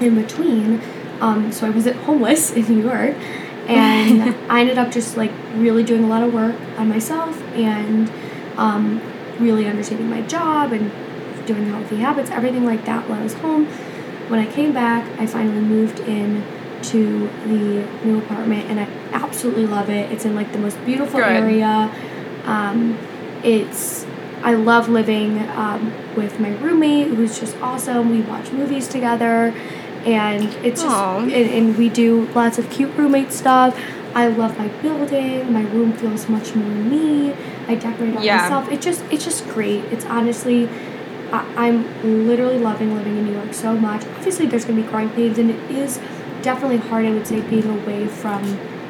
in 0.00 0.14
between. 0.14 0.80
Um, 1.20 1.50
so 1.52 1.66
I 1.66 1.70
wasn't 1.70 1.96
homeless 1.96 2.52
in 2.52 2.64
New 2.68 2.82
York, 2.82 3.16
and 3.66 4.34
I 4.50 4.60
ended 4.60 4.78
up 4.78 4.90
just 4.90 5.16
like 5.16 5.32
really 5.54 5.82
doing 5.82 6.04
a 6.04 6.08
lot 6.08 6.22
of 6.22 6.32
work 6.32 6.56
on 6.76 6.88
myself 6.88 7.40
and 7.54 8.10
um, 8.56 9.00
really 9.38 9.66
understanding 9.66 10.08
my 10.08 10.22
job 10.22 10.72
and 10.72 10.90
doing 11.46 11.66
healthy 11.66 11.96
habits, 11.96 12.30
everything 12.30 12.64
like 12.64 12.84
that 12.84 13.08
while 13.08 13.20
I 13.20 13.22
was 13.22 13.34
home. 13.34 13.66
When 14.28 14.40
I 14.40 14.50
came 14.50 14.72
back, 14.72 15.08
I 15.20 15.26
finally 15.26 15.60
moved 15.60 16.00
in 16.00 16.44
to 16.82 17.28
the 17.44 17.86
new 18.04 18.18
apartment 18.18 18.68
and 18.70 18.80
I 18.80 18.84
absolutely 19.12 19.66
love 19.66 19.88
it. 19.88 20.10
It's 20.12 20.24
in 20.24 20.34
like 20.34 20.52
the 20.52 20.58
most 20.58 20.82
beautiful 20.84 21.20
Good. 21.20 21.28
area. 21.28 21.90
Um, 22.44 22.98
it's 23.42 24.06
I 24.42 24.54
love 24.54 24.88
living 24.88 25.38
um, 25.50 25.92
with 26.14 26.38
my 26.38 26.50
roommate 26.56 27.08
who's 27.08 27.38
just 27.38 27.56
awesome. 27.58 28.10
We 28.10 28.20
watch 28.22 28.52
movies 28.52 28.86
together 28.88 29.54
and 30.06 30.44
it's 30.64 30.82
just 30.82 30.94
and, 30.94 31.32
and 31.32 31.76
we 31.76 31.88
do 31.88 32.26
lots 32.34 32.58
of 32.58 32.70
cute 32.70 32.94
roommate 32.96 33.32
stuff. 33.32 33.78
I 34.14 34.28
love 34.28 34.56
my 34.56 34.68
building. 34.68 35.52
My 35.52 35.62
room 35.62 35.92
feels 35.92 36.28
much 36.28 36.54
more 36.54 36.68
me. 36.70 37.34
I 37.68 37.74
decorate 37.74 38.16
all 38.16 38.22
Yeah. 38.24 38.42
myself. 38.42 38.70
It 38.72 38.80
just 38.80 39.02
it's 39.10 39.24
just 39.24 39.46
great. 39.48 39.84
It's 39.86 40.04
honestly 40.06 40.68
I, 41.32 41.44
I'm 41.56 42.26
literally 42.26 42.58
loving 42.58 42.94
living 42.94 43.16
in 43.18 43.26
New 43.26 43.32
York 43.32 43.52
so 43.52 43.74
much. 43.74 44.04
Obviously, 44.04 44.46
there's 44.46 44.64
gonna 44.64 44.80
be 44.80 44.88
growing 44.88 45.10
pains, 45.10 45.38
and 45.38 45.50
it 45.50 45.70
is 45.70 45.98
definitely 46.42 46.76
hard. 46.78 47.04
I 47.04 47.10
would 47.10 47.26
say 47.26 47.40
being 47.40 47.68
away 47.68 48.06
from 48.06 48.42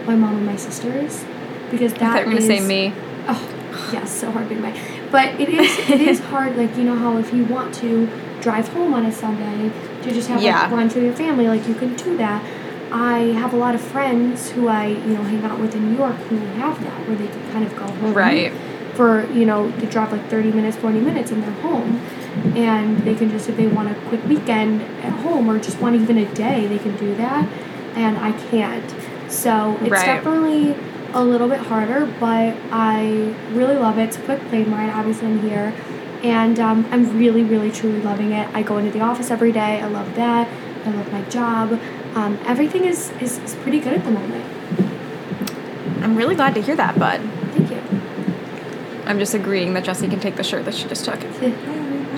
my 0.07 0.15
mom 0.15 0.37
and 0.37 0.47
my 0.47 0.57
sisters 0.57 1.25
because 1.71 1.93
I 1.95 1.99
that 1.99 2.13
thought 2.13 2.21
you 2.29 2.35
were 2.35 2.41
gonna 2.41 2.47
say 2.47 2.61
me. 2.61 2.93
Oh, 3.29 3.91
yes, 3.93 4.11
so 4.13 4.31
hard 4.31 4.49
being 4.49 4.61
away. 4.61 4.75
But 5.11 5.41
it 5.41 5.49
is 5.49 5.79
it 5.91 6.01
is 6.01 6.21
hard. 6.31 6.57
Like 6.57 6.77
you 6.77 6.85
know 6.85 6.95
how 6.97 7.17
if 7.17 7.33
you 7.33 7.45
want 7.47 7.75
to 7.77 8.07
drive 8.41 8.69
home 8.69 8.93
on 8.95 9.07
a 9.07 9.11
Sunday 9.13 9.73
to 10.07 10.12
just 10.14 10.29
have 10.29 10.40
Yeah. 10.42 10.62
like 10.62 10.71
lunch 10.71 10.95
with 10.95 11.05
your 11.05 11.12
family, 11.14 11.49
like 11.49 11.66
you 11.69 11.75
can 11.75 11.95
do 11.95 12.16
that. 12.19 12.42
I 12.92 13.19
have 13.42 13.53
a 13.53 13.57
lot 13.57 13.75
of 13.75 13.81
friends 13.81 14.51
who 14.51 14.69
I 14.69 14.87
you 14.87 15.14
know 15.14 15.23
hang 15.23 15.45
out 15.45 15.59
with 15.59 15.75
in 15.75 15.90
New 15.90 15.99
York 15.99 16.14
who 16.29 16.37
have 16.37 16.83
that 16.83 17.09
where 17.09 17.16
they 17.16 17.27
can 17.27 17.53
kind 17.53 17.64
of 17.66 17.75
go 17.77 17.85
home 17.87 18.14
Right. 18.14 18.53
for 18.95 19.27
you 19.33 19.45
know 19.45 19.71
to 19.81 19.87
drive 19.87 20.12
like 20.12 20.29
30 20.31 20.53
minutes 20.53 20.77
40 20.77 21.01
minutes 21.01 21.31
and 21.33 21.42
they're 21.42 21.51
home 21.69 22.01
and 22.57 22.99
they 22.99 23.14
can 23.14 23.29
just 23.31 23.49
if 23.49 23.57
they 23.57 23.66
want 23.66 23.90
a 23.90 23.95
quick 24.09 24.25
weekend 24.27 24.83
at 25.03 25.12
home 25.25 25.51
or 25.51 25.59
just 25.59 25.81
want 25.81 25.97
even 25.97 26.16
a 26.16 26.25
day 26.35 26.66
they 26.69 26.79
can 26.79 26.97
do 26.97 27.14
that 27.16 27.47
and 27.97 28.16
i 28.19 28.31
can't 28.51 28.88
so 29.29 29.77
it's 29.83 29.90
Right. 29.90 30.07
definitely 30.07 30.75
a 31.12 31.23
little 31.25 31.49
bit 31.49 31.59
harder 31.59 32.07
but 32.21 32.55
i 32.71 33.35
really 33.53 33.77
love 33.77 33.99
it 33.99 34.05
it's 34.05 34.16
a 34.16 34.21
quick 34.21 34.40
plane 34.49 34.71
ride 34.71 34.90
obviously 34.90 35.27
i'm 35.29 35.40
here 35.42 35.75
and 36.23 36.59
um, 36.59 36.87
i'm 36.91 37.17
really 37.19 37.43
really 37.43 37.71
truly 37.71 38.01
loving 38.03 38.33
it 38.33 38.49
i 38.55 38.63
go 38.63 38.79
into 38.79 38.91
the 38.91 39.01
office 39.01 39.31
every 39.31 39.53
day 39.53 39.81
i 39.81 39.87
love 39.87 40.15
that 40.15 40.49
i 40.85 40.91
love 40.91 41.13
my 41.13 41.23
job 41.23 41.79
um, 42.15 42.39
everything 42.47 42.85
is, 42.85 43.11
is, 43.21 43.39
is 43.39 43.55
pretty 43.57 43.79
good 43.79 43.93
at 43.93 44.05
the 44.05 44.11
moment 44.11 44.45
I'm 46.03 46.15
really 46.15 46.37
glad 46.37 46.55
to 46.55 46.63
hear 46.63 46.77
that, 46.77 46.99
bud. 46.99 47.21
thank 47.53 47.71
you 47.71 48.07
I'm 49.07 49.19
just 49.19 49.35
agreeing 49.35 49.75
that 49.75 49.85
Jessie 49.85 50.09
can 50.09 50.21
take 50.21 50.37
the 50.37 50.43
shirt 50.43 50.65
that 50.65 50.75
she 50.75 50.89
just 50.89 51.05
took. 51.05 51.21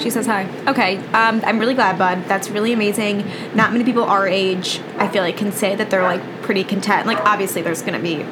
She 0.01 0.11
says 0.11 0.27
hi. 0.27 0.49
Okay, 0.67 0.97
um, 1.09 1.43
I'm 1.45 1.59
really 1.59 1.75
glad, 1.75 1.99
bud. 1.99 2.25
That's 2.27 2.49
really 2.49 2.73
amazing. 2.73 3.31
Not 3.55 3.73
many 3.73 3.85
people 3.85 4.05
our 4.05 4.27
age, 4.27 4.81
I 4.97 5.09
feel 5.09 5.23
like, 5.23 5.37
can 5.37 5.53
say 5.53 5.75
that 5.75 5.91
they're 5.91 6.03
like 6.03 6.23
pretty 6.43 6.65
content. 6.65 7.07
Like, 7.07 7.19
obviously, 7.27 7.63
there's 7.63 7.83
gonna 7.83 7.99
be 7.99 8.25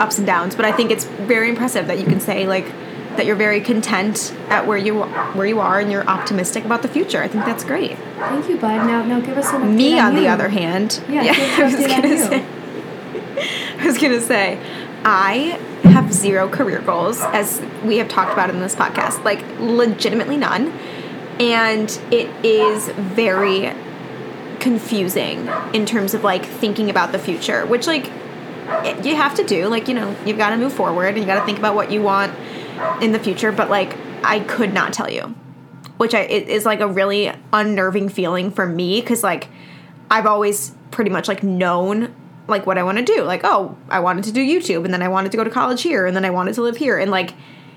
ups 0.00 0.18
and 0.18 0.26
downs, 0.26 0.56
but 0.56 0.64
I 0.64 0.72
think 0.72 0.90
it's 0.90 1.04
very 1.04 1.48
impressive 1.48 1.86
that 1.86 1.98
you 2.00 2.06
can 2.06 2.20
say 2.20 2.46
like 2.46 2.66
that 3.16 3.26
you're 3.26 3.36
very 3.36 3.60
content 3.60 4.34
at 4.48 4.66
where 4.66 4.78
you 4.78 5.02
where 5.02 5.46
you 5.46 5.60
are 5.60 5.80
and 5.80 5.90
you're 5.90 6.06
optimistic 6.06 6.64
about 6.64 6.82
the 6.82 6.88
future. 6.88 7.22
I 7.22 7.28
think 7.28 7.44
that's 7.44 7.64
great. 7.64 7.96
Thank 8.18 8.48
you, 8.48 8.56
bud. 8.56 8.86
Now, 8.86 9.04
now 9.04 9.20
give 9.20 9.36
us 9.38 9.52
an 9.52 9.76
Me, 9.76 9.98
on 9.98 10.14
the 10.14 10.28
other 10.28 10.48
hand, 10.48 11.02
Yeah, 11.08 11.22
us 11.22 11.38
I 11.58 11.64
was 11.64 11.74
gonna 11.74 12.18
say, 12.18 12.44
I 13.78 13.86
was 13.86 13.98
gonna 13.98 14.20
say, 14.20 14.58
I 15.04 15.60
have 15.84 16.12
zero 16.12 16.48
career 16.48 16.80
goals, 16.80 17.20
as 17.20 17.62
we 17.84 17.98
have 17.98 18.08
talked 18.08 18.32
about 18.32 18.50
in 18.50 18.60
this 18.60 18.74
podcast, 18.74 19.22
like 19.24 19.44
legitimately 19.60 20.36
none, 20.36 20.72
and 21.38 21.90
it 22.10 22.28
is 22.44 22.88
very 22.88 23.72
confusing 24.60 25.48
in 25.74 25.84
terms 25.84 26.14
of 26.14 26.24
like 26.24 26.44
thinking 26.44 26.90
about 26.90 27.12
the 27.12 27.18
future, 27.18 27.66
which 27.66 27.86
like 27.86 28.10
you 29.04 29.14
have 29.14 29.34
to 29.36 29.44
do. 29.44 29.68
Like 29.68 29.88
you 29.88 29.94
know, 29.94 30.16
you've 30.24 30.38
got 30.38 30.50
to 30.50 30.56
move 30.56 30.72
forward 30.72 31.08
and 31.08 31.18
you 31.18 31.26
got 31.26 31.38
to 31.38 31.46
think 31.46 31.58
about 31.58 31.74
what 31.74 31.92
you 31.92 32.02
want 32.02 32.34
in 33.00 33.12
the 33.12 33.18
future. 33.18 33.52
But 33.52 33.70
like, 33.70 33.96
I 34.24 34.40
could 34.40 34.72
not 34.72 34.92
tell 34.92 35.10
you 35.10 35.34
which 35.96 36.14
I, 36.14 36.20
it 36.20 36.48
is 36.48 36.64
like 36.64 36.80
a 36.80 36.88
really 36.88 37.32
unnerving 37.52 38.08
feeling 38.08 38.50
for 38.50 38.66
me 38.66 39.00
because 39.00 39.22
like 39.22 39.48
I've 40.10 40.26
always 40.26 40.74
pretty 40.90 41.10
much 41.10 41.28
like 41.28 41.42
known 41.42 42.14
like 42.46 42.66
what 42.66 42.76
I 42.76 42.82
want 42.82 42.98
to 42.98 43.04
do. 43.04 43.22
Like, 43.22 43.40
oh, 43.44 43.76
I 43.88 44.00
wanted 44.00 44.24
to 44.24 44.32
do 44.32 44.44
YouTube 44.44 44.84
and 44.84 44.92
then 44.92 45.02
I 45.02 45.08
wanted 45.08 45.32
to 45.32 45.38
go 45.38 45.44
to 45.44 45.50
college 45.50 45.82
here 45.82 46.06
and 46.06 46.14
then 46.14 46.24
I 46.24 46.30
wanted 46.30 46.54
to 46.54 46.62
live 46.62 46.76
here 46.76 46.98
and 46.98 47.10
like 47.10 47.34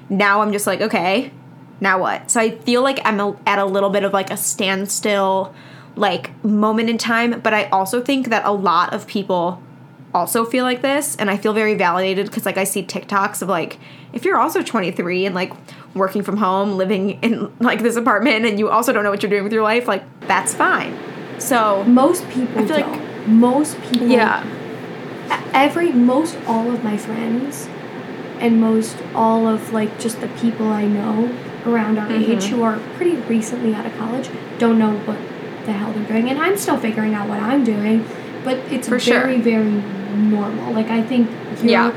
now 0.09 0.41
I'm 0.41 0.51
just 0.51 0.67
like, 0.67 0.81
okay, 0.81 1.31
now 1.79 1.99
what? 1.99 2.31
So 2.31 2.41
I 2.41 2.51
feel 2.51 2.81
like 2.81 2.99
I'm 3.05 3.19
a, 3.19 3.37
at 3.45 3.59
a 3.59 3.65
little 3.65 3.89
bit 3.89 4.03
of 4.03 4.13
like 4.13 4.29
a 4.29 4.37
standstill 4.37 5.53
like 5.95 6.43
moment 6.43 6.89
in 6.89 6.97
time, 6.97 7.39
but 7.39 7.53
I 7.53 7.65
also 7.69 8.01
think 8.01 8.29
that 8.29 8.45
a 8.45 8.51
lot 8.51 8.93
of 8.93 9.07
people 9.07 9.61
also 10.17 10.43
feel 10.45 10.63
like 10.65 10.81
this 10.81 11.15
and 11.17 11.29
I 11.29 11.37
feel 11.37 11.53
very 11.53 11.75
validated 11.75 12.25
because 12.27 12.45
like 12.45 12.57
I 12.57 12.63
see 12.65 12.83
TikToks 12.83 13.41
of 13.41 13.49
like 13.49 13.77
if 14.13 14.25
you're 14.25 14.37
also 14.37 14.61
23 14.61 15.25
and 15.25 15.35
like 15.35 15.51
working 15.95 16.23
from 16.23 16.37
home, 16.37 16.77
living 16.77 17.19
in 17.21 17.51
like 17.59 17.81
this 17.81 17.95
apartment 17.95 18.45
and 18.45 18.59
you 18.59 18.69
also 18.69 18.91
don't 18.93 19.03
know 19.03 19.09
what 19.11 19.21
you're 19.23 19.29
doing 19.29 19.43
with 19.43 19.53
your 19.53 19.63
life, 19.63 19.87
like 19.87 20.03
that's 20.27 20.53
fine. 20.53 20.97
So 21.39 21.83
Most 21.85 22.27
people 22.29 22.59
I 22.63 22.65
feel 22.67 22.75
like- 22.77 22.85
don't. 22.85 23.27
most 23.39 23.79
people. 23.83 24.07
yeah. 24.07 24.43
Every, 25.53 25.91
most 25.91 26.37
all 26.47 26.71
of 26.71 26.83
my 26.83 26.97
friends, 26.97 27.67
and 28.39 28.61
most 28.61 28.95
all 29.15 29.47
of 29.47 29.73
like 29.73 29.99
just 29.99 30.21
the 30.21 30.27
people 30.29 30.67
I 30.67 30.85
know 30.85 31.35
around 31.65 31.97
our 31.97 32.09
age 32.11 32.45
Mm-hmm. 32.45 32.55
who 32.55 32.63
are 32.63 32.79
pretty 32.95 33.15
recently 33.27 33.73
out 33.73 33.85
of 33.85 33.93
college 33.97 34.29
don't 34.57 34.77
know 34.79 34.93
what 34.99 35.17
the 35.65 35.73
hell 35.73 35.91
they're 35.91 36.07
doing, 36.07 36.29
and 36.29 36.39
I'm 36.39 36.55
still 36.57 36.77
figuring 36.77 37.13
out 37.13 37.27
what 37.27 37.39
I'm 37.41 37.63
doing. 37.63 38.05
But 38.43 38.57
it's 38.71 38.87
For 38.87 38.99
sure. 38.99 39.19
very, 39.21 39.39
very 39.41 39.69
normal. 40.15 40.73
Like 40.73 40.87
I 40.89 41.01
think 41.01 41.29
you're, 41.61 41.71
Yeah. 41.71 41.91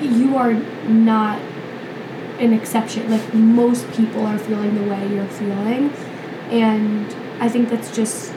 you 0.00 0.36
are 0.36 0.52
not 0.88 1.40
an 2.38 2.52
exception. 2.52 3.10
Like 3.10 3.34
most 3.34 3.90
people 3.92 4.26
are 4.26 4.38
feeling 4.38 4.74
the 4.74 4.90
way 4.90 5.06
you're 5.14 5.24
feeling, 5.26 5.92
and 6.50 7.06
I 7.40 7.48
think 7.48 7.68
that's 7.68 7.94
just 7.94 8.32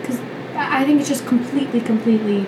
because 0.00 0.18
I 0.56 0.84
think 0.84 1.00
it's 1.00 1.08
just 1.08 1.26
completely, 1.26 1.80
completely 1.80 2.46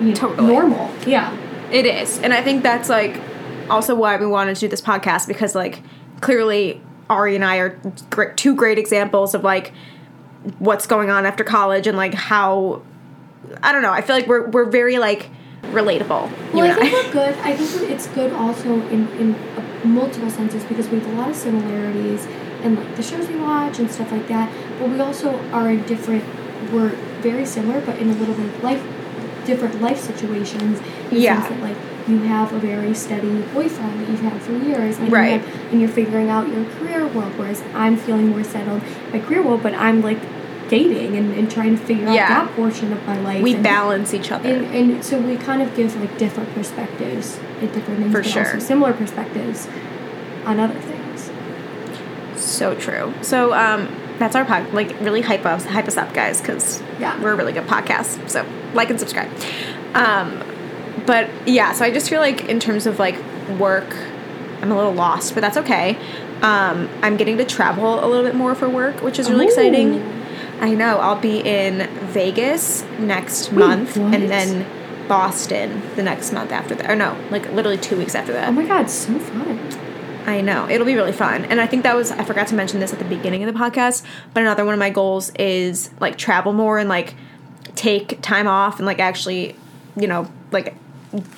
you 0.00 0.08
know, 0.08 0.14
Totally. 0.14 0.52
normal. 0.52 0.90
Yeah. 1.06 1.36
It 1.70 1.86
is. 1.86 2.18
And 2.20 2.34
I 2.34 2.42
think 2.42 2.62
that's 2.62 2.88
like 2.88 3.18
also 3.70 3.94
why 3.94 4.16
we 4.16 4.26
wanted 4.26 4.54
to 4.56 4.60
do 4.60 4.68
this 4.68 4.80
podcast 4.80 5.26
because 5.28 5.54
like 5.54 5.80
clearly 6.20 6.80
Ari 7.08 7.34
and 7.36 7.44
I 7.44 7.56
are 7.58 7.78
two 8.36 8.54
great 8.54 8.78
examples 8.78 9.34
of 9.34 9.42
like 9.44 9.72
what's 10.58 10.86
going 10.86 11.10
on 11.10 11.26
after 11.26 11.44
college 11.44 11.86
and 11.86 11.96
like 11.96 12.14
how 12.14 12.82
I 13.62 13.72
don't 13.72 13.82
know. 13.82 13.92
I 13.92 14.00
feel 14.00 14.16
like 14.16 14.26
we're 14.26 14.48
we're 14.48 14.70
very 14.70 14.98
like 14.98 15.30
relatable. 15.62 16.52
Well, 16.52 16.70
I 16.70 16.74
think 16.74 16.94
I. 16.94 17.06
we're 17.06 17.12
good. 17.32 17.34
I 17.38 17.56
think 17.56 17.90
it's 17.90 18.06
good 18.08 18.32
also 18.32 18.80
in 18.88 19.08
in 19.18 19.36
multiple 19.84 20.30
senses 20.30 20.64
because 20.64 20.88
we 20.88 20.98
have 21.00 21.08
a 21.12 21.16
lot 21.16 21.30
of 21.30 21.36
similarities 21.36 22.26
and 22.62 22.76
like 22.76 22.96
the 22.96 23.02
shows 23.02 23.28
we 23.28 23.36
watch 23.36 23.78
and 23.78 23.90
stuff 23.90 24.10
like 24.12 24.28
that. 24.28 24.52
But 24.78 24.90
we 24.90 25.00
also 25.00 25.38
are 25.50 25.70
in 25.70 25.82
different. 25.84 26.24
We're 26.72 26.90
very 27.20 27.44
similar, 27.44 27.80
but 27.80 27.98
in 27.98 28.10
a 28.10 28.14
little 28.14 28.34
bit 28.34 28.46
of 28.46 28.62
life, 28.62 28.82
different 29.44 29.80
life 29.80 29.98
situations. 29.98 30.80
Yeah. 31.10 31.46
that 31.48 31.60
like 31.60 31.76
you 32.08 32.18
have 32.20 32.52
a 32.52 32.58
very 32.58 32.94
steady 32.94 33.42
boyfriend 33.54 34.00
that 34.00 34.08
you've 34.08 34.20
had 34.20 34.40
for 34.42 34.52
years, 34.52 34.98
and 34.98 35.10
Right. 35.12 35.34
You 35.34 35.38
have, 35.38 35.72
and 35.72 35.80
you're 35.80 35.90
figuring 35.90 36.28
out 36.30 36.48
your 36.48 36.64
career 36.64 37.06
world, 37.06 37.32
whereas 37.38 37.62
I'm 37.74 37.96
feeling 37.96 38.28
more 38.28 38.44
settled 38.44 38.82
in 39.06 39.12
my 39.12 39.18
career 39.20 39.42
world, 39.42 39.62
but 39.62 39.74
I'm 39.74 40.02
like 40.02 40.18
dating 40.68 41.16
and, 41.16 41.34
and 41.34 41.50
trying 41.50 41.76
to 41.78 41.84
figure 41.84 42.06
Yeah. 42.10 42.22
out 42.24 42.46
that 42.46 42.56
portion 42.56 42.92
of 42.92 43.06
my 43.06 43.20
life. 43.20 43.42
We 43.42 43.54
and- 43.54 43.62
balance 43.62 44.14
each 44.14 44.32
other. 44.32 44.48
and, 44.48 44.64
and 44.74 45.04
so 45.04 45.18
we 45.18 45.36
kind 45.36 45.60
of 45.62 45.74
give 45.76 45.94
like 46.00 46.16
different 46.18 46.52
perspectives 46.54 47.38
at 47.60 47.72
different 47.74 48.00
things, 48.00 48.12
For 48.12 48.22
but 48.22 48.26
sure. 48.26 48.44
also 48.46 48.58
similar 48.58 48.92
perspectives 48.94 49.68
on 50.46 50.58
other 50.58 50.78
things. 50.80 51.30
So 52.36 52.74
true. 52.74 53.12
So 53.22 53.52
um 53.54 53.88
that's 54.18 54.34
our 54.36 54.44
pod 54.44 54.72
like 54.72 54.98
really 55.00 55.20
hype 55.20 55.44
us 55.44 55.64
hype 55.64 55.88
us 55.88 55.96
up 55.96 56.12
guys 56.14 56.40
cuz 56.40 56.82
Yeah. 56.98 57.20
we're 57.20 57.32
a 57.32 57.36
really 57.36 57.52
good 57.52 57.66
podcast. 57.66 58.28
So 58.30 58.44
like 58.74 58.88
and 58.90 58.98
subscribe. 58.98 59.28
Um 59.94 60.42
but 61.06 61.28
yeah, 61.46 61.72
so 61.72 61.84
I 61.84 61.90
just 61.90 62.08
feel 62.08 62.20
like 62.20 62.44
in 62.46 62.60
terms 62.60 62.86
of 62.86 62.98
like 62.98 63.16
work 63.58 63.94
I'm 64.60 64.70
a 64.70 64.76
little 64.76 64.92
lost, 64.92 65.34
but 65.34 65.40
that's 65.40 65.56
okay. 65.56 65.96
Um 66.42 66.88
I'm 67.02 67.16
getting 67.16 67.36
to 67.38 67.44
travel 67.44 68.04
a 68.04 68.06
little 68.06 68.24
bit 68.24 68.34
more 68.34 68.54
for 68.54 68.68
work, 68.68 69.02
which 69.02 69.18
is 69.18 69.30
really 69.30 69.46
exciting. 69.46 70.00
I 70.60 70.74
know. 70.74 70.98
I'll 70.98 71.20
be 71.20 71.40
in 71.40 71.88
Vegas 72.12 72.84
next 72.98 73.50
Wait, 73.50 73.58
month 73.58 73.96
what? 73.96 74.14
and 74.14 74.30
then 74.30 74.66
Boston 75.08 75.82
the 75.96 76.02
next 76.02 76.32
month 76.32 76.52
after 76.52 76.74
that. 76.76 76.88
Or 76.90 76.94
no, 76.94 77.16
like 77.30 77.50
literally 77.52 77.78
2 77.78 77.96
weeks 77.96 78.14
after 78.14 78.32
that. 78.32 78.48
Oh 78.48 78.52
my 78.52 78.66
god, 78.66 78.88
so 78.88 79.18
fun. 79.18 79.58
I 80.24 80.40
know. 80.40 80.68
It'll 80.68 80.86
be 80.86 80.94
really 80.94 81.12
fun. 81.12 81.44
And 81.46 81.60
I 81.60 81.66
think 81.66 81.82
that 81.82 81.96
was 81.96 82.12
I 82.12 82.24
forgot 82.24 82.46
to 82.48 82.54
mention 82.54 82.80
this 82.80 82.92
at 82.92 82.98
the 82.98 83.04
beginning 83.04 83.42
of 83.42 83.52
the 83.52 83.58
podcast, 83.58 84.04
but 84.32 84.42
another 84.42 84.64
one 84.64 84.74
of 84.74 84.78
my 84.78 84.90
goals 84.90 85.30
is 85.34 85.90
like 86.00 86.16
travel 86.16 86.52
more 86.52 86.78
and 86.78 86.88
like 86.88 87.14
take 87.74 88.20
time 88.22 88.46
off 88.46 88.78
and 88.78 88.86
like 88.86 89.00
actually, 89.00 89.56
you 89.96 90.06
know, 90.06 90.30
like 90.52 90.76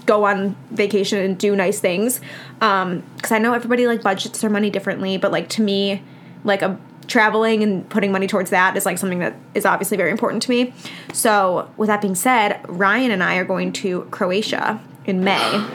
go 0.06 0.24
on 0.24 0.56
vacation 0.70 1.18
and 1.18 1.38
do 1.38 1.54
nice 1.56 1.80
things. 1.80 2.20
Um 2.60 3.02
cuz 3.22 3.32
I 3.32 3.38
know 3.38 3.54
everybody 3.54 3.86
like 3.86 4.02
budgets 4.02 4.40
their 4.40 4.50
money 4.50 4.70
differently, 4.70 5.16
but 5.16 5.32
like 5.32 5.48
to 5.50 5.62
me 5.62 6.02
like 6.44 6.62
a 6.62 6.78
traveling 7.06 7.62
and 7.62 7.88
putting 7.88 8.12
money 8.12 8.26
towards 8.26 8.50
that 8.50 8.76
is 8.76 8.86
like 8.86 8.98
something 8.98 9.18
that 9.18 9.34
is 9.54 9.66
obviously 9.66 9.96
very 9.96 10.10
important 10.10 10.42
to 10.42 10.50
me. 10.50 10.72
So, 11.12 11.70
with 11.76 11.88
that 11.88 12.00
being 12.00 12.14
said, 12.14 12.60
Ryan 12.68 13.10
and 13.10 13.22
I 13.22 13.36
are 13.36 13.44
going 13.44 13.72
to 13.74 14.02
Croatia 14.10 14.80
in 15.04 15.22
May. 15.22 15.66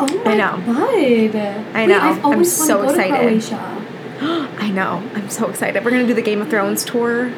Oh 0.00 0.22
my 0.24 0.36
know. 0.36 0.62
bud. 0.66 0.78
I 0.78 1.86
Wait, 1.86 1.86
know. 1.88 1.98
I've 2.00 2.24
I'm 2.24 2.44
so 2.44 2.82
excited. 2.82 3.42
I 4.20 4.70
know. 4.70 5.02
I'm 5.14 5.28
so 5.28 5.48
excited. 5.48 5.84
We're 5.84 5.90
gonna 5.90 6.06
do 6.06 6.14
the 6.14 6.22
Game 6.22 6.40
of 6.40 6.48
Thrones 6.48 6.84
tour. 6.84 7.32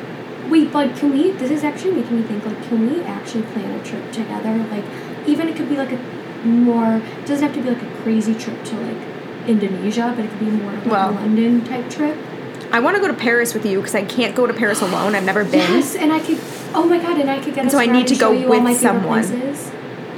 Wait, 0.49 0.73
but 0.73 0.95
can 0.97 1.13
we? 1.13 1.33
This 1.33 1.51
is 1.51 1.65
actually 1.65 1.93
making 1.93 2.21
me 2.21 2.23
think. 2.23 2.45
Like, 2.45 2.63
can 2.69 2.89
we 2.89 3.03
actually 3.03 3.43
plan 3.43 3.71
a 3.79 3.83
trip 3.83 4.13
together? 4.13 4.57
Like, 4.71 4.85
even 5.27 5.49
it 5.49 5.57
could 5.57 5.69
be 5.69 5.77
like 5.77 5.93
a 5.93 5.99
more 6.47 6.97
it 6.97 7.27
doesn't 7.27 7.43
have 7.47 7.55
to 7.55 7.63
be 7.63 7.71
like 7.71 7.83
a 7.83 8.03
crazy 8.03 8.35
trip 8.35 8.63
to 8.65 8.77
like 8.77 8.97
Indonesia, 9.47 10.13
but 10.17 10.25
it 10.25 10.29
could 10.31 10.41
be 10.41 10.47
more 10.51 10.73
like 10.73 10.87
Well- 10.87 11.11
a 11.11 11.13
London 11.13 11.65
type 11.65 11.89
trip. 11.91 12.17
I 12.73 12.81
want 12.81 12.97
to 12.97 13.01
go 13.01 13.07
to 13.07 13.15
Paris 13.15 13.55
with 13.55 13.65
you 13.65 13.79
because 13.79 13.95
I 13.95 14.03
can't 14.05 14.35
go 14.35 14.47
to 14.49 14.53
Paris 14.53 14.81
alone. 14.81 15.15
I've 15.15 15.23
never 15.25 15.45
been. 15.45 15.61
Yes, 15.61 15.95
and 15.95 16.13
I 16.13 16.19
could. 16.19 16.39
Oh 16.75 16.85
my 16.89 16.99
god, 16.99 17.19
and 17.21 17.31
I 17.31 17.39
could 17.39 17.55
get. 17.55 17.63
And 17.63 17.71
so 17.71 17.79
I 17.79 17.87
need 17.87 18.09
to 18.09 18.17
go 18.17 18.31
with 18.49 18.77
someone. 18.81 19.21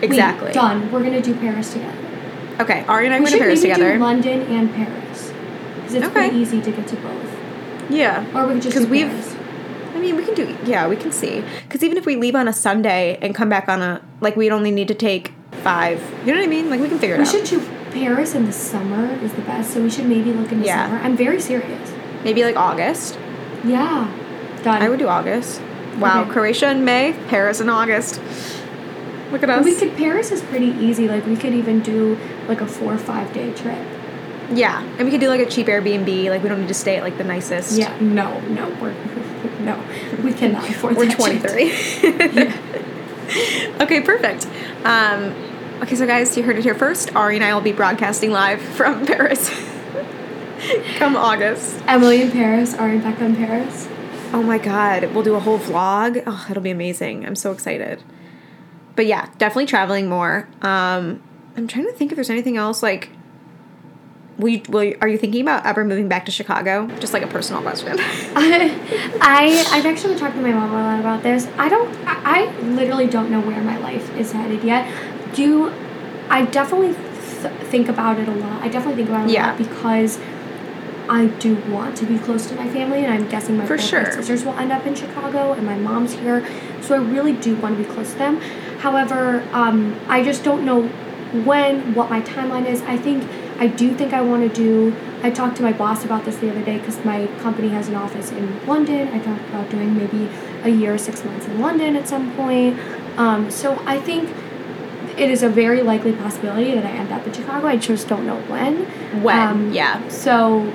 Exactly. 0.02 0.46
Wait, 0.46 0.54
done. 0.54 0.90
We're 0.90 1.02
gonna 1.02 1.20
do 1.20 1.34
Paris 1.34 1.72
together. 1.72 1.96
Okay, 2.60 2.84
Ari 2.88 3.06
and 3.06 3.14
I 3.14 3.18
going 3.18 3.32
to 3.32 3.38
Paris 3.38 3.60
together. 3.60 3.94
do 3.94 4.00
London 4.00 4.40
and 4.42 4.72
Paris 4.74 5.32
because 5.74 5.94
it's 5.94 6.06
Okay. 6.06 6.28
pretty 6.28 6.36
easy 6.36 6.60
to 6.62 6.70
get 6.70 6.86
to 6.88 6.96
both. 6.96 7.36
yeah. 7.90 8.24
Or 8.34 8.46
we 8.46 8.54
could 8.54 8.62
just 8.62 8.74
Because 8.74 8.88
we've- 8.88 9.10
Paris. 9.10 9.35
I 9.96 10.00
mean, 10.00 10.16
we 10.16 10.24
can 10.24 10.34
do. 10.34 10.56
Yeah, 10.64 10.86
we 10.88 10.96
can 10.96 11.10
see. 11.10 11.42
Because 11.62 11.82
even 11.82 11.96
if 11.96 12.04
we 12.04 12.16
leave 12.16 12.34
on 12.34 12.48
a 12.48 12.52
Sunday 12.52 13.18
and 13.22 13.34
come 13.34 13.48
back 13.48 13.68
on 13.68 13.80
a 13.80 14.02
like, 14.20 14.36
we'd 14.36 14.50
only 14.52 14.70
need 14.70 14.88
to 14.88 14.94
take 14.94 15.32
five. 15.62 16.00
You 16.26 16.32
know 16.32 16.38
what 16.40 16.44
I 16.44 16.48
mean? 16.48 16.68
Like 16.70 16.80
we 16.80 16.88
can 16.88 16.98
figure 16.98 17.16
it 17.16 17.18
We 17.20 17.24
out. 17.26 17.32
We 17.34 17.46
should 17.46 17.60
do 17.60 17.66
Paris 17.92 18.34
in 18.34 18.44
the 18.44 18.52
summer 18.52 19.06
is 19.24 19.32
the 19.32 19.42
best, 19.42 19.72
so 19.72 19.82
we 19.82 19.88
should 19.90 20.06
maybe 20.06 20.32
look 20.32 20.52
in 20.52 20.60
the 20.60 20.66
Yeah. 20.66 20.86
summer. 20.86 21.00
I'm 21.02 21.16
very 21.16 21.40
serious. 21.40 21.92
Maybe 22.24 22.44
like 22.44 22.56
August. 22.56 23.18
Yeah, 23.64 24.06
done. 24.62 24.82
I 24.82 24.88
would 24.90 24.98
do 24.98 25.08
August. 25.08 25.60
Wow, 25.98 26.22
Okay. 26.22 26.30
Croatia 26.32 26.70
in 26.70 26.84
May, 26.84 27.14
Paris 27.28 27.60
in 27.60 27.70
August. 27.70 28.20
Look 29.32 29.42
at 29.42 29.48
us. 29.48 29.64
We 29.64 29.74
could 29.74 29.96
Paris 29.96 30.30
is 30.30 30.42
pretty 30.42 30.66
easy. 30.78 31.08
Like 31.08 31.24
we 31.26 31.36
could 31.36 31.54
even 31.54 31.80
do 31.80 32.18
like 32.48 32.60
a 32.60 32.66
four 32.66 32.92
or 32.92 32.98
five 32.98 33.32
day 33.32 33.50
trip. 33.54 33.78
yeah, 34.52 34.82
and 34.98 35.04
we 35.06 35.10
could 35.10 35.20
do 35.20 35.28
like 35.28 35.40
a 35.40 35.46
cheap 35.46 35.66
Airbnb. 35.68 36.28
Like 36.30 36.42
we 36.42 36.48
don't 36.50 36.60
need 36.60 36.68
to 36.68 36.74
stay 36.74 36.96
at 36.98 37.02
like 37.02 37.16
the 37.18 37.24
nicest. 37.24 37.78
Yeah, 37.78 37.96
no, 38.00 38.40
no, 38.42 38.68
we're 38.80 38.94
no, 39.66 39.84
we 40.22 40.32
cannot 40.32 40.68
afford. 40.70 40.96
We're 40.96 41.06
that 41.06 41.20
shit. 41.20 42.12
23. 42.12 43.80
okay, 43.82 44.00
perfect. 44.00 44.46
Um, 44.84 45.34
okay, 45.82 45.96
so 45.96 46.06
guys, 46.06 46.36
you 46.36 46.44
heard 46.44 46.56
it 46.56 46.62
here 46.62 46.76
first. 46.76 47.14
Ari 47.16 47.34
and 47.34 47.44
I 47.44 47.52
will 47.52 47.60
be 47.60 47.72
broadcasting 47.72 48.30
live 48.30 48.60
from 48.60 49.04
Paris. 49.10 49.50
Come 50.98 51.16
August. 51.16 51.82
Emily 51.88 52.22
in 52.22 52.30
Paris, 52.30 52.74
Ari 52.74 52.98
Becca 52.98 53.24
in 53.24 53.34
Paris. 53.34 53.88
Oh 54.32 54.42
my 54.42 54.58
god, 54.58 55.12
we'll 55.12 55.24
do 55.24 55.34
a 55.34 55.40
whole 55.40 55.58
vlog. 55.58 56.22
Oh, 56.26 56.46
it'll 56.48 56.62
be 56.62 56.70
amazing. 56.70 57.26
I'm 57.26 57.36
so 57.36 57.50
excited. 57.50 58.02
But 58.94 59.06
yeah, 59.06 59.30
definitely 59.38 59.66
traveling 59.66 60.08
more. 60.08 60.48
Um, 60.62 61.22
I'm 61.56 61.66
trying 61.66 61.86
to 61.86 61.92
think 61.92 62.12
if 62.12 62.16
there's 62.16 62.30
anything 62.30 62.56
else 62.56 62.82
like. 62.84 63.10
Will 64.38 64.48
you, 64.50 64.62
will 64.68 64.84
you, 64.84 64.98
are 65.00 65.08
you 65.08 65.16
thinking 65.16 65.40
about 65.42 65.64
ever 65.64 65.82
moving 65.84 66.08
back 66.08 66.26
to 66.26 66.30
Chicago? 66.30 66.86
Just 67.00 67.14
like 67.14 67.22
a 67.22 67.26
personal 67.26 67.62
question. 67.62 67.96
I, 67.98 68.70
I 69.20 69.66
I've 69.70 69.86
actually 69.86 70.16
talked 70.16 70.34
to 70.34 70.42
my 70.42 70.52
mom 70.52 70.70
a 70.70 70.74
lot 70.74 71.00
about 71.00 71.22
this. 71.22 71.46
I 71.56 71.68
don't. 71.70 71.88
I, 72.06 72.20
I 72.44 72.60
literally 72.60 73.06
don't 73.06 73.30
know 73.30 73.40
where 73.40 73.62
my 73.62 73.78
life 73.78 74.14
is 74.18 74.32
headed 74.32 74.62
yet. 74.62 74.86
Do 75.34 75.72
I 76.28 76.44
definitely 76.44 76.94
th- 76.94 77.54
think 77.70 77.88
about 77.88 78.18
it 78.18 78.28
a 78.28 78.32
lot. 78.32 78.60
I 78.62 78.68
definitely 78.68 78.96
think 78.96 79.08
about 79.08 79.24
it 79.26 79.30
a 79.30 79.32
Yeah. 79.32 79.46
lot 79.48 79.58
because 79.58 80.18
I 81.08 81.26
do 81.26 81.54
want 81.70 81.96
to 81.98 82.04
be 82.04 82.18
close 82.18 82.46
to 82.48 82.54
my 82.56 82.68
family, 82.68 83.04
and 83.04 83.14
I'm 83.14 83.28
guessing 83.28 83.56
my 83.56 83.64
sure. 83.76 84.02
my 84.02 84.10
sisters 84.10 84.44
will 84.44 84.54
end 84.58 84.70
up 84.70 84.84
in 84.86 84.94
Chicago, 84.94 85.52
and 85.52 85.64
my 85.64 85.76
mom's 85.76 86.12
here, 86.14 86.46
so 86.82 86.94
I 86.94 86.98
really 86.98 87.32
do 87.32 87.56
want 87.56 87.78
to 87.78 87.84
be 87.84 87.88
close 87.88 88.12
to 88.12 88.18
them. 88.18 88.40
However, 88.80 89.46
um, 89.52 89.98
I 90.08 90.22
just 90.22 90.44
don't 90.44 90.64
know 90.64 90.88
when, 91.44 91.94
what 91.94 92.10
my 92.10 92.20
timeline 92.20 92.66
is. 92.66 92.82
I 92.82 92.96
think 92.98 93.22
I 93.58 93.66
do 93.68 93.94
think 93.94 94.12
I 94.12 94.20
want 94.20 94.48
to 94.48 94.54
do. 94.54 94.94
I 95.22 95.30
talked 95.30 95.56
to 95.56 95.62
my 95.62 95.72
boss 95.72 96.04
about 96.04 96.24
this 96.24 96.36
the 96.36 96.50
other 96.50 96.62
day 96.62 96.78
because 96.78 97.02
my 97.04 97.26
company 97.40 97.68
has 97.68 97.88
an 97.88 97.94
office 97.94 98.30
in 98.30 98.66
London. 98.66 99.08
I 99.08 99.18
talked 99.18 99.48
about 99.48 99.70
doing 99.70 99.96
maybe 99.96 100.28
a 100.62 100.68
year, 100.68 100.94
or 100.94 100.98
six 100.98 101.24
months 101.24 101.46
in 101.46 101.60
London 101.60 101.96
at 101.96 102.08
some 102.08 102.34
point. 102.34 102.78
Um, 103.16 103.50
so 103.50 103.82
I 103.86 104.00
think 104.00 104.30
it 105.16 105.30
is 105.30 105.42
a 105.42 105.48
very 105.48 105.82
likely 105.82 106.12
possibility 106.12 106.74
that 106.74 106.84
I 106.84 106.90
end 106.90 107.12
up 107.12 107.26
in 107.26 107.32
Chicago. 107.32 107.66
I 107.66 107.76
just 107.76 108.08
don't 108.08 108.26
know 108.26 108.36
when. 108.42 108.84
When, 109.22 109.38
Um, 109.38 109.72
yeah. 109.72 110.06
So 110.08 110.72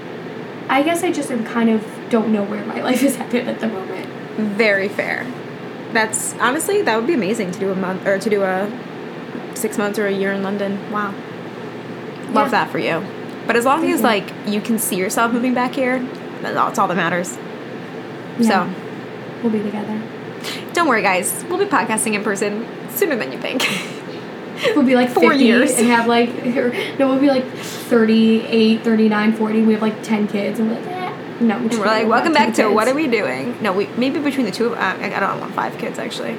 I 0.68 0.82
guess 0.84 1.04
I 1.04 1.12
just 1.12 1.30
am 1.32 1.44
kind 1.46 1.70
of 1.70 1.86
don't 2.10 2.32
know 2.32 2.44
where 2.44 2.66
my 2.66 2.82
life 2.90 3.04
is 3.04 3.16
headed 3.16 3.48
at 3.48 3.60
the 3.60 3.68
moment. 3.68 4.08
Very 4.38 4.90
fair. 4.90 5.32
That's 5.94 6.34
honestly 6.36 6.82
that 6.82 6.96
would 6.96 7.08
be 7.08 7.14
amazing 7.14 7.52
to 7.52 7.60
do 7.60 7.70
a 7.72 7.76
month 7.76 8.08
or 8.08 8.18
to 8.18 8.30
do 8.30 8.44
a 8.44 8.72
six 9.56 9.78
months 9.78 10.00
or 10.00 10.08
a 10.08 10.12
year 10.12 10.32
in 10.32 10.42
London. 10.42 10.92
Wow. 10.92 11.14
Love 12.34 12.48
Yeah. 12.48 12.52
that 12.52 12.70
for 12.72 12.80
you. 12.80 13.04
But 13.48 13.56
as 13.56 13.66
long 13.66 13.82
Thank 13.82 13.94
as 13.94 14.00
you. 14.00 14.06
like 14.06 14.30
you 14.48 14.62
can 14.62 14.78
see 14.80 14.96
yourself 14.96 15.32
moving 15.34 15.54
back 15.54 15.74
here, 15.74 16.00
that's 16.42 16.78
all, 16.80 16.88
that 16.88 16.96
matters. 16.98 17.38
Yeah. 18.40 18.72
We'll 19.44 19.52
be 19.52 19.62
together. 19.62 20.02
Don't 20.74 20.88
worry, 20.88 21.02
guys. 21.02 21.44
We'll 21.50 21.60
be 21.60 21.66
podcasting 21.66 22.14
in 22.14 22.24
person 22.24 22.66
sooner 22.90 23.16
than 23.16 23.32
you 23.32 23.40
think. 23.40 23.68
We'll 24.76 24.86
be 24.86 24.94
like 24.94 25.10
Four 25.10 25.32
50 25.32 25.44
years. 25.44 25.72
and 25.80 25.88
have 25.88 26.06
like, 26.06 26.30
no, 27.00 27.08
we'll 27.08 27.20
be 27.20 27.30
like 27.30 27.46
38, 27.48 28.84
39, 28.84 29.34
40. 29.34 29.62
We 29.64 29.74
have 29.74 29.82
like 29.82 30.04
10 30.04 30.28
kids 30.28 30.60
and 30.60 30.70
we're 30.70 30.76
like, 30.76 30.86
eh. 30.88 31.14
No, 31.40 31.56
And 31.58 31.72
we're 31.72 31.86
like, 31.86 32.08
welcome 32.08 32.32
back 32.32 32.54
to 32.56 32.68
what 32.68 32.88
are 32.88 32.94
we 32.94 33.08
doing? 33.08 33.58
No, 33.64 33.74
we 33.74 33.88
maybe 33.98 34.20
between 34.20 34.46
the 34.46 34.52
two 34.52 34.68
of 34.68 34.74
uh, 34.74 34.98
I 35.02 35.20
don't 35.20 35.40
want 35.40 35.56
five 35.56 35.76
kids 35.80 35.98
actually. 35.98 36.38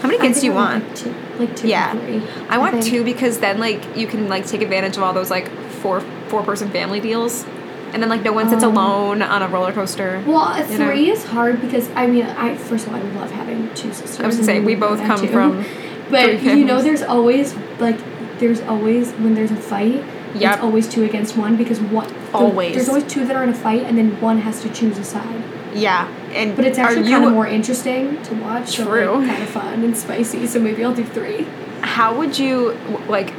How 0.00 0.08
many 0.08 0.18
kids 0.18 0.40
do 0.40 0.46
you 0.46 0.52
want? 0.52 0.84
Like 0.84 0.96
two, 0.96 1.14
like 1.38 1.56
two 1.56 1.68
Yeah. 1.68 1.96
or 1.96 2.00
three. 2.00 2.22
I 2.48 2.58
want 2.58 2.72
think. 2.74 2.86
two 2.86 3.04
because 3.04 3.38
then 3.38 3.58
like 3.58 3.96
you 3.96 4.06
can 4.06 4.28
like 4.28 4.46
take 4.46 4.62
advantage 4.62 4.96
of 4.96 5.02
all 5.02 5.12
those 5.12 5.30
like 5.30 5.48
four 5.82 6.00
four 6.28 6.42
person 6.42 6.70
family 6.70 7.00
deals, 7.00 7.44
and 7.92 8.02
then 8.02 8.08
like 8.08 8.22
no 8.22 8.32
one 8.32 8.48
sits 8.48 8.62
Um, 8.64 8.76
alone 8.76 9.22
on 9.22 9.42
a 9.42 9.48
roller 9.48 9.72
coaster. 9.72 10.22
Well, 10.26 10.38
a 10.54 10.66
you 10.70 10.78
know? 10.78 10.86
three 10.86 11.10
is 11.10 11.24
hard 11.26 11.60
because 11.60 11.88
I 11.94 12.06
mean, 12.06 12.24
I 12.24 12.54
first 12.56 12.86
of 12.86 12.92
all, 12.94 12.98
I 13.00 13.02
love 13.20 13.30
having 13.30 13.68
two 13.74 13.92
sisters. 13.92 14.20
I 14.20 14.26
was 14.26 14.36
gonna 14.36 14.46
say 14.46 14.60
we 14.60 14.74
both 14.74 15.00
come 15.00 15.20
too. 15.20 15.28
from 15.28 15.64
But 16.10 16.40
three 16.40 16.54
you 16.58 16.64
know, 16.64 16.82
there's 16.82 17.02
always 17.02 17.54
like, 17.78 17.98
there's 18.40 18.60
always 18.62 19.12
when 19.12 19.34
there's 19.34 19.50
a 19.52 19.56
fight. 19.56 20.02
Yep. 20.34 20.54
It's 20.54 20.62
always 20.62 20.88
two 20.88 21.02
against 21.04 21.36
one 21.36 21.56
because 21.56 21.80
one. 21.80 22.06
the- 22.08 22.14
Always. 22.38 22.74
There's 22.74 22.88
always 22.88 23.04
two 23.04 23.24
that 23.26 23.34
are 23.36 23.42
in 23.42 23.48
a 23.48 23.54
fight, 23.54 23.82
and 23.82 23.98
then 23.98 24.20
one 24.20 24.38
has 24.38 24.62
to 24.62 24.68
choose 24.72 24.96
a 24.98 25.04
side. 25.04 25.42
yeah, 25.74 26.08
and 26.32 26.56
But 26.56 26.64
it's 26.64 26.78
actually 26.78 27.10
kind 27.10 27.24
of 27.24 27.32
more 27.32 27.46
interesting 27.46 28.22
to 28.24 28.34
watch. 28.34 28.76
So 28.76 28.84
True. 28.84 29.16
like, 29.18 29.28
kind 29.28 29.42
of 29.42 29.48
fun 29.50 29.82
and 29.84 29.96
spicy. 29.96 30.46
So 30.46 30.60
maybe 30.60 30.84
I'll 30.84 30.94
do 30.94 31.04
three. 31.04 31.46
how 31.82 32.16
would 32.16 32.38
you 32.38 32.72
like? 33.08 33.32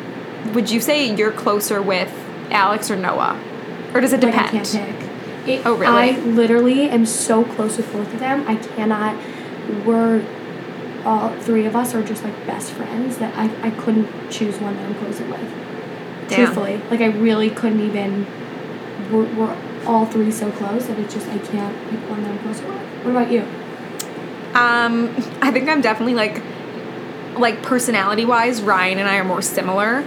Would 0.54 0.70
you 0.72 0.80
say 0.82 1.14
you're 1.16 1.32
closer 1.32 1.82
with 1.82 2.12
Alex 2.50 2.90
or 2.92 2.96
Noah, 2.96 3.40
or 3.94 4.02
does 4.02 4.12
it 4.14 4.24
Like 4.24 4.34
I 4.36 4.44
depend? 4.52 4.68
can't 4.68 5.00
pick. 5.00 5.08
It, 5.48 5.66
Oh, 5.66 5.76
really? 5.76 5.94
I 5.96 6.20
literally 6.20 6.90
am 6.90 7.06
so 7.06 7.44
close 7.44 7.78
with 7.78 7.92
both 7.94 8.12
of 8.14 8.20
them. 8.20 8.46
I 8.48 8.56
cannot. 8.56 9.16
We're 9.86 10.24
all 11.06 11.30
three 11.40 11.66
of 11.66 11.76
us 11.76 11.96
are 11.96 12.04
just 12.04 12.24
like 12.24 12.46
best 12.46 12.72
friends 12.74 13.18
that 13.18 13.36
I, 13.36 13.50
I 13.68 13.72
couldn't 13.72 14.08
choose 14.30 14.60
one 14.60 14.76
that 14.76 14.86
I'm 14.86 14.96
closer 14.96 15.26
with. 15.26 15.40
Damn. 16.28 16.46
Truthfully, 16.46 16.82
like 16.92 17.02
I 17.02 17.08
really 17.08 17.50
couldn't 17.50 17.80
even. 17.82 18.28
We're, 19.12 19.26
we're 19.36 19.58
all 19.86 20.06
three 20.06 20.32
so 20.32 20.52
close 20.52 20.88
that 20.88 20.98
it's 21.00 21.14
just 21.14 21.28
I 21.28 21.38
can't 21.40 21.90
pick 21.90 22.10
one 22.10 22.24
that 22.24 22.32
I'm 22.32 22.40
closer 22.40 22.68
with. 22.68 22.82
What 23.06 23.12
about 23.12 23.32
you? 23.32 23.42
Um, 24.54 25.16
I 25.42 25.52
think 25.52 25.70
I'm 25.70 25.82
definitely 25.82 26.14
like, 26.16 26.42
like 27.38 27.64
personality 27.64 28.26
wise, 28.26 28.62
Ryan 28.62 29.00
and 29.00 29.08
I 29.08 29.18
are 29.18 29.24
more 29.24 29.42
similar. 29.42 30.04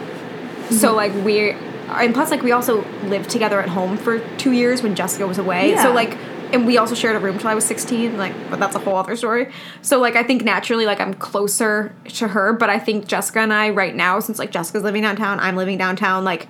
So 0.71 0.89
Mm-hmm. 0.89 0.97
like 0.97 1.15
we, 1.25 1.51
and 1.51 2.15
plus 2.15 2.31
like 2.31 2.43
we 2.43 2.53
also 2.53 2.85
lived 3.05 3.31
together 3.31 3.61
at 3.61 3.69
home 3.69 3.97
for 3.97 4.19
two 4.37 4.53
years 4.53 4.83
when 4.83 4.95
Jessica 4.95 5.27
was 5.27 5.39
away. 5.39 5.71
Yeah. 5.71 5.83
So 5.83 5.93
like, 5.93 6.17
and 6.53 6.67
we 6.67 6.79
also 6.79 6.95
shared 6.95 7.17
a 7.17 7.19
room 7.19 7.39
till 7.39 7.49
I 7.49 7.55
was 7.55 7.65
16. 7.65 8.17
Like, 8.17 8.33
but 8.51 8.61
that's 8.61 8.77
a 8.77 8.79
whole 8.79 8.97
other 8.97 9.17
story. 9.17 9.51
So 9.83 9.99
like, 9.99 10.15
I 10.15 10.23
think 10.23 10.45
naturally 10.45 10.87
like 10.87 11.01
I'm 11.01 11.15
closer 11.15 11.93
to 12.11 12.29
her, 12.29 12.53
but 12.53 12.71
I 12.71 12.79
think 12.79 13.07
Jessica 13.07 13.41
and 13.41 13.53
I 13.53 13.71
right 13.71 13.95
now, 13.95 14.21
since 14.21 14.39
like 14.39 14.51
Jessica's 14.51 14.83
living 14.83 15.03
downtown, 15.03 15.41
I'm 15.41 15.57
living 15.57 15.79
downtown. 15.79 16.25
Like, 16.25 16.47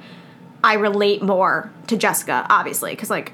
I 0.64 0.74
relate 0.74 1.22
more 1.22 1.70
to 1.88 1.96
Jessica, 1.96 2.46
obviously, 2.48 2.92
because 2.92 3.10
like 3.10 3.32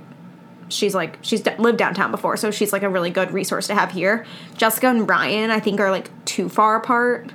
she's 0.69 0.95
like 0.95 1.17
she's 1.23 1.41
d- 1.41 1.53
lived 1.59 1.79
downtown 1.79 2.11
before, 2.11 2.37
so 2.37 2.51
she's 2.51 2.73
like 2.73 2.83
a 2.83 2.89
really 2.89 3.11
good 3.11 3.31
resource 3.31 3.69
to 3.69 3.75
have 3.75 3.93
here. 3.93 4.27
Jessica 4.57 4.89
and 4.89 5.09
Ryan, 5.09 5.51
I 5.51 5.61
think, 5.61 5.79
are 5.81 5.91
like 5.93 6.11
too 6.25 6.49
far 6.49 6.75
apart. 6.77 7.33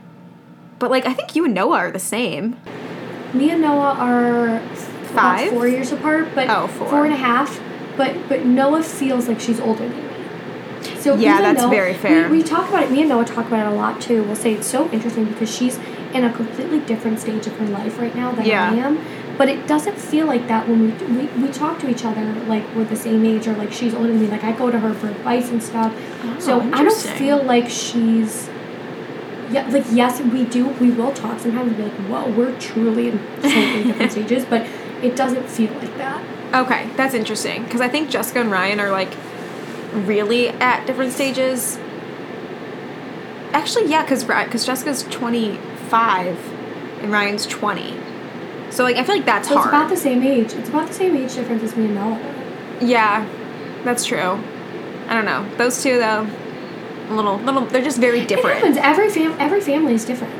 But 0.79 0.91
like 0.91 1.05
I 1.05 1.13
think 1.13 1.35
you 1.35 1.45
and 1.45 1.53
Noah 1.53 1.77
are 1.77 1.91
the 1.91 1.99
same. 1.99 2.57
Me 3.33 3.49
and 3.51 3.61
Noah 3.61 3.93
are 3.97 4.59
Five? 5.15 5.51
four 5.51 5.65
years 5.67 5.93
apart, 5.93 6.27
but 6.35 6.49
Oh, 6.49 6.67
four. 6.67 6.89
four 6.89 7.05
and 7.05 7.13
a 7.13 7.17
half. 7.17 7.59
But 7.95 8.27
but 8.27 8.45
Noah 8.45 8.83
feels 8.83 9.29
like 9.29 9.39
she's 9.39 9.61
older 9.61 9.87
than 9.87 9.97
me. 9.97 10.99
So 10.99 11.15
Yeah, 11.15 11.39
that's 11.39 11.63
very 11.65 11.93
fair. 11.93 12.29
We, 12.29 12.39
we 12.39 12.43
talk 12.43 12.67
about 12.67 12.83
it. 12.83 12.91
Me 12.91 12.99
and 12.99 13.07
Noah 13.09 13.23
talk 13.23 13.47
about 13.47 13.65
it 13.65 13.73
a 13.73 13.75
lot 13.75 14.01
too. 14.01 14.23
We'll 14.23 14.35
say 14.35 14.53
it's 14.55 14.67
so 14.67 14.89
interesting 14.91 15.23
because 15.25 15.53
she's 15.55 15.77
in 16.13 16.25
a 16.25 16.33
completely 16.33 16.79
different 16.81 17.19
stage 17.19 17.47
of 17.47 17.57
her 17.57 17.65
life 17.67 17.97
right 17.97 18.13
now 18.15 18.31
than 18.33 18.45
Yeah. 18.45 18.71
I 18.71 18.75
am. 18.75 18.97
But 19.37 19.49
it 19.49 19.67
doesn't 19.67 19.97
feel 19.97 20.27
like 20.27 20.47
that 20.47 20.67
when 20.67 20.81
we, 20.81 21.27
we 21.27 21.47
we 21.47 21.51
talk 21.51 21.79
to 21.79 21.89
each 21.89 22.05
other 22.05 22.23
like 22.45 22.63
we're 22.73 22.85
the 22.85 22.95
same 22.95 23.25
age 23.25 23.47
or 23.47 23.53
like 23.53 23.71
she's 23.73 23.93
older 23.93 24.07
than 24.07 24.21
me. 24.21 24.27
Like 24.27 24.43
I 24.45 24.53
go 24.53 24.71
to 24.71 24.79
her 24.79 24.93
for 24.93 25.07
advice 25.09 25.49
and 25.51 25.61
stuff. 25.61 25.93
Oh, 26.23 26.39
so 26.39 26.61
I 26.61 26.83
don't 26.83 26.87
Oh, 26.87 27.17
feel 27.17 27.43
like 27.43 27.69
she's 27.69 28.49
yeah, 29.51 29.67
like 29.69 29.85
yes, 29.91 30.21
we 30.21 30.45
do. 30.45 30.67
We 30.67 30.89
will 30.89 31.13
talk 31.13 31.39
sometimes 31.39 31.67
and 31.67 31.77
be 31.77 31.83
like, 31.83 31.93
"Whoa, 32.09 32.29
we're 32.31 32.57
truly 32.59 33.09
in 33.09 33.19
totally 33.41 33.83
different 33.83 34.11
stages," 34.17 34.45
but 34.45 34.65
it 35.03 35.15
doesn't 35.15 35.47
feel 35.49 35.71
like 35.73 35.95
that. 35.97 36.23
Okay, 36.55 36.89
that's 36.95 37.13
interesting 37.13 37.63
because 37.65 37.81
I 37.81 37.89
think 37.89 38.09
Jessica 38.09 38.39
and 38.39 38.49
Ryan 38.49 38.79
are 38.79 38.91
like 38.91 39.13
really 39.93 40.49
at 40.49 40.87
different 40.87 41.11
stages. 41.13 41.77
Actually, 43.51 43.89
yeah, 43.89 44.01
because 44.03 44.23
because 44.23 44.65
Jessica's 44.65 45.03
twenty 45.03 45.57
five 45.89 46.37
and 47.01 47.11
Ryan's 47.11 47.45
20. 47.45 47.93
So 48.75 48.83
like 48.83 48.97
I 48.97 49.05
feel 49.05 49.15
like 49.15 49.25
that's 49.25 49.47
So 49.47 49.57
it's 49.57 49.67
about 49.67 49.89
the 49.89 49.95
same 49.95 50.21
age. 50.21 50.51
It's 50.51 50.67
about 50.67 50.89
the 50.89 50.93
same 50.93 51.15
age 51.15 51.33
difference 51.33 51.63
as 51.63 51.77
me 51.77 51.85
and 51.85 51.95
Noah. 51.95 52.19
yeah, 52.81 53.25
that's 53.85 54.03
true. 54.03 54.37
I 55.07 55.13
don't 55.13 55.23
know. 55.23 55.47
Those 55.55 55.81
two 55.81 55.97
though, 55.97 56.27
a 57.09 57.13
little, 57.13 57.37
little. 57.37 57.65
They're 57.65 57.81
just 57.81 57.99
very 57.99 58.25
different. 58.25 58.57
It 58.57 58.75
happens. 58.75 58.77
Every 58.77 59.09
fam 59.09 59.39
every 59.39 59.61
family 59.61 59.93
is 59.93 60.03
different. 60.03 60.33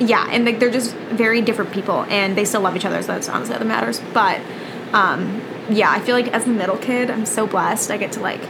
Yeah, 0.00 0.28
and 0.32 0.44
like 0.44 0.58
they're 0.58 0.68
just 0.68 0.94
very 0.94 1.40
different 1.40 1.70
people, 1.70 2.04
and 2.08 2.36
they 2.36 2.44
still 2.44 2.60
love 2.60 2.74
each 2.74 2.84
other. 2.84 3.00
So 3.02 3.08
that's 3.12 3.28
honestly 3.28 3.54
all 3.54 3.60
that 3.60 3.66
matters. 3.66 4.00
But 4.12 4.40
um, 4.92 5.40
yeah, 5.70 5.88
I 5.88 6.00
feel 6.00 6.16
like 6.16 6.26
as 6.28 6.44
the 6.44 6.50
middle 6.50 6.78
kid, 6.78 7.08
I'm 7.08 7.24
so 7.24 7.46
blessed. 7.46 7.92
I 7.92 7.98
get 7.98 8.10
to 8.12 8.20
like 8.20 8.42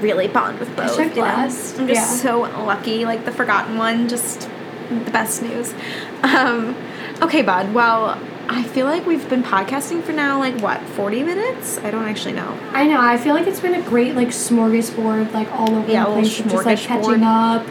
really 0.00 0.26
bond 0.26 0.58
with 0.58 0.74
both. 0.74 0.98
You 0.98 1.04
know? 1.04 1.14
blessed, 1.16 1.80
I'm 1.80 1.86
just 1.86 2.00
yeah. 2.00 2.30
so 2.30 2.40
lucky. 2.64 3.04
Like 3.04 3.26
the 3.26 3.32
forgotten 3.32 3.76
one, 3.76 4.08
just 4.08 4.48
the 4.88 5.10
best 5.12 5.42
news. 5.42 5.74
Um, 6.22 6.76
okay, 7.22 7.40
bud. 7.40 7.72
Well, 7.72 8.20
I 8.52 8.64
feel 8.64 8.86
like 8.86 9.06
we've 9.06 9.28
been 9.28 9.44
podcasting 9.44 10.02
for 10.02 10.12
now 10.12 10.40
like 10.40 10.60
what 10.60 10.82
40 10.82 11.22
minutes. 11.22 11.78
I 11.78 11.92
don't 11.92 12.04
actually 12.04 12.32
know. 12.32 12.58
I 12.72 12.84
know. 12.84 13.00
I 13.00 13.16
feel 13.16 13.32
like 13.34 13.46
it's 13.46 13.60
been 13.60 13.74
a 13.74 13.82
great 13.82 14.16
like 14.16 14.28
smorgasbord, 14.28 15.32
like 15.32 15.50
all 15.52 15.72
over 15.72 15.90
Yeah, 15.90 16.04
the 16.06 16.12
place, 16.12 16.36
just 16.38 16.66
like 16.66 16.78
catching 16.78 17.22
up, 17.22 17.64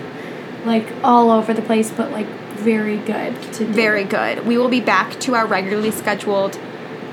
like 0.66 0.88
all 1.04 1.32
over 1.32 1.54
the 1.54 1.62
place, 1.62 1.92
but 1.92 2.12
like 2.12 2.28
very 2.56 2.98
good 2.98 3.42
to 3.54 3.66
do. 3.66 3.74
Very 3.74 4.06
good. 4.06 4.48
We 4.48 4.58
will 4.58 4.70
be 4.70 4.80
back 4.80 5.20
to 5.22 5.36
our 5.36 5.46
regularly 5.46 5.92
scheduled 5.92 6.58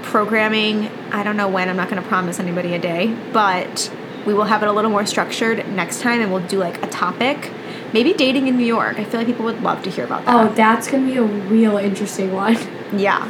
programming. 0.03 0.87
I 1.11 1.25
don't 1.25 1.37
know 1.37 1.49
when. 1.49 1.69
I'm 1.69 1.77
not 1.77 1.91
going 1.91 2.01
to 2.01 2.09
promise 2.09 2.39
anybody 2.39 2.73
a 2.75 2.79
day, 2.79 3.17
but 3.33 3.93
we 4.25 4.33
will 4.33 4.45
have 4.45 4.63
it 4.63 4.69
a 4.69 4.73
little 4.73 4.91
more 4.93 5.07
structured 5.07 5.67
next 5.73 6.01
time 6.01 6.21
and 6.21 6.33
we'll 6.33 6.47
do 6.47 6.59
like 6.59 6.81
a 6.85 6.87
topic. 6.87 7.51
Maybe 7.93 8.13
dating 8.13 8.47
in 8.47 8.57
New 8.57 8.67
York. 8.67 8.99
I 9.01 9.05
feel 9.05 9.19
like 9.21 9.27
people 9.27 9.45
would 9.45 9.63
love 9.63 9.83
to 9.85 9.91
hear 9.91 10.05
about 10.05 10.25
that. 10.25 10.51
Oh, 10.51 10.55
that's 10.55 10.89
gonna 10.89 11.07
be 11.07 11.17
a 11.17 11.23
real 11.23 11.77
interesting 11.79 12.33
one. 12.33 12.57
yeah. 12.97 13.29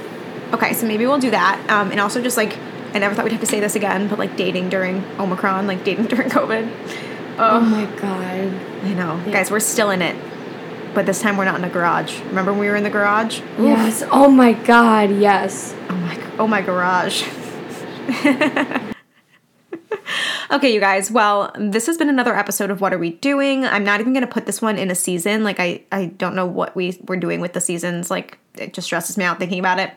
Okay, 0.53 0.73
so 0.75 0.87
maybe 0.87 1.07
we'll 1.07 1.19
do 1.19 1.31
that. 1.31 1.65
Um, 1.71 1.91
and 1.91 2.01
also 2.01 2.23
just 2.23 2.37
like, 2.37 2.57
I 2.95 2.99
never 2.99 3.15
thought 3.15 3.25
we'd 3.25 3.33
have 3.33 3.41
to 3.41 3.47
say 3.47 3.61
this 3.61 3.75
again, 3.77 4.09
but 4.09 4.19
like 4.19 4.37
dating 4.37 4.69
during 4.71 5.05
Omicron, 5.19 5.67
like 5.67 5.85
dating 5.85 6.07
during 6.13 6.31
COVID. 6.31 6.71
Oh 7.39 7.57
Oh, 7.57 7.61
my 7.61 7.85
god. 8.01 8.55
I 8.85 8.95
know. 8.95 9.21
Yeah. 9.27 9.33
Guys, 9.33 9.51
we're 9.51 9.61
still 9.61 9.91
in 9.91 10.01
it. 10.03 10.17
But 10.95 11.05
this 11.05 11.21
time 11.21 11.37
we're 11.37 11.45
not 11.45 11.59
in 11.59 11.65
a 11.65 11.69
garage. 11.69 12.21
Remember 12.27 12.53
when 12.53 12.61
we 12.61 12.69
were 12.69 12.77
in 12.77 12.83
the 12.85 12.89
garage? 12.91 13.41
Oof. 13.41 13.67
Yes. 13.67 14.03
Oh 14.11 14.31
my 14.31 14.55
god. 14.55 15.11
Yes. 15.11 15.75
Oh 15.91 15.95
my 15.95 16.19
oh 16.39 16.47
my 16.49 16.63
garage. 16.63 17.23
okay, 20.51 20.73
you 20.73 20.81
guys. 20.81 21.11
Well, 21.11 21.53
this 21.59 21.87
has 21.87 21.99
been 21.99 22.09
another 22.09 22.35
episode 22.35 22.71
of 22.71 22.81
What 22.81 22.95
Are 22.95 22.99
We 22.99 23.11
Doing? 23.11 23.67
I'm 23.67 23.85
not 23.85 24.01
even 24.01 24.15
gonna 24.15 24.27
put 24.27 24.47
this 24.47 24.63
one 24.63 24.79
in 24.79 24.91
a 24.91 24.95
season. 24.95 25.45
Like 25.45 25.61
I 25.61 25.83
I 25.93 26.07
don't 26.07 26.35
know 26.35 26.47
what 26.47 26.75
we 26.75 26.99
we're 27.07 27.17
doing 27.17 27.41
with 27.41 27.53
the 27.53 27.61
seasons. 27.61 28.11
Like 28.11 28.39
it 28.59 28.73
just 28.75 28.87
stresses 28.87 29.17
me 29.17 29.25
out 29.25 29.39
thinking 29.39 29.59
about 29.59 29.79
it. 29.79 29.93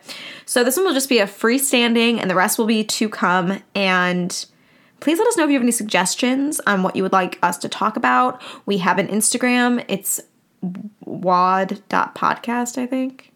So 0.46 0.64
this 0.64 0.76
one 0.76 0.86
will 0.86 0.94
just 0.94 1.10
be 1.10 1.20
a 1.20 1.28
freestanding 1.28 2.20
and 2.20 2.30
the 2.30 2.36
rest 2.36 2.58
will 2.58 2.66
be 2.66 2.84
to 2.84 3.10
come 3.10 3.62
and 3.76 4.46
Please 5.00 5.18
let 5.18 5.28
us 5.30 5.38
know 5.38 5.46
if 5.46 5.50
you 5.50 5.54
have 5.54 5.64
any 5.64 5.72
suggestions 5.72 6.60
on 6.68 6.84
what 6.84 6.96
you 6.96 7.04
would 7.04 7.14
like 7.14 7.40
us 7.42 7.58
to 7.60 7.70
talk 7.70 7.96
about. 7.96 8.42
We 8.66 8.80
have 8.80 9.00
an 9.00 9.08
Instagram. 9.08 9.86
It's 9.88 10.20
wad.podcast, 11.06 12.78
I 12.78 12.86
think. 12.86 13.32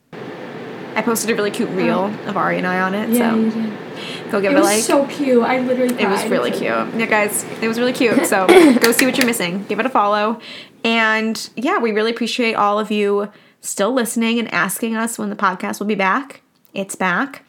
I 0.96 1.02
posted 1.02 1.30
a 1.32 1.36
really 1.36 1.52
cute 1.52 1.70
oh. 1.70 1.74
reel 1.74 2.06
of 2.28 2.38
Ari 2.38 2.58
and 2.58 2.68
I 2.68 2.82
on 2.82 2.94
it. 2.94 3.10
Yeah, 3.10 3.32
so 3.32 4.32
go 4.32 4.42
give 4.42 4.52
It 4.52 4.56
it, 4.56 4.58
a 4.58 4.62
was 4.62 4.64
like. 4.64 4.84
so 4.84 5.08
cute. 5.08 5.44
I 5.44 5.60
literally. 5.60 5.96
it 6.00 6.08
was 6.08 6.24
really 6.26 6.52
cute. 6.52 6.64
Yeah, 6.96 7.06
guys, 7.06 7.46
it 7.62 7.68
was 7.68 7.80
really 7.80 7.94
cute. 7.94 8.26
So 8.26 8.46
go 8.80 8.92
see 8.92 9.06
what 9.06 9.18
you're 9.18 9.26
missing. 9.26 9.64
Give 9.66 9.80
it 9.80 9.86
a 9.86 9.90
follow. 9.90 10.40
And 10.84 11.50
yeah, 11.56 11.80
we 11.80 11.94
really 11.94 12.12
appreciate 12.12 12.56
all 12.56 12.78
of 12.78 12.92
you 12.92 13.32
still 13.64 13.92
listening 13.92 14.38
and 14.38 14.54
asking 14.54 14.96
us 14.96 15.18
when 15.18 15.30
the 15.30 15.36
podcast 15.36 15.80
will 15.80 15.88
be 15.88 15.96
back. 15.96 16.42
It's 16.74 16.96
back. 16.96 17.44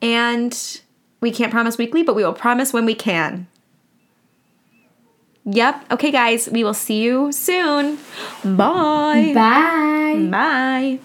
And 0.00 0.80
we 1.20 1.32
can't 1.32 1.50
promise 1.50 1.78
weekly, 1.78 2.02
but 2.02 2.14
we 2.14 2.22
will 2.22 2.34
promise 2.34 2.72
when 2.72 2.84
we 2.84 2.94
can. 2.94 3.48
Yep. 5.46 5.92
Okay, 5.92 6.10
guys, 6.10 6.48
we 6.48 6.64
will 6.64 6.74
see 6.74 7.02
you 7.02 7.32
soon. 7.32 7.98
Bye. 8.44 9.32
Bye. 9.34 10.28
Bye. 10.30 11.00